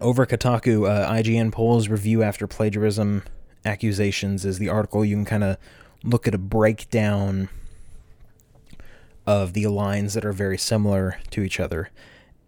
Over 0.00 0.26
Kotaku, 0.26 0.88
uh, 0.88 1.10
IGN 1.12 1.52
polls 1.52 1.88
review 1.88 2.22
after 2.22 2.46
plagiarism 2.46 3.22
accusations 3.64 4.44
is 4.44 4.58
the 4.58 4.68
article. 4.68 5.04
You 5.04 5.16
can 5.16 5.24
kind 5.24 5.44
of 5.44 5.58
look 6.02 6.26
at 6.26 6.34
a 6.34 6.38
breakdown 6.38 7.48
of 9.26 9.52
the 9.52 9.66
lines 9.66 10.14
that 10.14 10.24
are 10.24 10.32
very 10.32 10.58
similar 10.58 11.18
to 11.30 11.42
each 11.42 11.60
other. 11.60 11.90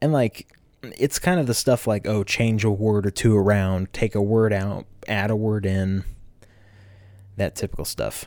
And 0.00 0.12
like, 0.12 0.48
it's 0.82 1.18
kind 1.18 1.38
of 1.38 1.46
the 1.46 1.54
stuff 1.54 1.86
like, 1.86 2.06
oh, 2.06 2.24
change 2.24 2.64
a 2.64 2.70
word 2.70 3.06
or 3.06 3.10
two 3.10 3.36
around, 3.36 3.92
take 3.92 4.14
a 4.14 4.22
word 4.22 4.52
out, 4.52 4.86
add 5.06 5.30
a 5.30 5.36
word 5.36 5.64
in, 5.64 6.04
that 7.36 7.54
typical 7.54 7.84
stuff. 7.84 8.26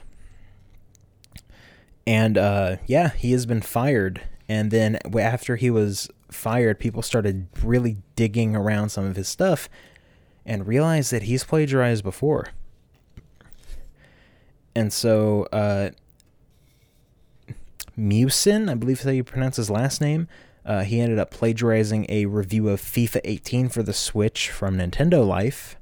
And 2.07 2.37
uh, 2.37 2.77
yeah, 2.85 3.09
he 3.09 3.31
has 3.31 3.45
been 3.45 3.61
fired. 3.61 4.21
And 4.47 4.71
then 4.71 4.99
after 5.17 5.55
he 5.55 5.69
was 5.69 6.09
fired, 6.29 6.79
people 6.79 7.01
started 7.01 7.47
really 7.63 7.97
digging 8.15 8.55
around 8.55 8.89
some 8.89 9.05
of 9.05 9.15
his 9.15 9.27
stuff 9.27 9.67
and 10.45 10.67
realized 10.67 11.11
that 11.11 11.23
he's 11.23 11.43
plagiarized 11.43 12.03
before. 12.03 12.49
And 14.75 14.91
so, 14.91 15.43
uh, 15.53 15.91
Miucin, 17.97 18.69
I 18.69 18.75
believe 18.75 18.97
that's 18.97 19.05
how 19.05 19.11
you 19.11 19.23
pronounce 19.23 19.55
his 19.55 19.69
last 19.69 20.01
name, 20.01 20.27
uh, 20.65 20.83
he 20.83 20.99
ended 20.99 21.19
up 21.19 21.31
plagiarizing 21.31 22.05
a 22.09 22.25
review 22.25 22.67
of 22.69 22.81
FIFA 22.81 23.21
18 23.23 23.69
for 23.69 23.83
the 23.83 23.93
Switch 23.93 24.49
from 24.49 24.77
Nintendo 24.77 25.25
Life. 25.25 25.77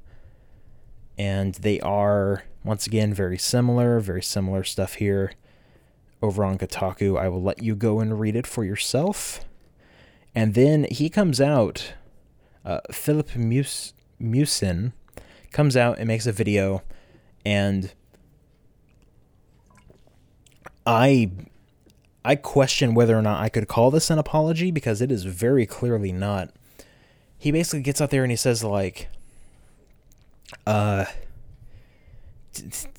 and 1.16 1.54
they 1.56 1.78
are 1.80 2.42
once 2.64 2.88
again 2.88 3.14
very 3.14 3.38
similar, 3.38 4.00
very 4.00 4.22
similar 4.22 4.64
stuff 4.64 4.94
here 4.94 5.30
over 6.20 6.44
on 6.44 6.58
Kotaku. 6.58 7.16
I 7.16 7.28
will 7.28 7.40
let 7.40 7.62
you 7.62 7.76
go 7.76 8.00
and 8.00 8.18
read 8.18 8.34
it 8.34 8.48
for 8.48 8.64
yourself. 8.64 9.44
And 10.34 10.54
then 10.54 10.88
he 10.90 11.08
comes 11.08 11.40
out, 11.40 11.94
uh, 12.64 12.80
Philip 12.90 13.36
Mus- 13.36 13.94
Miucin 14.20 14.92
comes 15.52 15.76
out 15.76 15.98
and 15.98 16.08
makes 16.08 16.26
a 16.26 16.32
video, 16.32 16.82
and 17.46 17.92
I 20.86 21.30
I 22.24 22.36
question 22.36 22.94
whether 22.94 23.16
or 23.16 23.22
not 23.22 23.40
I 23.40 23.48
could 23.48 23.68
call 23.68 23.90
this 23.90 24.10
an 24.10 24.18
apology 24.18 24.70
because 24.70 25.00
it 25.00 25.12
is 25.12 25.24
very 25.24 25.66
clearly 25.66 26.12
not. 26.12 26.50
He 27.36 27.52
basically 27.52 27.82
gets 27.82 28.00
out 28.00 28.10
there 28.10 28.22
and 28.22 28.32
he 28.32 28.36
says 28.36 28.64
like 28.64 29.08
uh 30.66 31.04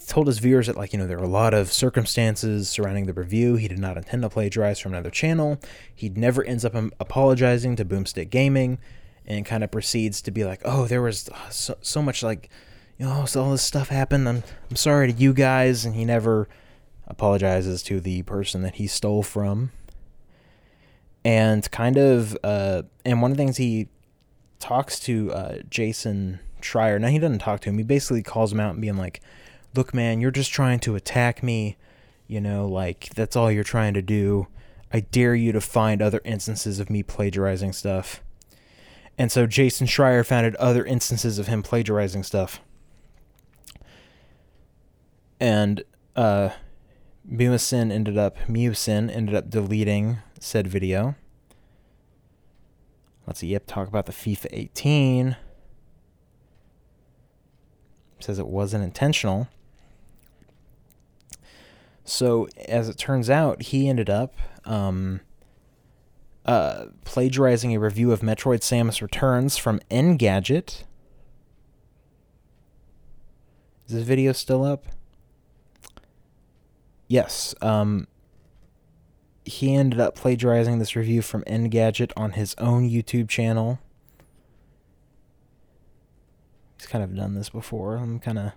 told 0.07 0.27
his 0.27 0.39
viewers 0.39 0.67
that 0.67 0.75
like 0.75 0.91
you 0.91 0.99
know 0.99 1.07
there 1.07 1.17
were 1.17 1.23
a 1.23 1.29
lot 1.29 1.53
of 1.53 1.71
circumstances 1.71 2.69
surrounding 2.69 3.05
the 3.05 3.13
review. 3.13 3.55
He 3.55 3.67
did 3.67 3.79
not 3.79 3.97
intend 3.97 4.21
to 4.23 4.29
plagiarize 4.29 4.79
from 4.79 4.93
another 4.93 5.09
channel. 5.09 5.59
He 5.93 6.09
never 6.09 6.43
ends 6.43 6.65
up 6.65 6.75
um, 6.75 6.91
apologizing 6.99 7.75
to 7.77 7.85
boomstick 7.85 8.29
gaming 8.29 8.77
and 9.25 9.45
kind 9.45 9.63
of 9.63 9.71
proceeds 9.71 10.21
to 10.21 10.31
be 10.31 10.43
like 10.43 10.61
oh 10.65 10.85
there 10.85 11.01
was 11.01 11.29
so, 11.49 11.77
so 11.81 12.01
much 12.01 12.21
like 12.21 12.49
you 12.99 13.05
know 13.05 13.25
so 13.25 13.43
all 13.43 13.51
this 13.51 13.63
stuff 13.63 13.89
happened. 13.89 14.27
I'm, 14.27 14.43
I'm 14.69 14.75
sorry 14.75 15.11
to 15.11 15.17
you 15.17 15.33
guys. 15.33 15.85
And 15.85 15.95
he 15.95 16.05
never 16.05 16.47
apologizes 17.07 17.83
to 17.83 17.99
the 17.99 18.23
person 18.23 18.61
that 18.63 18.75
he 18.75 18.87
stole 18.87 19.23
from. 19.23 19.71
And 21.23 21.69
kind 21.71 21.97
of 21.97 22.37
uh 22.43 22.83
and 23.03 23.21
one 23.21 23.31
of 23.31 23.37
the 23.37 23.43
things 23.43 23.57
he 23.57 23.87
talks 24.59 24.99
to 24.99 25.31
uh 25.31 25.57
jason 25.69 26.39
schreier 26.61 26.99
now 26.99 27.07
he 27.07 27.19
doesn't 27.19 27.39
talk 27.39 27.59
to 27.61 27.69
him 27.69 27.77
he 27.77 27.83
basically 27.83 28.23
calls 28.23 28.51
him 28.51 28.59
out 28.59 28.71
and 28.71 28.81
being 28.81 28.97
like 28.97 29.21
look 29.75 29.93
man 29.93 30.21
you're 30.21 30.31
just 30.31 30.51
trying 30.51 30.79
to 30.79 30.95
attack 30.95 31.43
me 31.43 31.77
you 32.27 32.39
know 32.39 32.67
like 32.67 33.09
that's 33.15 33.35
all 33.35 33.51
you're 33.51 33.63
trying 33.63 33.93
to 33.93 34.01
do. 34.01 34.47
I 34.93 35.01
dare 35.01 35.35
you 35.35 35.51
to 35.51 35.59
find 35.61 36.01
other 36.01 36.21
instances 36.23 36.79
of 36.79 36.89
me 36.89 37.03
plagiarizing 37.03 37.73
stuff. 37.73 38.21
And 39.17 39.31
so 39.31 39.47
jason 39.47 39.87
schreier 39.87 40.25
found 40.25 40.55
other 40.55 40.85
instances 40.85 41.39
of 41.39 41.47
him 41.47 41.63
plagiarizing 41.63 42.23
stuff. 42.23 42.59
And 45.39 45.83
uh 46.15 46.49
Miucin 47.29 47.91
ended 47.91 48.17
up 48.17 48.37
Miucin 48.47 49.13
ended 49.13 49.35
up 49.35 49.49
deleting 49.49 50.19
said 50.39 50.67
video. 50.67 51.15
Let's 53.25 53.39
see, 53.39 53.47
yep, 53.47 53.63
talk 53.65 53.87
about 53.87 54.05
the 54.05 54.11
FIFA 54.11 54.47
18. 54.51 55.37
Says 58.19 58.37
it 58.37 58.47
wasn't 58.47 58.83
intentional. 58.83 59.47
So 62.03 62.47
as 62.67 62.87
it 62.87 62.99
turns 62.99 63.31
out, 63.31 63.63
he 63.63 63.89
ended 63.89 64.11
up 64.11 64.35
um, 64.63 65.21
uh, 66.45 66.85
plagiarizing 67.03 67.75
a 67.75 67.79
review 67.79 68.11
of 68.11 68.19
Metroid 68.19 68.59
Samus 68.59 69.01
Returns 69.01 69.57
from 69.57 69.79
Engadget. 69.89 70.83
Is 73.87 73.93
this 73.93 74.03
video 74.03 74.31
still 74.31 74.63
up? 74.63 74.85
Yes. 77.07 77.53
Um, 77.61 78.07
he 79.45 79.75
ended 79.75 79.99
up 79.99 80.15
plagiarizing 80.15 80.79
this 80.79 80.95
review 80.95 81.21
from 81.21 81.43
Engadget 81.43 82.11
on 82.17 82.31
his 82.31 82.55
own 82.57 82.89
YouTube 82.89 83.29
channel. 83.29 83.79
He's 86.77 86.87
kind 86.87 87.03
of 87.03 87.15
done 87.15 87.35
this 87.35 87.49
before. 87.49 87.97
I'm 87.97 88.19
kind 88.19 88.39
of 88.39 88.51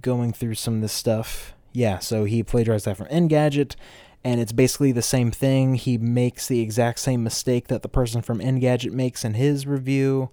going 0.00 0.32
through 0.32 0.54
some 0.54 0.76
of 0.76 0.80
this 0.80 0.92
stuff. 0.92 1.54
Yeah, 1.72 2.00
so 2.00 2.24
he 2.24 2.42
plagiarized 2.42 2.84
that 2.84 2.96
from 2.96 3.06
Engadget, 3.06 3.76
and 4.22 4.40
it's 4.40 4.52
basically 4.52 4.92
the 4.92 5.00
same 5.02 5.30
thing. 5.30 5.76
He 5.76 5.96
makes 5.96 6.46
the 6.46 6.60
exact 6.60 6.98
same 6.98 7.22
mistake 7.22 7.68
that 7.68 7.82
the 7.82 7.88
person 7.88 8.20
from 8.20 8.40
Engadget 8.40 8.92
makes 8.92 9.24
in 9.24 9.34
his 9.34 9.66
review, 9.66 10.30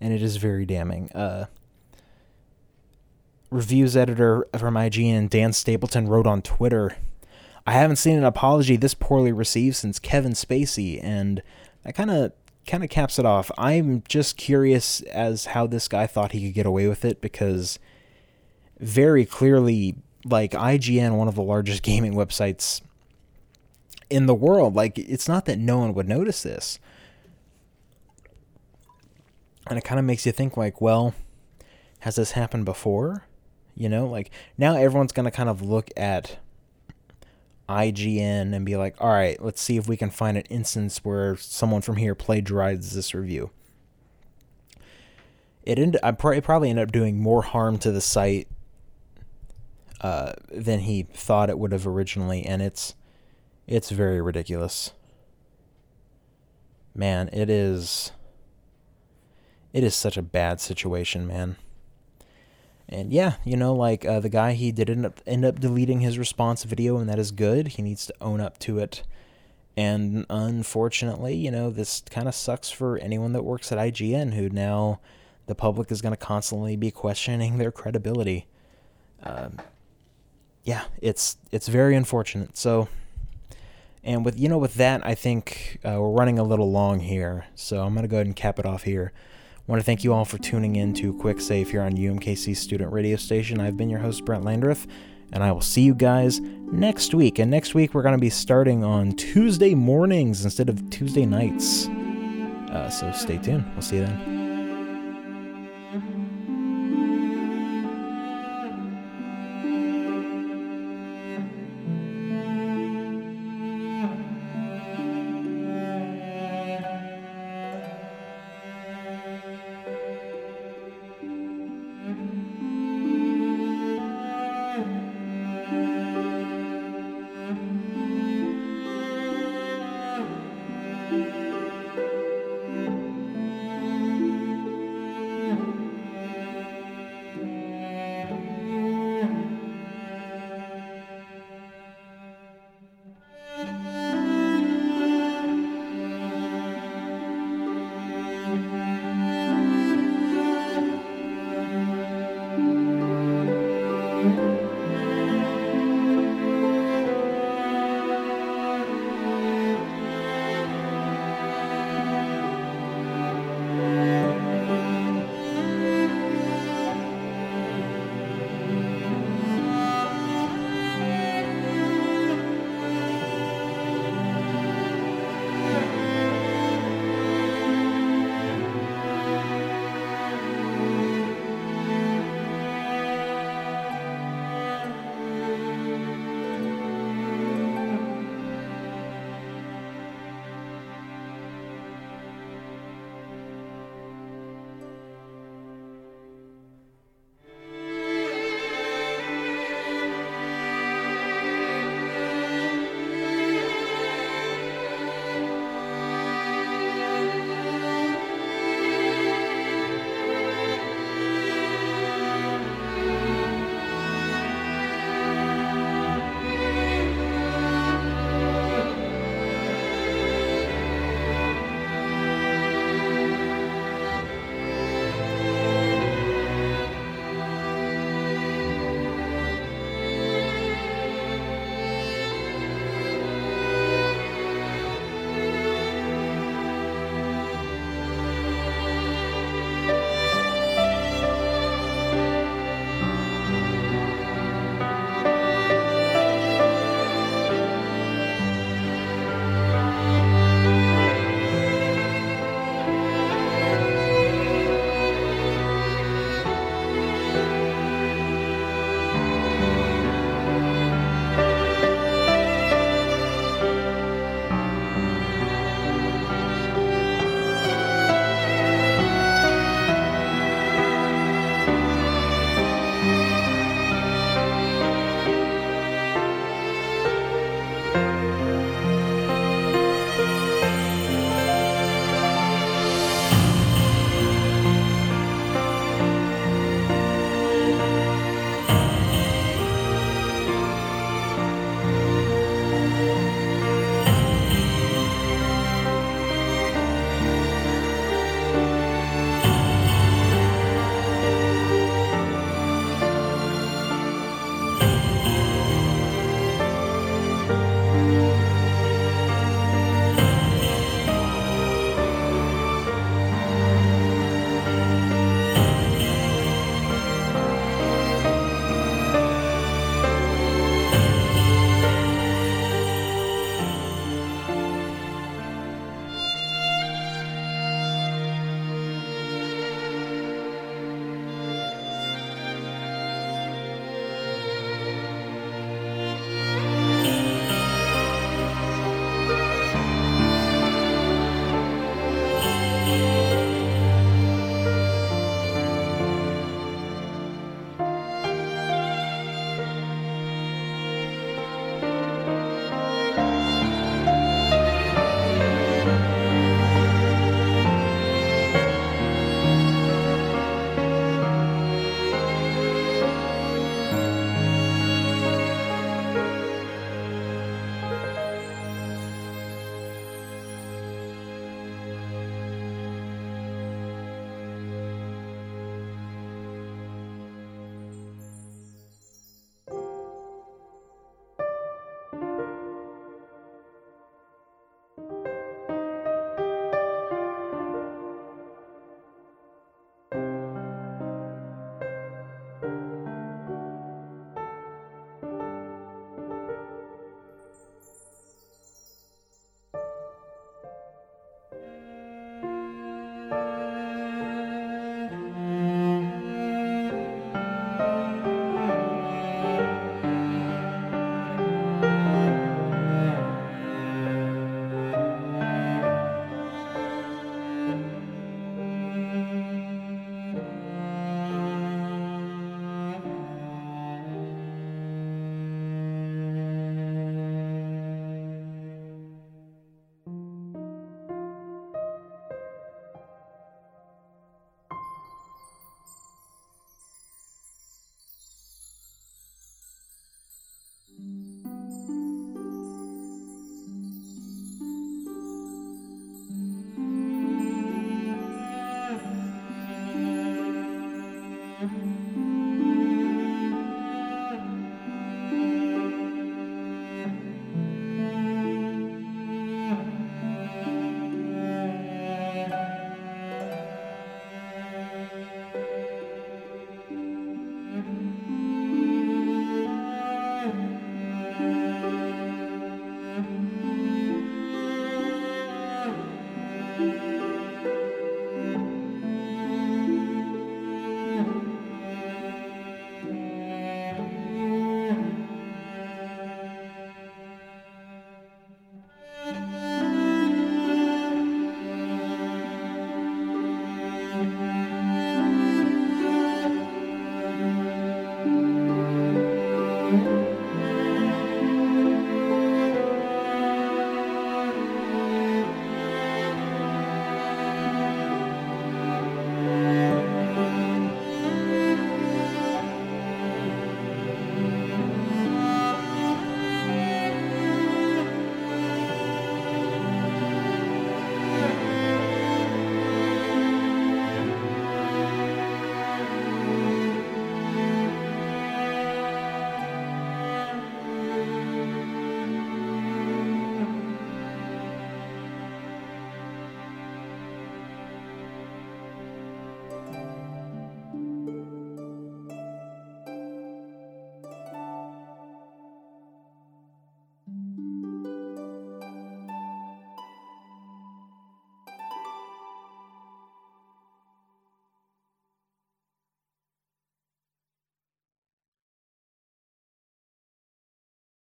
and 0.00 0.12
it 0.12 0.22
is 0.22 0.36
very 0.36 0.66
damning. 0.66 1.10
Uh, 1.12 1.46
reviews 3.50 3.96
editor 3.96 4.46
from 4.58 4.74
IGN, 4.74 5.30
Dan 5.30 5.52
Stapleton, 5.52 6.08
wrote 6.08 6.26
on 6.26 6.42
Twitter 6.42 6.96
I 7.66 7.72
haven't 7.72 7.96
seen 7.96 8.16
an 8.16 8.24
apology 8.24 8.76
this 8.76 8.94
poorly 8.94 9.32
received 9.32 9.74
since 9.76 9.98
Kevin 9.98 10.32
Spacey, 10.32 11.02
and 11.02 11.42
that 11.82 11.94
kind 11.94 12.10
of 12.10 12.32
kind 12.64 12.84
of 12.84 12.90
caps 12.90 13.18
it 13.18 13.26
off. 13.26 13.50
I'm 13.58 14.04
just 14.08 14.36
curious 14.36 15.00
as 15.02 15.46
how 15.46 15.66
this 15.66 15.88
guy 15.88 16.06
thought 16.06 16.32
he 16.32 16.46
could 16.46 16.54
get 16.54 16.66
away 16.66 16.86
with 16.86 17.04
it 17.04 17.20
because 17.20 17.78
very 18.78 19.24
clearly, 19.24 19.96
like 20.24 20.52
IGN, 20.52 21.16
one 21.16 21.28
of 21.28 21.34
the 21.34 21.42
largest 21.42 21.82
gaming 21.82 22.14
websites 22.14 22.82
in 24.08 24.26
the 24.26 24.34
world, 24.34 24.76
like 24.76 24.96
it's 24.96 25.26
not 25.26 25.46
that 25.46 25.58
no 25.58 25.78
one 25.78 25.92
would 25.94 26.08
notice 26.08 26.44
this, 26.44 26.78
and 29.66 29.76
it 29.76 29.82
kind 29.82 29.98
of 29.98 30.04
makes 30.04 30.24
you 30.24 30.30
think, 30.30 30.56
like, 30.56 30.80
well, 30.80 31.14
has 32.00 32.14
this 32.14 32.32
happened 32.32 32.64
before? 32.64 33.24
You 33.76 33.88
know, 33.88 34.06
like 34.06 34.30
now 34.56 34.76
everyone's 34.76 35.12
going 35.12 35.24
to 35.26 35.30
kind 35.30 35.48
of 35.48 35.60
look 35.60 35.90
at 35.96 36.38
IGN 37.68 38.54
and 38.54 38.64
be 38.64 38.76
like, 38.76 38.96
all 39.00 39.10
right, 39.10 39.40
let's 39.42 39.60
see 39.60 39.76
if 39.76 39.86
we 39.86 39.96
can 39.96 40.10
find 40.10 40.36
an 40.36 40.44
instance 40.44 41.04
where 41.04 41.36
someone 41.36 41.82
from 41.82 41.96
here 41.96 42.14
plagiarizes 42.14 42.94
this 42.94 43.14
review. 43.14 43.50
It 45.62 45.78
ended, 45.78 46.00
I 46.02 46.12
probably, 46.12 46.40
probably 46.40 46.70
ended 46.70 46.88
up 46.88 46.92
doing 46.92 47.20
more 47.20 47.42
harm 47.42 47.76
to 47.78 47.90
the 47.90 48.00
site 48.00 48.48
uh, 50.00 50.32
than 50.50 50.80
he 50.80 51.02
thought 51.02 51.50
it 51.50 51.58
would 51.58 51.72
have 51.72 51.86
originally, 51.86 52.44
and 52.44 52.62
it's 52.62 52.94
it's 53.66 53.90
very 53.90 54.20
ridiculous. 54.20 54.92
Man, 56.94 57.28
it 57.32 57.50
is. 57.50 58.12
It 59.72 59.82
is 59.82 59.94
such 59.94 60.16
a 60.16 60.22
bad 60.22 60.60
situation, 60.60 61.26
man. 61.26 61.56
And 62.88 63.12
yeah, 63.12 63.34
you 63.44 63.56
know, 63.56 63.74
like 63.74 64.04
uh, 64.04 64.20
the 64.20 64.28
guy, 64.28 64.52
he 64.52 64.70
did 64.70 64.88
end 64.88 65.06
up 65.06 65.20
end 65.26 65.44
up 65.44 65.58
deleting 65.58 66.00
his 66.00 66.18
response 66.18 66.62
video, 66.62 66.98
and 66.98 67.08
that 67.08 67.18
is 67.18 67.32
good. 67.32 67.68
He 67.68 67.82
needs 67.82 68.06
to 68.06 68.14
own 68.20 68.40
up 68.40 68.58
to 68.60 68.78
it. 68.78 69.02
And 69.76 70.24
unfortunately, 70.30 71.34
you 71.34 71.50
know, 71.50 71.70
this 71.70 72.02
kind 72.08 72.28
of 72.28 72.34
sucks 72.34 72.70
for 72.70 72.96
anyone 72.98 73.32
that 73.32 73.42
works 73.42 73.70
at 73.72 73.78
IGN, 73.78 74.34
who 74.34 74.48
now 74.48 75.00
the 75.46 75.54
public 75.54 75.90
is 75.90 76.00
going 76.00 76.12
to 76.12 76.16
constantly 76.16 76.76
be 76.76 76.90
questioning 76.90 77.58
their 77.58 77.72
credibility. 77.72 78.46
Um, 79.22 79.60
yeah, 80.64 80.84
it's 81.00 81.36
it's 81.52 81.68
very 81.68 81.94
unfortunate. 81.94 82.56
So, 82.56 82.88
and 84.02 84.24
with 84.24 84.38
you 84.38 84.48
know 84.48 84.58
with 84.58 84.74
that, 84.74 85.04
I 85.04 85.14
think 85.14 85.78
uh, 85.84 85.96
we're 86.00 86.10
running 86.10 86.38
a 86.38 86.44
little 86.44 86.70
long 86.70 87.00
here, 87.00 87.46
so 87.54 87.82
I'm 87.82 87.94
gonna 87.94 88.08
go 88.08 88.16
ahead 88.16 88.26
and 88.26 88.36
cap 88.36 88.58
it 88.58 88.66
off 88.66 88.82
here. 88.84 89.12
Want 89.66 89.80
to 89.80 89.84
thank 89.84 90.04
you 90.04 90.12
all 90.12 90.24
for 90.24 90.38
tuning 90.38 90.76
in 90.76 90.94
to 90.94 91.12
Quick 91.14 91.40
Save 91.40 91.72
here 91.72 91.82
on 91.82 91.96
UMKC 91.96 92.56
Student 92.56 92.92
Radio 92.92 93.16
Station. 93.16 93.60
I've 93.60 93.76
been 93.76 93.90
your 93.90 93.98
host, 93.98 94.24
Brent 94.24 94.44
Landreth, 94.44 94.86
and 95.32 95.42
I 95.42 95.50
will 95.50 95.60
see 95.60 95.82
you 95.82 95.92
guys 95.92 96.40
next 96.40 97.14
week. 97.14 97.40
And 97.40 97.50
next 97.50 97.74
week, 97.74 97.92
we're 97.92 98.02
going 98.02 98.14
to 98.14 98.20
be 98.20 98.30
starting 98.30 98.84
on 98.84 99.10
Tuesday 99.12 99.74
mornings 99.74 100.44
instead 100.44 100.68
of 100.68 100.88
Tuesday 100.90 101.26
nights. 101.26 101.88
Uh, 101.88 102.88
so 102.88 103.10
stay 103.10 103.38
tuned. 103.38 103.64
We'll 103.72 103.82
see 103.82 103.96
you 103.96 104.02
then. 104.02 104.35